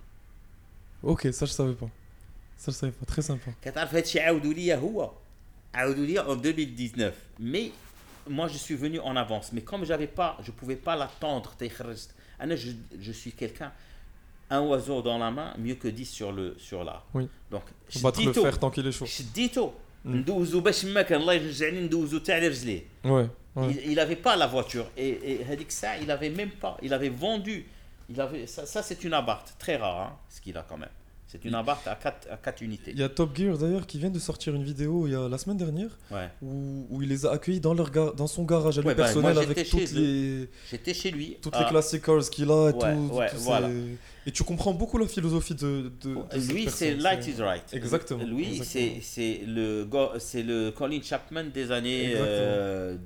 [1.03, 1.91] Ok, ça je savais pas.
[2.57, 3.51] Ça je savais pas, très sympa
[5.75, 7.15] en 2019.
[7.41, 7.73] Mais
[8.29, 9.53] moi, je suis venu en avance.
[9.53, 11.55] Mais comme j'avais pas, je pouvais pas l'attendre,
[12.39, 12.71] ah je,
[13.01, 13.73] je suis quelqu'un,
[14.51, 16.85] un oiseau dans la main, mieux que 10 sur le sur.
[17.15, 17.29] Oui.
[17.51, 19.07] Donc, je dis le faire tant qu'il est chaud.
[19.07, 19.73] Je dis tout.
[20.05, 20.23] Mm.
[23.85, 27.67] Il n'avait pas la voiture et, et ça il avait même pas il avait vendu
[28.09, 30.89] il avait ça, c'est une abarthe très rare hein, ce qu'il a quand même
[31.33, 32.91] c'est une abarque à 4 à quatre unités.
[32.91, 35.31] Il y a Top Gear d'ailleurs qui vient de sortir une vidéo il y a
[35.31, 35.99] la semaine dernière
[36.43, 39.39] où, où, il les a accueillis dans, leur dans son garage à lui bah, personnel
[39.39, 40.51] avec toutes les.
[40.71, 41.39] J'étais chez lui.
[41.41, 43.11] Toutes les classic cars qu'il a et tout.
[44.26, 45.92] Et tu comprends beaucoup la philosophie de.
[46.02, 47.74] de, lui, c'est Light is Right.
[47.74, 48.24] Exactement.
[48.24, 52.16] Lui, c'est le, le Colin Chapman des années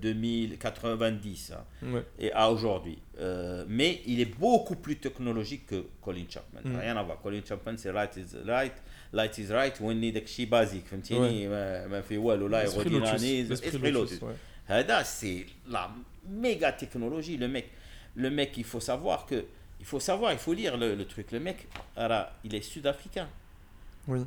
[0.02, 2.98] 2090 euh, hein, et à aujourd'hui.
[3.20, 6.62] Euh, mais il est beaucoup plus technologique que Colin Chapman.
[6.64, 6.80] Mm.
[6.80, 7.22] Rien à voir.
[7.22, 8.74] Colin Chapman, c'est Light is Right.
[9.14, 13.54] Light is right واني داك الشيء بازيك فهمتيني ما, ما في والو لا يغودي راني
[13.54, 14.20] اسبري لوتس
[14.66, 15.90] هذا سي لا
[16.26, 17.66] méga technologie le mec
[18.16, 19.46] le mec il faut savoir que
[19.81, 21.33] il faut savoir, il faut lire le, le truc.
[21.33, 21.67] Le mec,
[22.45, 23.29] il est sud-africain.
[24.09, 24.21] Oui.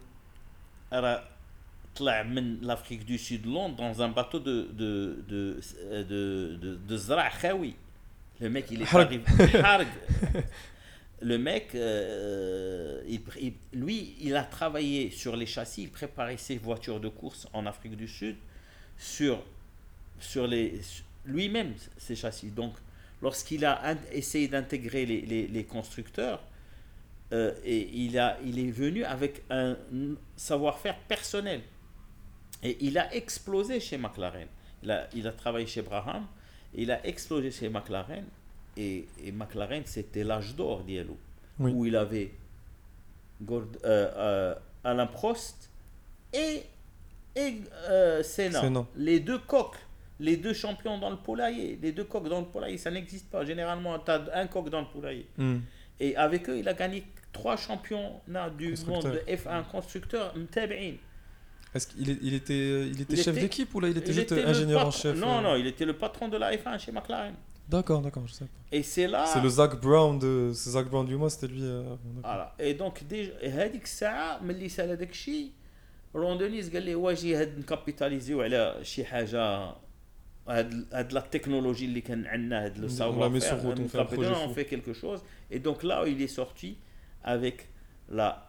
[2.02, 5.60] من l'Afrique du Sud Londres dans un bateau de de de
[6.04, 7.76] de de, de Zra Khawi.
[8.40, 9.22] Le mec, il est arrivé.
[11.22, 16.58] le mec, euh, il, il, lui, il a travaillé sur les châssis, il préparait ses
[16.58, 18.38] voitures de course en Afrique du Sud
[18.98, 19.44] sur,
[20.20, 20.80] sur les
[21.26, 22.50] lui-même ses châssis.
[22.50, 22.74] Donc,
[23.22, 26.42] lorsqu'il a essayé d'intégrer les, les, constructeurs,
[27.32, 29.76] euh, et il, a, il est venu avec un
[30.36, 31.62] savoir-faire personnel.
[32.64, 34.48] Et il a explosé chez McLaren.
[34.84, 36.26] Il a, il a travaillé chez Braham,
[36.74, 38.26] il a explosé chez McLaren.
[38.78, 41.18] Et, et McLaren, c'était l'âge d'or d'Yellow,
[41.60, 42.32] où il avait
[43.42, 45.70] Gord, euh, euh, Alain Prost
[46.32, 46.64] et,
[47.36, 47.62] et
[48.24, 49.76] Senna, les deux coqs
[50.21, 53.45] les deux champions dans le poulailler, les deux coqs dans le poulailler, ça n'existe pas.
[53.45, 55.27] Généralement, tu as un coq dans le poulailler.
[55.37, 55.59] Hmm.
[56.01, 60.35] Et avec eux, il a gagné trois championnats du monde de F1 constructeur
[61.75, 64.91] Est-ce qu'il il était, il était chef d'équipe ou là il était juste ingénieur en
[64.91, 67.35] chef Non, euh non, il était le patron de la F1 chez McLaren.
[67.69, 68.51] D'accord, d'accord, je sais pas.
[68.77, 69.25] Et c'est là.
[69.27, 70.53] C'est le Zach Brown de.
[70.55, 71.63] C'est Zach Brown du mois, c'était lui.
[71.63, 72.55] Euh, voilà.
[72.59, 75.51] Et donc, déjà, هذيك الساعة ملي سال هذاك الشيء
[76.15, 79.75] روندونيز قال لي واجي هاد نكابيتاليزيو على شي حاجة
[80.49, 85.21] هاد la technologie اللي كان عندنا هاد le savoir-faire on fait quelque chose
[85.51, 86.77] et donc là il est sorti
[87.23, 87.69] avec
[88.09, 88.47] la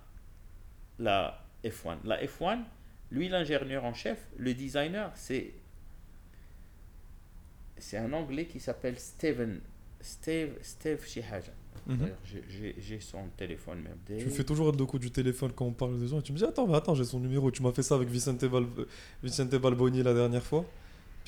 [1.00, 1.20] la
[1.64, 2.60] F1 la F1
[3.12, 5.54] lui l'ingénieur en chef le designer c'est
[7.78, 9.62] c'est un anglais qui s'appelle Steven
[10.02, 11.54] Steve Steve شي حاجه
[12.86, 14.20] j'ai son téléphone même.
[14.20, 16.38] Tu fais toujours le coup du téléphone quand on parle des gens et tu me
[16.38, 18.66] dis attends mais attends j'ai son numéro tu m'as fait ça avec Vicente, Val
[19.24, 20.66] Vicente Balboni la dernière fois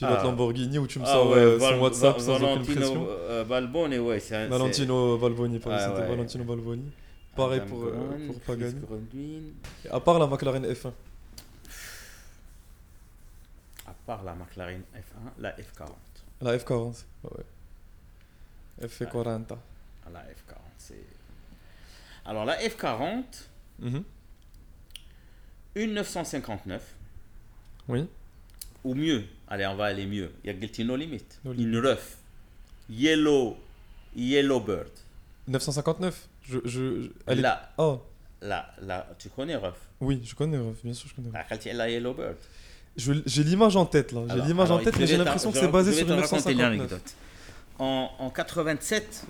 [0.03, 0.25] pilote ah.
[0.25, 3.07] Lamborghini où tu me ah sors ouais, son WhatsApp sans aucune pression.
[3.09, 4.49] Euh, Balboni, ouais, c'est un.
[4.49, 6.09] Valentino Balboni, pas ah, ouais.
[6.09, 6.91] Valentino Balboni.
[7.37, 9.53] Pareil pour, euh, pour Pagani.
[9.91, 10.93] À part la McLaren F1.
[13.87, 15.93] À part la McLaren F1, la F40.
[16.43, 17.45] La F40, ouais.
[18.87, 19.57] F40.
[20.13, 21.07] La F40, c'est.
[22.25, 23.25] Alors la F40,
[23.79, 24.03] mm -hmm.
[25.77, 26.95] une 959.
[27.89, 28.09] Oui.
[28.85, 30.31] Ou mieux, allez, on va aller mieux.
[30.43, 31.25] Il y a Guilty No Limit.
[31.45, 32.19] Une ref.
[32.91, 33.57] Yellow,
[34.17, 34.91] Yellow Bird.
[35.49, 38.01] 959 je, je, elle là, oh.
[38.41, 41.65] là, là, tu connais ref Oui, je connais ref, bien sûr, je connais ref.
[41.75, 42.37] La Yellow Bird?
[42.97, 44.23] J'ai l'image en tête, là.
[44.29, 47.01] J'ai l'image en tête, mais j'ai l'impression que c'est basé sur une 959.
[47.79, 49.27] En, en 87,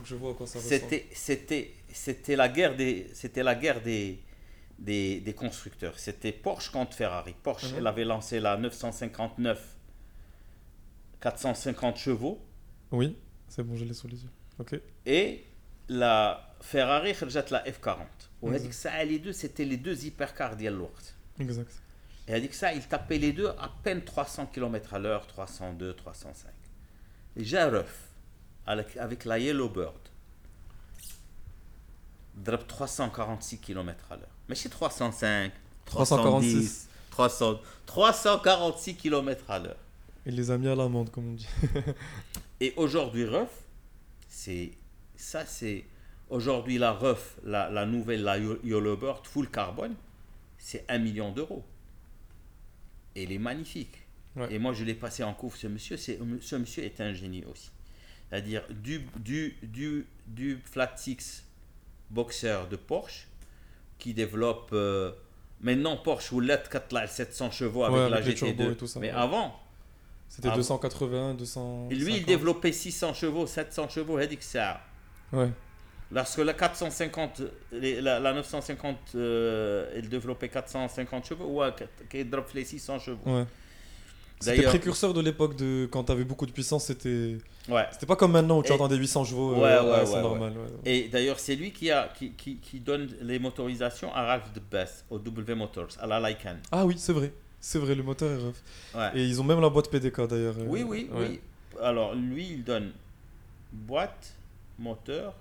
[1.12, 4.18] c'était la guerre des, c'était la guerre des,
[4.83, 5.99] des, des constructeurs.
[5.99, 7.35] C'était Porsche contre Ferrari.
[7.43, 7.78] Porsche, mhm.
[7.78, 9.76] elle avait lancé la 959
[11.20, 12.41] 450 chevaux.
[12.91, 13.16] Oui,
[13.49, 14.30] c'est bon, je l'ai sous les yeux.
[14.59, 14.78] Ok.
[15.07, 15.45] Et
[15.89, 17.14] la Ferrari,
[17.51, 17.97] la F40.
[18.43, 21.14] On a dit que ça, les deux, c'était les deux hypercars d'Yallourt.
[21.39, 21.70] Exact.
[22.26, 24.99] Et elle a dit que ça, il tapait les deux à peine 300 km à
[24.99, 26.51] l'heure, 302, 305.
[27.37, 27.45] Et
[28.66, 29.95] avec, avec la Yellowbird.
[32.35, 34.28] Drop 346 km à l'heure.
[34.53, 35.50] Mais c'est 305,
[35.86, 39.79] 346, 300, 346 km à l'heure.
[40.26, 41.49] Il les a mis à l'amende, comme on dit.
[42.61, 43.49] Et aujourd'hui, REF,
[44.29, 44.72] c'est
[45.16, 45.87] ça, c'est
[46.29, 49.95] aujourd'hui la REF, la, la nouvelle, la Yellowbird full carbone,
[50.58, 51.64] c'est un million d'euros.
[53.14, 54.04] Et il est magnifique.
[54.50, 55.96] Et moi, je l'ai passé en couvre, ce monsieur.
[55.96, 57.70] Ce monsieur est un génie aussi.
[58.29, 61.42] C'est-à-dire du, du, du, du flat six
[62.11, 63.29] boxer de Porsche
[64.03, 65.12] qui développe euh,
[65.61, 66.62] maintenant Porsche ou LED
[67.07, 69.54] 700 chevaux avec la GT2 mais avant
[70.29, 74.80] c'était 280 200 et lui il développait 600 chevaux 700 chevaux dit que ça
[75.33, 75.50] ouais.
[76.11, 77.42] Lorsque la 450
[77.72, 81.62] la, la 950 euh, il développait 450 chevaux ou
[82.11, 83.18] qui drop les 600 chevaux.
[83.24, 83.46] Ouais.
[84.41, 87.38] C'était précurseur de l'époque de quand tu avais beaucoup de puissance c'était
[87.68, 87.87] Ouais.
[87.93, 89.55] C'était pas comme maintenant où tu entends des 800 chevaux.
[89.55, 90.53] Ouais, euh, ouais, c'est ouais, normal.
[90.84, 94.61] Et d'ailleurs, c'est lui qui, a, qui, qui, qui, donne les motorisations à Ralph de
[94.61, 96.57] Best, au W Motors, à la Lycan.
[96.72, 97.33] Ah oui, c'est vrai.
[97.61, 98.99] C'est vrai, le moteur est.
[98.99, 99.11] Ouais.
[99.14, 100.57] Et ils ont même la boîte PDK d'ailleurs.
[100.59, 101.29] euh, Oui, oui, ouais.
[101.30, 101.41] oui.
[101.80, 102.91] Alors, lui, il donne
[103.72, 104.34] boîte,
[104.79, 105.33] moteur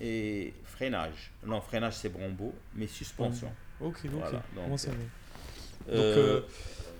[0.00, 1.32] et freinage.
[1.44, 3.50] Non, freinage, c'est Brombo, mais suspension.
[3.80, 4.10] Ok, ok.
[4.12, 4.96] Voilà, donc, Moi, ça va.
[5.92, 6.40] Euh, Donc, euh,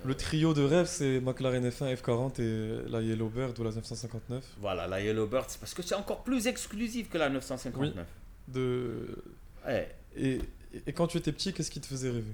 [0.04, 4.44] le trio de rêve, c'est McLaren F1, F40 et la Yellowbird ou la 959.
[4.60, 8.06] Voilà, la Yellowbird, c'est parce que c'est encore plus exclusif que la 959.
[8.48, 9.22] De...
[9.66, 9.94] Ouais.
[10.16, 10.40] Et,
[10.86, 12.32] et quand tu étais petit, qu'est-ce qui te faisait rêver?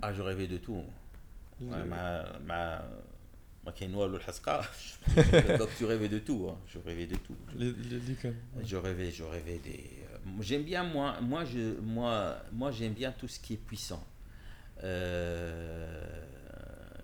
[0.00, 0.82] Ah, je rêvais de tout.
[1.60, 2.84] Le- Ouais, ma, ma,
[5.58, 6.48] donc tu rêvais de tout.
[6.50, 6.58] hein.
[6.66, 7.36] Je rêvais de tout.
[8.20, 8.34] cannes.
[8.64, 9.90] Je rêvais, je rêvais des.
[10.12, 14.04] euh, J'aime bien moi, moi je, moi, moi j'aime bien tout ce qui est puissant.
[14.82, 16.24] Euh,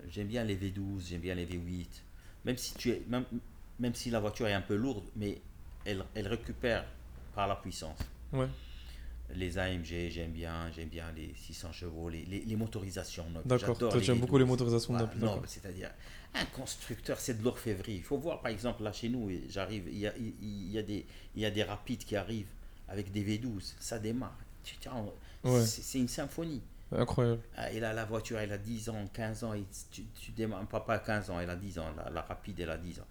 [0.09, 1.87] j'aime bien les V12, j'aime bien les V8.
[2.45, 3.25] Même si tu es, même,
[3.79, 5.39] même si la voiture est un peu lourde, mais
[5.85, 6.85] elle, elle récupère
[7.35, 7.99] par la puissance.
[8.33, 8.47] Ouais.
[9.35, 13.25] Les AMG, j'aime bien, j'aime bien les 600 chevaux, les, les, les motorisations.
[13.45, 13.77] D'accord.
[13.77, 14.19] Toi, tu aimes V12.
[14.19, 15.43] beaucoup les motorisations Voilà, d'accord.
[15.45, 15.91] c'est-à-dire,
[16.33, 17.95] un constructeur, c'est de l'orfèvrerie.
[17.95, 20.83] Il faut voir, par exemple, là chez nous, j'arrive, il y a, il, y, a
[20.83, 21.05] des,
[21.35, 22.49] il y a des rapides qui arrivent
[22.87, 24.37] avec des V12, ça démarre.
[25.43, 25.65] Ouais.
[25.65, 26.61] C'est une symphonie.
[26.91, 27.41] Incroyable.
[27.55, 30.65] Ah, Et là, la voiture, elle a 10 ans, 15 ans, et tu, tu démarres,
[30.67, 33.07] pas, pas 15 ans, elle a 10 ans, la, la rapide, elle a 10 ans.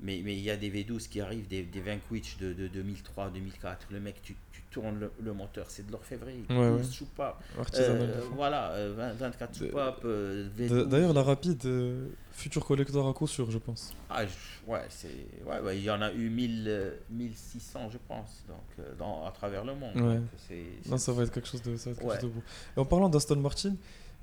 [0.00, 3.30] Mais, mais il y a des V12 qui arrivent, des, des Vanquish de, de 2003,
[3.30, 3.88] 2004.
[3.90, 4.36] Le mec, tu,
[4.70, 6.44] tu tournes le, le moteur, c'est de l'orfèvrerie.
[6.50, 6.84] Ouais, 12 ouais.
[6.84, 7.42] soupapes.
[7.74, 10.88] Euh, voilà, euh, 20 24 De- soupapes, euh, D- V12.
[10.88, 13.94] D'ailleurs, la rapide, euh, futur collector à coup sûr, je pense.
[14.10, 15.08] Ah, je- ouais, c'est,
[15.46, 19.30] ouais, il y en a eu 1000, euh, 1600, je pense, donc, euh, dans, à
[19.32, 19.94] travers le monde.
[19.96, 20.16] Ouais.
[20.16, 22.20] Donc, Non, ça va être quelque chose de, ça va être quelque Ouais.
[22.20, 22.42] chose de beau.
[22.76, 23.74] Et en parlant d'Aston Martin,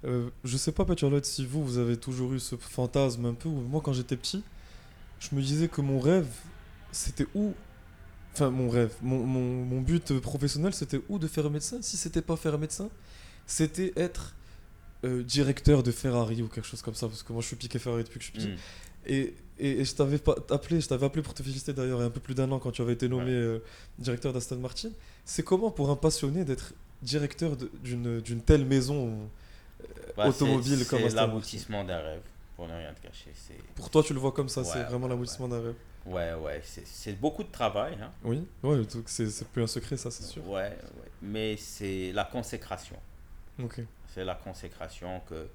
[0.06, 3.50] euh, je sais pas, Petrolhead, si vous, vous avez toujours eu ce fantasme un peu,
[3.50, 4.44] moi, quand j'étais petit,
[5.20, 6.28] je me disais que mon rêve,
[6.92, 7.54] c'était où
[8.36, 12.22] Enfin, mon rêve, mon, mon, mon but professionnel, c'était où de faire médecin Si c'était
[12.22, 12.90] pas faire médecin,
[13.48, 14.34] c'était être
[15.06, 17.80] euh, directeur de Ferrari ou quelque chose comme ça, parce que moi, je suis piqué
[17.80, 18.54] Ferrari depuis que je suis petit.
[18.54, 18.58] Mm.
[19.08, 22.02] Et, et, et je t'avais pas appelé, je t'avais appelé pour te féliciter d'ailleurs il
[22.02, 23.32] y a un peu plus d'un an quand tu avais été nommé Ouais.
[23.32, 23.60] euh,
[24.00, 24.90] directeur d'Aston Martin.
[25.24, 29.30] C'est comment pour un passionné d'être directeur d'une telle maison
[30.18, 31.28] Bah, automobile c'est- comme C'est Aston Martin?
[31.28, 32.22] l'aboutissement d'un rêve,
[32.56, 33.32] pour ne rien te cacher.
[33.36, 35.76] C'est, Pour toi, tu le vois comme ça, c'est Ouais, vraiment l'aboutissement d'un rêve.
[36.06, 38.12] Ouais, ouais, c'est, c'est beaucoup de travail, hein.
[38.24, 40.48] Oui, ouais, donc c'est c'est plus un secret, ça, c'est sûr.
[40.48, 42.98] Ouais, ouais, mais c'est la consécration.
[43.62, 43.82] Ok.
[44.14, 45.48] C'est la consécration que,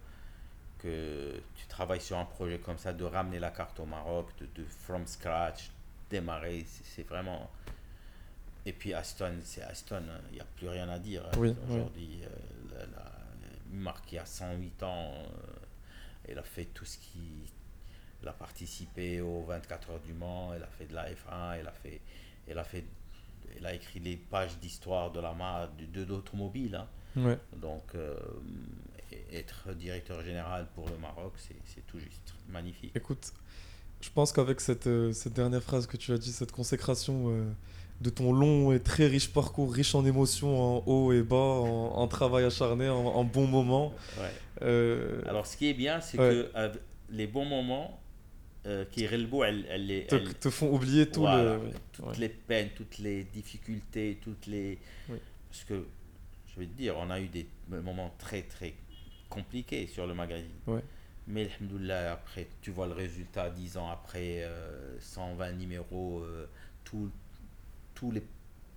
[0.78, 4.46] que tu travailles sur un projet comme ça, de ramener la carte au Maroc, de,
[4.62, 5.70] de from scratch,
[6.10, 7.50] démarrer, c'est vraiment...
[8.66, 11.24] Et puis Aston, c'est Aston, hein, il n'y a plus rien à dire.
[11.26, 11.30] hein.
[11.38, 15.26] Oui, Aujourd'hui, euh, la, la- qui a 108 ans, euh,
[16.28, 17.50] elle a fait tout ce qui...
[18.22, 21.66] Elle a participé aux 24 heures du Mans, elle a fait de la F1, elle
[21.68, 22.00] a fait...
[22.48, 22.84] Elle a, fait,
[23.56, 26.74] elle a écrit les pages d'histoire de la marque, de, l'automobile.
[26.74, 26.88] hein.
[27.16, 27.38] Ouais.
[27.56, 28.16] Donc, euh,
[29.32, 32.92] être directeur général pour le Maroc, c'est c'est tout juste magnifique.
[32.96, 33.32] Écoute,
[34.00, 37.44] je pense qu'avec cette, euh, cette dernière phrase que tu as dit, cette consécration euh,
[38.00, 41.92] de ton long et très riche parcours, riche en émotions, en haut et bas, en,
[41.96, 43.92] en travail acharné, en, en bons moments.
[44.18, 45.22] Ouais.
[45.28, 46.48] Alors, ce qui est bien, c'est Ouais.
[46.52, 46.78] que
[47.10, 48.00] les bons moments,
[48.66, 51.60] euh, qui relbou, elle, elle, les- te, elle- te font oublier tout voilà, le.
[51.92, 52.16] toutes ouais.
[52.18, 54.78] les peines, toutes les difficultés, toutes les.
[55.08, 55.18] Oui.
[55.50, 55.86] Parce que,
[56.54, 58.74] je vais te dire, on a eu des moments très, très
[59.28, 60.50] compliqués sur le magazine.
[60.66, 60.82] Ouais.
[61.26, 66.46] Mais, alhamdoulilah, après, tu vois le résultat, 10 ans après, euh, 120 numéros, euh,
[66.84, 67.10] tout-
[67.94, 68.22] tous les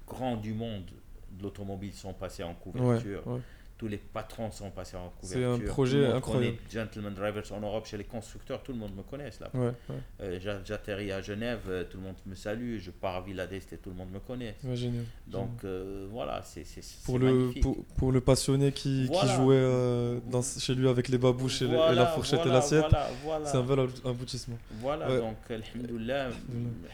[0.08, 0.86] grands du monde
[1.32, 3.26] de l'automobile sont passés en couverture.
[3.28, 3.40] ouais.
[3.84, 5.66] Tous les patrons sont passés en C'est couverture.
[5.66, 6.56] un projet incroyable.
[6.72, 9.50] Gentleman Drivers en Europe, chez les constructeurs, tout le monde me connaît là.
[9.54, 12.78] Ouais, ouais, Euh, j'a- J'atterris à Genève, euh, tout le monde me salue.
[12.80, 14.56] Je pars à Villa d'Est et tout le monde me connaît.
[14.64, 15.04] ouais, génial.
[15.28, 17.62] Donc euh, voilà, c'est c'est- c'est pour le, magnifique.
[17.64, 19.36] pour, pour le passionné qui, qui Voilà.
[19.36, 22.44] jouait euh, dans, chez lui avec les babouches et, le- et la Voilà, fourchette et
[22.44, 23.46] voilà, l'assiette, Voilà, voilà.
[23.48, 24.58] c'est un bel aboutissement.
[24.80, 26.30] Voilà, donc, alhamdoulilah,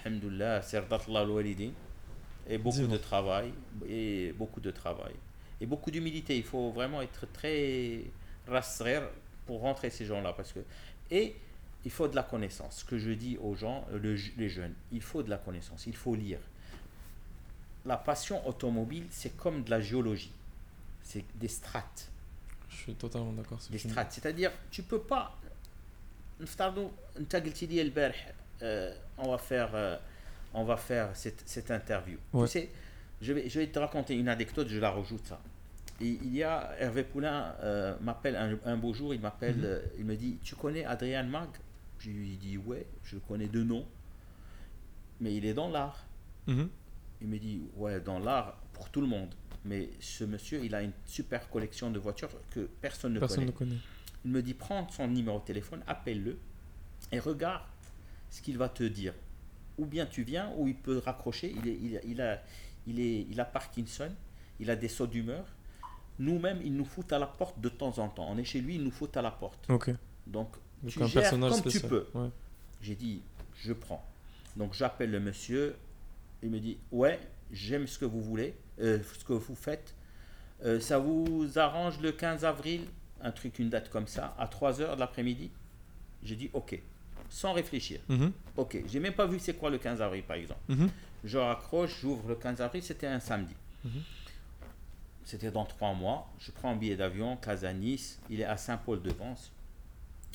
[0.03, 1.43] alhamdoulilah, serdat Allah.
[2.51, 3.51] Et beaucoup de travail,
[3.87, 5.13] et beaucoup de travail
[5.61, 6.37] et beaucoup d'humilité.
[6.37, 8.03] Il faut vraiment être très
[8.47, 9.01] rasrer
[9.45, 10.33] pour rentrer ces gens-là.
[10.33, 10.59] parce que
[11.11, 11.35] Et
[11.85, 12.79] il faut de la connaissance.
[12.79, 15.95] Ce que je dis aux gens, euh, les jeunes, il faut de la connaissance, il
[15.95, 16.39] faut lire.
[17.85, 20.33] La passion automobile, c'est comme de la géologie.
[21.01, 22.11] C'est des strates.
[22.69, 23.59] Je suis totalement d'accord.
[23.71, 24.11] Des strates.
[24.11, 25.35] C'est-à-dire, tu peux pas.
[28.61, 29.97] Euh, on va faire, euh,
[30.53, 32.17] on va faire cette, interview.
[32.33, 32.69] Tu sais,
[33.21, 35.39] je vais, je vais te raconter une anecdote je la rajoute ça
[36.01, 39.63] Et il y a Hervé Poulain euh, m'appelle un, un beau jour il m'appelle Mhm.
[39.65, 41.49] euh, il me dit tu connais Adrien Mag?
[41.99, 43.85] Je lui dis ouais je connais de nom
[45.21, 46.05] mais il est dans l'art.
[46.47, 46.69] Mhm.
[47.21, 49.27] Il me dit, ouais, dans l'art, pour tout le monde.
[49.65, 53.51] Mais ce monsieur, il a une super collection de voitures que personne ne Personne connaît.
[53.51, 53.81] ne connaît.
[54.23, 56.37] Il me dit, prends son numéro de téléphone, appelle-le
[57.11, 57.63] et regarde
[58.29, 59.13] ce qu'il va te dire.
[59.77, 61.53] Ou bien tu viens, ou il peut raccrocher.
[61.61, 62.41] Il, est, il a,
[62.89, 64.11] il, est, il a Parkinson,
[64.59, 65.45] il a des sauts d'humeur.
[66.17, 68.27] Nous-mêmes, il nous fout à la porte de temps en temps.
[68.29, 69.69] On est chez lui, il nous fout à la porte.
[69.69, 69.87] Donc,
[70.27, 70.57] Donc
[70.87, 71.83] tu un gères personnage comme spécial.
[71.83, 72.07] tu peux.
[72.13, 72.29] Ouais.
[72.81, 73.21] J'ai dit,
[73.63, 74.05] je prends.
[74.57, 75.75] Donc j'appelle le monsieur.
[76.43, 77.19] Il me dit, ouais,
[77.51, 79.93] j'aime ce que vous voulez, euh, ce que vous faites.
[80.65, 82.81] Euh, ça vous arrange le 15 avril,
[83.21, 85.51] un truc, une date comme ça, à 3h de l'après-midi?
[86.23, 86.81] J'ai dit, ok,
[87.29, 87.99] sans réfléchir.
[88.09, 88.31] Mhm.
[88.57, 90.61] Ok, j'ai même pas vu c'est quoi le 15 avril par exemple.
[90.67, 90.89] Mhm.
[91.23, 93.55] Je raccroche, j'ouvre le 15 avril, c'était un samedi.
[93.83, 94.01] Mhm.
[95.25, 96.27] C'était dans trois mois.
[96.39, 99.51] Je prends un billet d'avion, Casa-Nice, il est à Saint-Paul-de-Vence.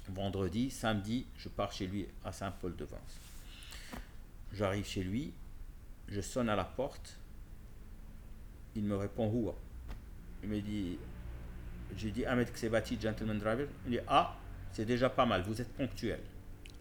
[0.09, 3.21] Vendredi, samedi, je pars chez lui à Saint-Paul-de-Vence.
[4.53, 5.33] J'arrive chez lui,
[6.09, 7.19] je sonne à la porte.
[8.77, 9.55] Il me répond Houa.
[10.43, 10.99] Il me dit
[11.97, 13.67] J'ai dit Ahmed Ksebati, gentleman driver.
[13.87, 14.37] Il dit Ah,
[14.73, 16.21] c'est déjà pas mal, vous êtes ponctuel.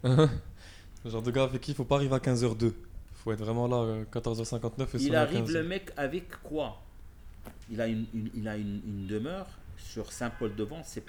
[0.04, 2.74] Le genre de gars avec qui il faut pas arriver à 15h02.
[3.14, 5.54] faut être vraiment là, euh, 14h59 et Il arrive 15.
[5.54, 6.82] le mec avec quoi?
[7.70, 9.48] Il a une, une- il a une, une demeure
[9.78, 11.04] sur Saint-Paul-de-Vence, c'est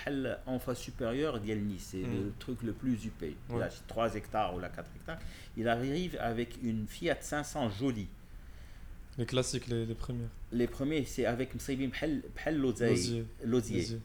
[0.46, 2.12] en face supérieure d'Yelny, c'est Mm.
[2.24, 3.36] le truc le plus huppé.
[3.50, 3.62] Il Ouais.
[3.64, 5.18] a 3 hectares ou là 4 hectares.
[5.56, 8.08] Il arrive avec une Fiat 500 jolie.
[9.18, 10.28] Les classiques, les, les premières.
[10.52, 11.86] Les premiers, c'est avec Losier.
[12.84, 13.26] Losier.
[13.44, 14.00] Losier.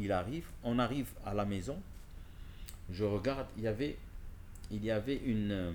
[0.00, 1.78] Il arrive, on arrive à la maison
[2.90, 3.96] je regarde, il y avait,
[4.72, 5.72] euh,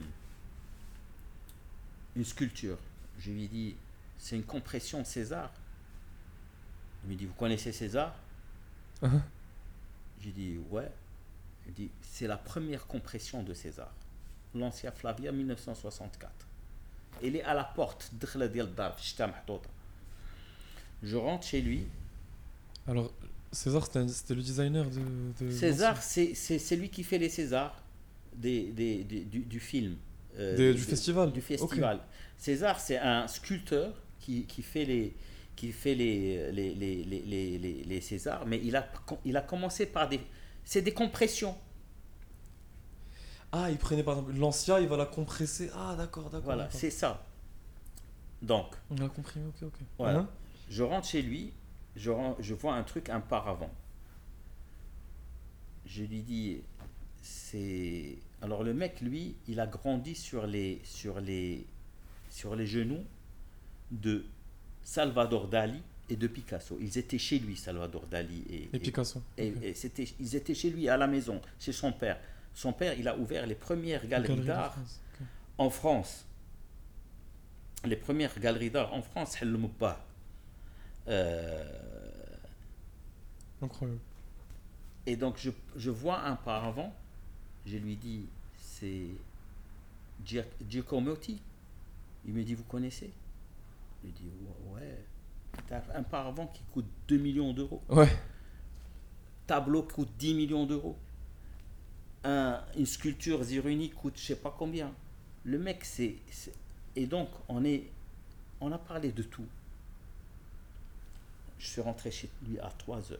[2.15, 2.77] une, sculpture.
[3.19, 3.76] Je lui dis,
[4.18, 5.52] c'est une compression César.
[7.03, 8.15] Il me dit, vous connaissez César?
[9.02, 9.07] Ah ah.
[9.07, 9.22] Uh -huh.
[10.22, 10.91] J'ai dit, ouais.
[11.68, 13.91] Il dit, c'est la première compression de César.
[14.56, 16.31] L'ancien Flavia 1964.
[17.22, 18.11] Il est à la porte.
[21.03, 21.85] Je rentre chez lui.
[23.53, 25.45] César, c'était le designer de.
[25.45, 27.81] de César, c'est lui qui fait les Césars
[28.35, 29.95] des, des- des- du, du film.
[30.38, 31.31] euh, Des- du festival.
[31.31, 31.99] Du festival.
[32.38, 35.13] César, c'est un sculpteur qui, qui fait les
[35.55, 38.91] qui fait les, les, les, les, les, Césars, mais il a,
[39.23, 40.19] il a commencé par des...
[40.65, 41.55] C'est des compressions.
[43.51, 45.69] Ah, il prenait par exemple l'ancien, il va la compresser.
[45.75, 46.41] Ah, d'accord, d'accord.
[46.41, 47.23] Voilà, c'est ça.
[48.41, 49.80] Donc, On a compris, ok, ok.
[49.99, 50.19] Voilà.
[50.21, 50.30] Hein?
[50.71, 51.53] Je rentre chez lui,
[51.95, 53.72] je, vois un truc, un paravent.
[55.86, 56.61] Je lui dis,
[57.22, 58.18] c'est.
[58.41, 61.65] Alors le mec, lui, il a grandi sur les, sur les,
[62.30, 63.03] sur les genoux
[63.91, 64.26] de
[64.84, 66.78] Salvador Dali et de Picasso.
[66.82, 69.22] Ils étaient chez lui, Salvador Dali et, Et Picasso.
[69.38, 69.64] et- ok.
[69.64, 72.20] et c'était, ils étaient chez lui à la maison, chez son père.
[72.53, 74.76] Son père, il a ouvert les premières galeries Galerie d'art
[75.57, 76.26] en France,
[77.86, 79.99] les premières galeries d'art en France, Hel Moubba.
[79.99, 80.12] Euh,
[83.61, 83.99] Incroyable.
[85.05, 86.93] et donc je, je vois un paravent,
[87.65, 88.27] je lui dis
[88.57, 89.07] c'est
[90.25, 91.41] Gia- Giacomotti.
[92.25, 93.11] Il me dit vous connaissez?
[94.01, 94.30] Je lui dis
[94.73, 95.03] ouais.
[95.67, 97.81] T'as un paravent qui coûte 2 millions d'euros.
[97.89, 98.09] Ouais.
[99.47, 100.97] Tableau coûte 10 millions d'euros.
[102.23, 104.91] Un- une sculpture Ziruni coûte je sais pas combien.
[105.45, 106.15] Le mec, c'est-
[106.95, 107.89] Et donc, on, est,
[108.61, 109.45] on a parlé de tout.
[111.64, 113.19] Je suis rentré chez lui à 3 heures.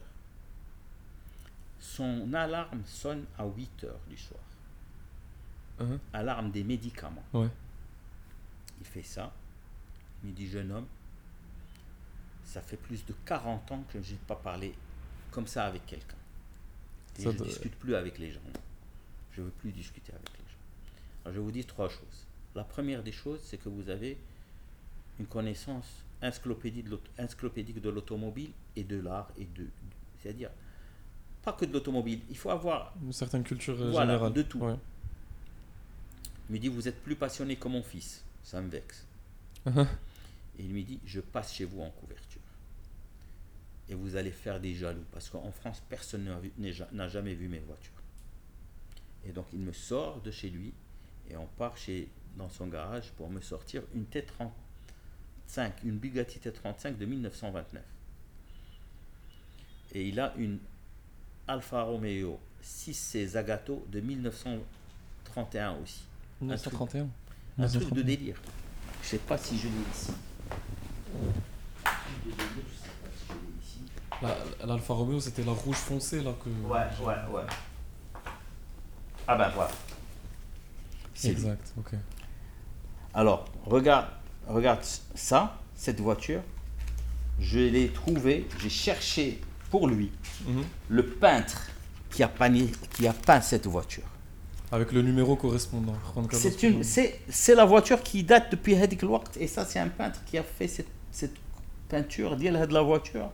[1.80, 4.41] Son alarme sonne à 8 heures du soir.
[5.80, 7.24] Hein Alarme des médicaments.
[7.32, 7.48] Ouais.
[8.82, 9.34] Il fait ça.
[10.22, 10.88] Il me dit Jeune homme,
[12.44, 14.76] ça fait plus de 40 ans que je n'ai pas parlé
[15.32, 16.18] comme ça avec quelqu'un.
[17.20, 18.41] Et Ça je ne discute plus avec les gens.
[19.32, 21.24] Je ne veux plus discuter avec les gens.
[21.24, 22.28] Alors je vous dire trois choses.
[22.56, 24.18] La première des choses, c'est que vous avez
[25.18, 29.68] une connaissance encyclopédique de l'automobile et de l'art et de.
[30.22, 30.50] C'est-à-dire,
[31.44, 32.22] pas que de l'automobile.
[32.30, 34.34] Il faut avoir Une certaine culture euh, Voilà, générale.
[34.34, 34.60] de tout.
[34.60, 34.76] Ouais.
[36.50, 38.24] Il me dit, vous êtes plus passionné que mon fils.
[38.44, 39.06] Ça me vexe.
[39.66, 39.88] Uh-huh.
[40.58, 42.41] Et il me dit, je passe chez vous en couverture.
[43.90, 45.04] Et vous allez faire des jaloux.
[45.12, 46.30] Parce qu'en France, personne
[46.91, 47.91] n'a jamais vu mes voitures.
[49.26, 50.74] Et donc, il me sort de chez lui.
[51.30, 54.06] Et on part chez, dans son garage pour me sortir une
[55.49, 57.82] T35, une Bugatti T35 de 1929.
[59.95, 60.57] Et il a une
[61.48, 66.02] Alfa Romeo 6C Zagato de 1931 aussi.
[66.41, 67.02] 1931.
[67.60, 68.03] Un truc de 1931.
[68.03, 68.41] délire.
[69.03, 70.11] Je sais pas si je l'ai ici.
[71.86, 73.82] Un truc de délire, je sais pas si je l'ai ici.
[74.61, 76.49] La- L'Alfa Romeo, c'était la rouge foncée là que.
[76.49, 77.45] Ouais, ouais, ouais.
[79.28, 79.72] Ah ben voilà.
[81.14, 81.34] C'est lui.
[81.36, 81.91] Exact, ok.
[83.14, 84.07] Alors, regarde,
[84.48, 84.82] regarde
[85.15, 86.41] ça, cette voiture,
[87.40, 90.11] je l'ai trouvée, j'ai cherché pour lui
[90.48, 90.64] mhm.
[90.90, 91.70] le peintre
[92.11, 94.03] qui a, peint, cette voiture.
[94.72, 95.95] Avec le numéro correspondant.
[96.32, 99.02] C'est la voiture qui date depuis Hedik
[99.40, 101.34] et ça c'est un peintre qui a fait cette,
[101.90, 103.30] peinture de la voiture.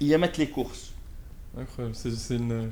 [0.00, 0.92] Il y a mettre les courses.
[1.56, 2.70] Incroyable, c'est une...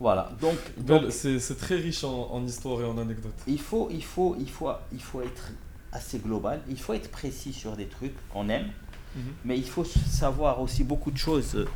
[0.00, 0.30] Voilà.
[0.40, 3.32] Donc, C'est très riche en, en histoire et en anecdotes.
[3.46, 5.52] il faut, il faut, il faut, il faut être
[5.92, 6.60] assez global.
[6.68, 8.70] Il faut être précis sur des trucs qu'on aime,
[9.16, 9.22] Mhm.
[9.44, 11.68] mais il faut savoir aussi beaucoup de choses euh,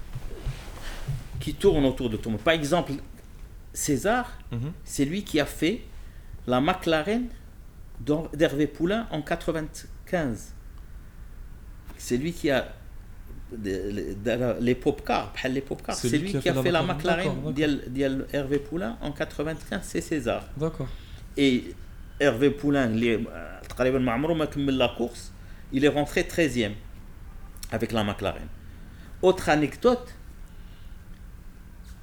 [1.39, 2.37] qui tournent autour de ton.
[2.37, 2.93] Par exemple,
[3.73, 4.73] César, Mhm.
[4.85, 5.83] c'est lui qui a fait
[6.49, 7.29] la McLaren
[8.01, 10.53] d'Her- d'Hervé Poulain en 95.
[11.97, 12.73] C'est lui qui a
[14.68, 15.96] les pop cars, بحال les pop cars.
[15.96, 17.52] C'est lui qui a fait la D'accord, McLaren d'accord.
[17.52, 20.44] ديال ديال Hervé Poulain en 95, c'est César.
[20.58, 20.88] D'accord.
[21.38, 21.64] Et
[22.20, 23.24] Hervé Poulain, اللي
[23.70, 25.32] تقريبا ما عمره ما كمل la course,
[25.74, 26.72] il est rentré 13e
[27.72, 28.48] avec la McLaren.
[29.22, 30.10] Autre anecdote,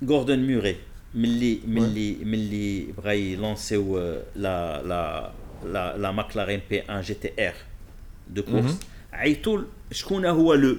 [0.03, 0.77] Gordon Murray,
[1.15, 3.99] ملي ملي ملي بغى يلونسيو
[4.37, 5.33] لا لا
[5.65, 7.55] لا لا McLaren P1 GTR
[8.37, 8.85] de course Mhm.
[9.13, 10.77] عيطوا ل- شكون هو لو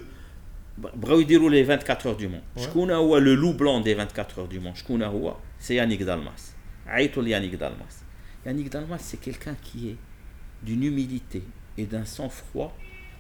[0.78, 2.62] بغاو يديروا لي 24 heures du monde Ouais.
[2.64, 6.52] شكون هو لو لو بلون دي 24 heures du monde شكون هو سي يانيك دالماس
[6.88, 7.98] عيطوا ليانيك دالماس
[8.48, 9.98] Yannick Dalmas, c'est quelqu'un qui est
[10.64, 11.44] d'une humilité
[11.78, 12.72] et d'un sang-froid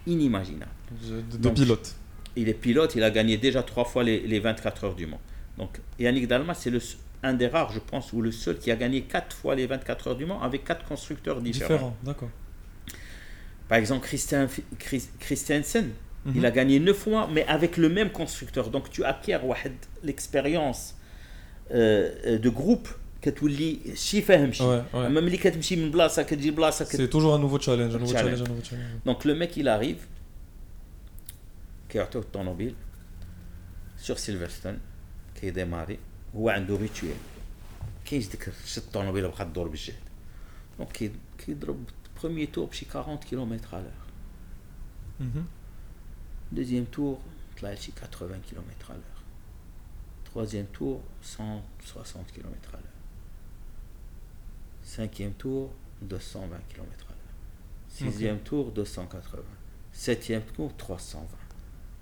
[0.07, 0.71] inimaginable.
[1.07, 1.87] Je- De, de Donc, pilote.
[2.35, 5.21] Il est pilote, il a gagné déjà trois fois les, les 24 heures du Mans.
[5.59, 8.71] Donc Yannick Dalmas, c'est le s- un des rares, je pense, ou le seul qui
[8.71, 11.67] a gagné quatre fois les 24 heures du Mans avec quatre constructeurs différents.
[11.75, 12.31] Différent, d'accord.
[13.69, 14.47] Par exemple, Christian,
[14.79, 15.87] Chris- Christiansen,
[16.34, 16.54] il a mhm.
[16.56, 18.70] gagné 9 fois, mais avec le même constructeur.
[18.70, 19.34] Donc tu acquiers
[20.02, 20.96] l'expérience
[21.72, 22.88] euh, euh, de groupe
[23.20, 24.22] que tu lis si
[26.98, 27.96] C'est toujours un nouveau challenge,
[29.04, 30.06] Donc le mec, il arrive,
[31.88, 32.74] qui a automobile,
[33.96, 34.78] sur Silverstone,
[35.34, 35.98] qui est démarré,
[36.34, 37.16] ou un rituel.
[38.04, 39.94] Qui est automobile, il a un.
[40.78, 41.10] Donc qui
[42.14, 44.06] premier tour, 40 km à l'heure.
[45.20, 45.44] Mhm.
[46.51, 47.17] Deuxième tour,
[47.57, 49.21] طلع لشي 80 km à l'heure.
[50.25, 53.01] Troisième tour, 160 km à l'heure.
[54.83, 55.71] Cinquième tour,
[56.01, 57.35] 220 km à l'heure.
[57.89, 59.43] Sixième tour, 280.
[59.93, 61.27] Septième tour, 320.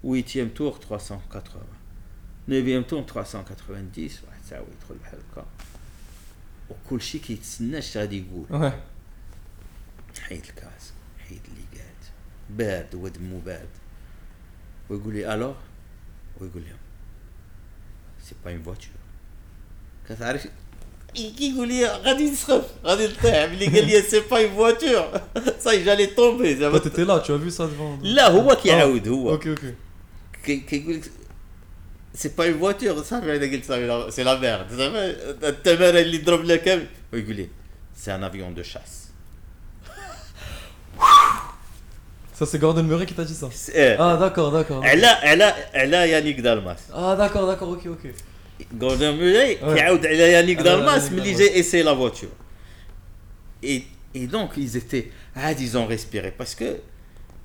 [0.03, 1.61] Huitième tour, 380.
[2.47, 4.23] Neuvième tour, 390.
[4.27, 5.45] واحد ساعة يدخل بحال هكا.
[6.69, 8.45] وكل شيء كيتسنى اش غادي يقول.
[8.49, 8.73] Ouais.
[10.19, 11.95] حيد الكاس حيد اللي قاعد
[12.49, 13.69] بارد ودمو بارد
[14.89, 15.55] ويقول لي الو
[16.41, 16.77] ويقول لهم
[18.23, 18.89] سي با اون فواتور
[20.09, 20.47] كتعرف
[21.15, 25.21] كي يقول لي غادي نسخف غادي نطيح ملي قال لي سي با اون فواتور
[25.59, 27.99] صاي جالي طومبي Toi, زعما t'étais là, tu as vu ça devant.
[28.03, 29.65] لا هو كيعاود هو Ok, ok.
[30.45, 31.11] كي- كيقول لك
[32.15, 35.05] سي با اون فواتور صافي انا قلت صافي سي لا ميرد زعما
[35.49, 37.47] التماره اللي ضرب لها كامل ويقول لي
[37.97, 39.02] سي ان افيون دو شاس
[42.33, 43.49] Ça, c'est Gordon Murray qui t'a dit ça.
[43.51, 44.81] سي- Ah, d'accord, d'accord.
[44.85, 48.13] على على على يانيك دالماس Ah, d'accord, d'accord, ok, ok.
[48.73, 49.73] جوردن مولاي Ouais.
[49.75, 51.41] كيعاود على يانيك على دالماس يانيك ملي دالماس.
[51.49, 52.29] جا ايسي لا فواتور
[53.65, 53.81] et
[54.15, 55.05] et donc ils étaient
[55.35, 56.65] عادي ils ont respiré parce que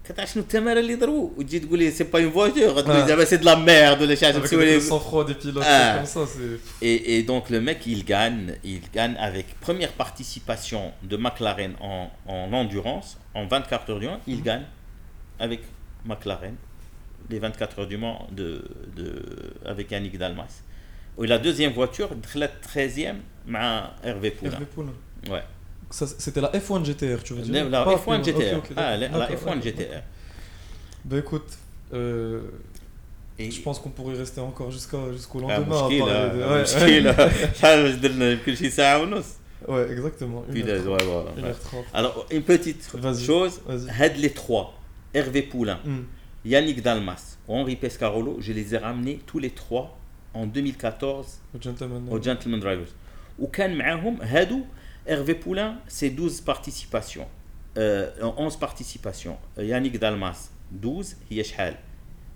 [0.09, 3.07] كتعرف شنو التماره اللي ضربوا وتجي تقول لي سي با اون فواتور غتقول Ouais.
[3.09, 5.65] زعما سي دو لا ميرد ولا شي حاجه Avec تسوي le لي sang-froid des pilotes,
[5.67, 5.95] Ah.
[5.97, 6.85] comme ça, c'est.
[6.87, 12.09] Et, et donc le mec, il gagne, il gagne avec première participation de McLaren en,
[12.29, 14.65] en endurance, en 24 heures du Mans, il gagne
[15.40, 15.62] avec
[16.06, 16.56] McLaren,
[17.30, 18.64] les 24 heures du Mans de,
[18.96, 19.24] de,
[19.66, 20.64] avec Yannick Dalmas.
[21.22, 23.16] Et la deuxième voiture, la 13e,
[23.54, 24.94] avec Hervé Poulin.
[25.30, 25.44] Ouais.
[25.92, 27.70] C'était la F1 GTR, tu veux dire?
[27.70, 28.62] La, F1 GTR.
[28.78, 30.02] Ah, la, F1 GTR.
[31.06, 31.58] Bah écoute,
[31.94, 32.42] euh,
[33.40, 35.00] je pense qu'on pourrait rester encore jusqu'au
[35.50, 35.88] ah, lendemain.
[39.68, 40.46] Ouais, exactement.
[40.48, 41.54] Ouais,
[41.94, 42.90] Alors, une petite
[43.26, 43.62] chose,
[44.18, 44.79] les trois.
[45.15, 46.05] Hervé Poulain, Hmm.
[46.45, 49.97] Yannick Dalmas, Henri Pescarolo, je les ai ramenés tous les trois
[50.35, 52.03] en 2014 Le gentleman.
[52.11, 52.93] au Gentleman Drivers.
[53.39, 54.61] وكان معاهم هادو
[55.07, 57.27] Hervé Poulain, c'est 12 participations.
[57.77, 59.37] Euh, 11 participations.
[59.59, 61.75] Yannick Dalmas, 12, هي شحال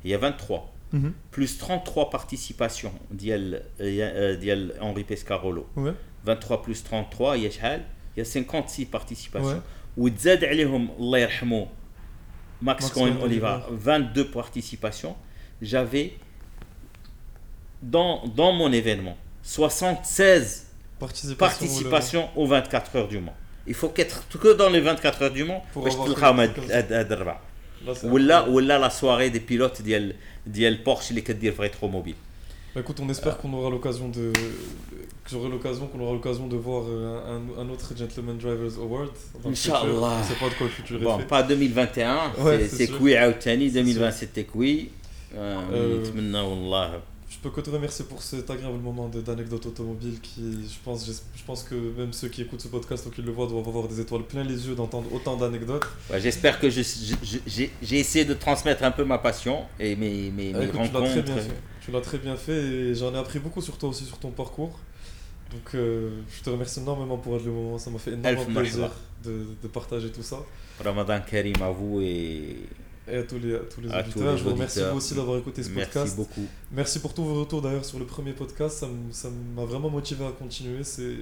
[0.04, 0.60] هي 23
[0.92, 1.12] Mhm.
[1.36, 5.66] plus 33 participations ديال euh, ديال Henri Pescarolo.
[5.76, 5.92] Ouais.
[6.24, 7.82] 23 plus 33 هي شحال
[8.16, 9.96] هي 56 participations Ouais.
[9.96, 11.66] وتزاد عليهم الله يرحمه
[12.62, 15.14] ماكس Max كوين Cohen اوليفا 22 participations
[15.62, 16.10] j'avais
[17.82, 20.64] dans, dans mon événement 76
[21.00, 21.36] Participation.
[21.38, 23.34] participations aux 24 heures du Mans
[23.66, 26.56] il faut qu'être que dans les 24 heures du Mans Pour باش avoir تلقاهم quelque
[26.60, 27.36] chose هاد هاد الربع
[27.86, 28.48] Là, c'est ولا incroyable.
[28.48, 30.14] ولا لا سواري دي بيلوت ديال
[30.46, 32.14] ديال بورش اللي كدير في ريتروموبيل
[32.73, 34.33] bah écoute, on espère qu'on aura l'occasion de
[35.29, 39.11] j'aurai l'occasion qu'on aura l'occasion de voir euh, un, un, autre Gentleman Drivers Award.
[39.45, 40.21] Inch'Allah.
[40.27, 41.25] C'est pas de quoi le futur Bon, fait.
[41.25, 44.89] pas 2021, ouais, c'est Koui Aoutani, 2020 c'était Koui.
[45.33, 51.43] Je peux que te remercier pour cet agréable moment d'anecdote automobile qui, je pense, je,
[51.45, 53.99] pense que même ceux qui écoutent ce podcast ou qui le voient doivent avoir des
[53.99, 55.85] étoiles plein les yeux d'entendre autant d'anecdotes.
[56.17, 60.77] J'espère que j'ai essayé de transmettre un peu ma passion et mes, mes, mes ah,
[60.77, 61.21] rencontres.
[61.83, 64.31] Tu l'as très bien fait et j'en ai appris beaucoup sur toi aussi, sur ton
[64.31, 64.79] parcours.
[65.51, 67.77] Donc euh, je te remercie énormément pour être le moment.
[67.77, 68.89] Ça m'a fait énormément plaisir
[69.23, 70.37] de, de partager tout ça.
[70.83, 72.57] Ramadan Karim à vous et
[73.07, 74.31] Et à tous les, à tous les À tous auditeurs.
[74.31, 76.15] les je vous remercie vous aussi d'avoir écouté ce merci podcast.
[76.15, 76.45] beaucoup.
[76.71, 78.85] Merci pour tous vos retours d'ailleurs sur le premier podcast.
[79.11, 80.83] Ça m'a vraiment motivé à continuer.
[80.83, 81.17] C'est,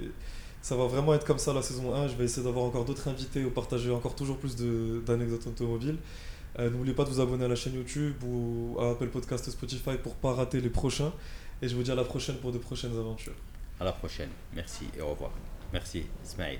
[0.62, 2.06] ça va vraiment être comme ça la saison 1.
[2.08, 5.96] Je vais essayer d'avoir encore d'autres invités ou partager encore toujours plus de- d'anecdotes automobiles.
[6.58, 9.96] Euh, N'oubliez pas de vous abonner à la chaîne YouTube ou à Apple Podcast Spotify
[10.02, 11.12] pour pas rater les prochains.
[11.62, 13.34] Et je vous dis à la prochaine pour de prochaines aventures.
[13.80, 14.30] À la prochaine.
[14.54, 15.30] Merci et au revoir.
[15.72, 16.58] Merci Ismaël.